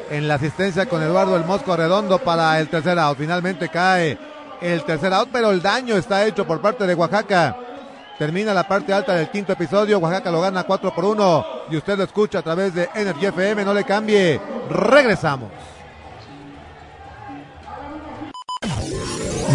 En 0.10 0.28
la 0.28 0.36
asistencia 0.36 0.86
con 0.88 1.02
Eduardo 1.02 1.36
el 1.36 1.46
Mosco 1.46 1.76
Redondo 1.76 2.20
para 2.20 2.60
el 2.60 2.70
tercer 2.70 2.98
out. 3.00 3.18
Finalmente 3.18 3.70
cae 3.70 4.18
el 4.62 4.84
tercer 4.84 5.12
out, 5.14 5.30
pero 5.32 5.52
el 5.52 5.62
daño 5.62 5.96
está 5.96 6.26
hecho 6.26 6.46
por 6.46 6.62
parte 6.62 6.86
de 6.86 6.94
Oaxaca. 6.94 7.58
Termina 8.18 8.54
la 8.54 8.68
parte 8.68 8.94
alta 8.94 9.16
del 9.16 9.30
quinto 9.30 9.54
episodio. 9.54 10.00
Oaxaca 10.00 10.32
lo 10.32 10.42
gana 10.42 10.64
4 10.64 10.96
por 10.96 11.06
1. 11.06 11.46
Y 11.72 11.78
usted 11.78 11.98
lo 11.98 12.04
escucha 12.04 12.40
a 12.40 12.42
través 12.42 12.74
de 12.74 12.90
Energy 12.96 13.26
FM. 13.26 13.66
No 13.66 13.74
le 13.74 13.84
cambie. 13.84 14.40
Regresamos. 14.70 15.52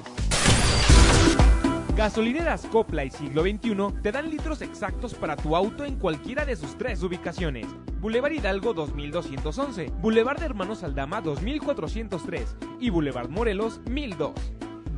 Gasolineras 1.95 2.67
Copla 2.67 3.05
y 3.05 3.09
Siglo 3.09 3.41
XXI 3.43 4.01
te 4.03 4.11
dan 4.11 4.29
litros 4.29 4.61
exactos 4.61 5.13
para 5.13 5.37
tu 5.37 5.55
auto 5.55 5.85
en 5.85 5.95
cualquiera 5.95 6.43
de 6.45 6.57
sus 6.57 6.77
tres 6.77 7.01
ubicaciones. 7.01 7.65
Boulevard 8.01 8.33
Hidalgo 8.33 8.73
2211, 8.73 9.93
Boulevard 10.01 10.39
de 10.39 10.45
Hermanos 10.45 10.83
Aldama 10.83 11.21
2403 11.21 12.57
y 12.81 12.89
Boulevard 12.89 13.29
Morelos 13.29 13.79
1002. 13.89 14.33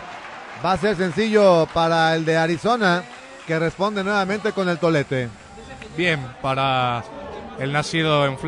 Va 0.65 0.71
a 0.73 0.77
ser 0.77 0.95
sencillo 0.95 1.67
para 1.73 2.15
el 2.15 2.25
de 2.25 2.35
Arizona. 2.37 3.03
Que 3.45 3.59
responde 3.59 4.03
nuevamente 4.03 4.51
con 4.53 4.67
el 4.69 4.77
tolete. 4.79 5.29
Bien, 5.97 6.19
para 6.41 7.03
el 7.59 7.71
nacido 7.71 8.25
en 8.25 8.37
Flash. 8.37 8.43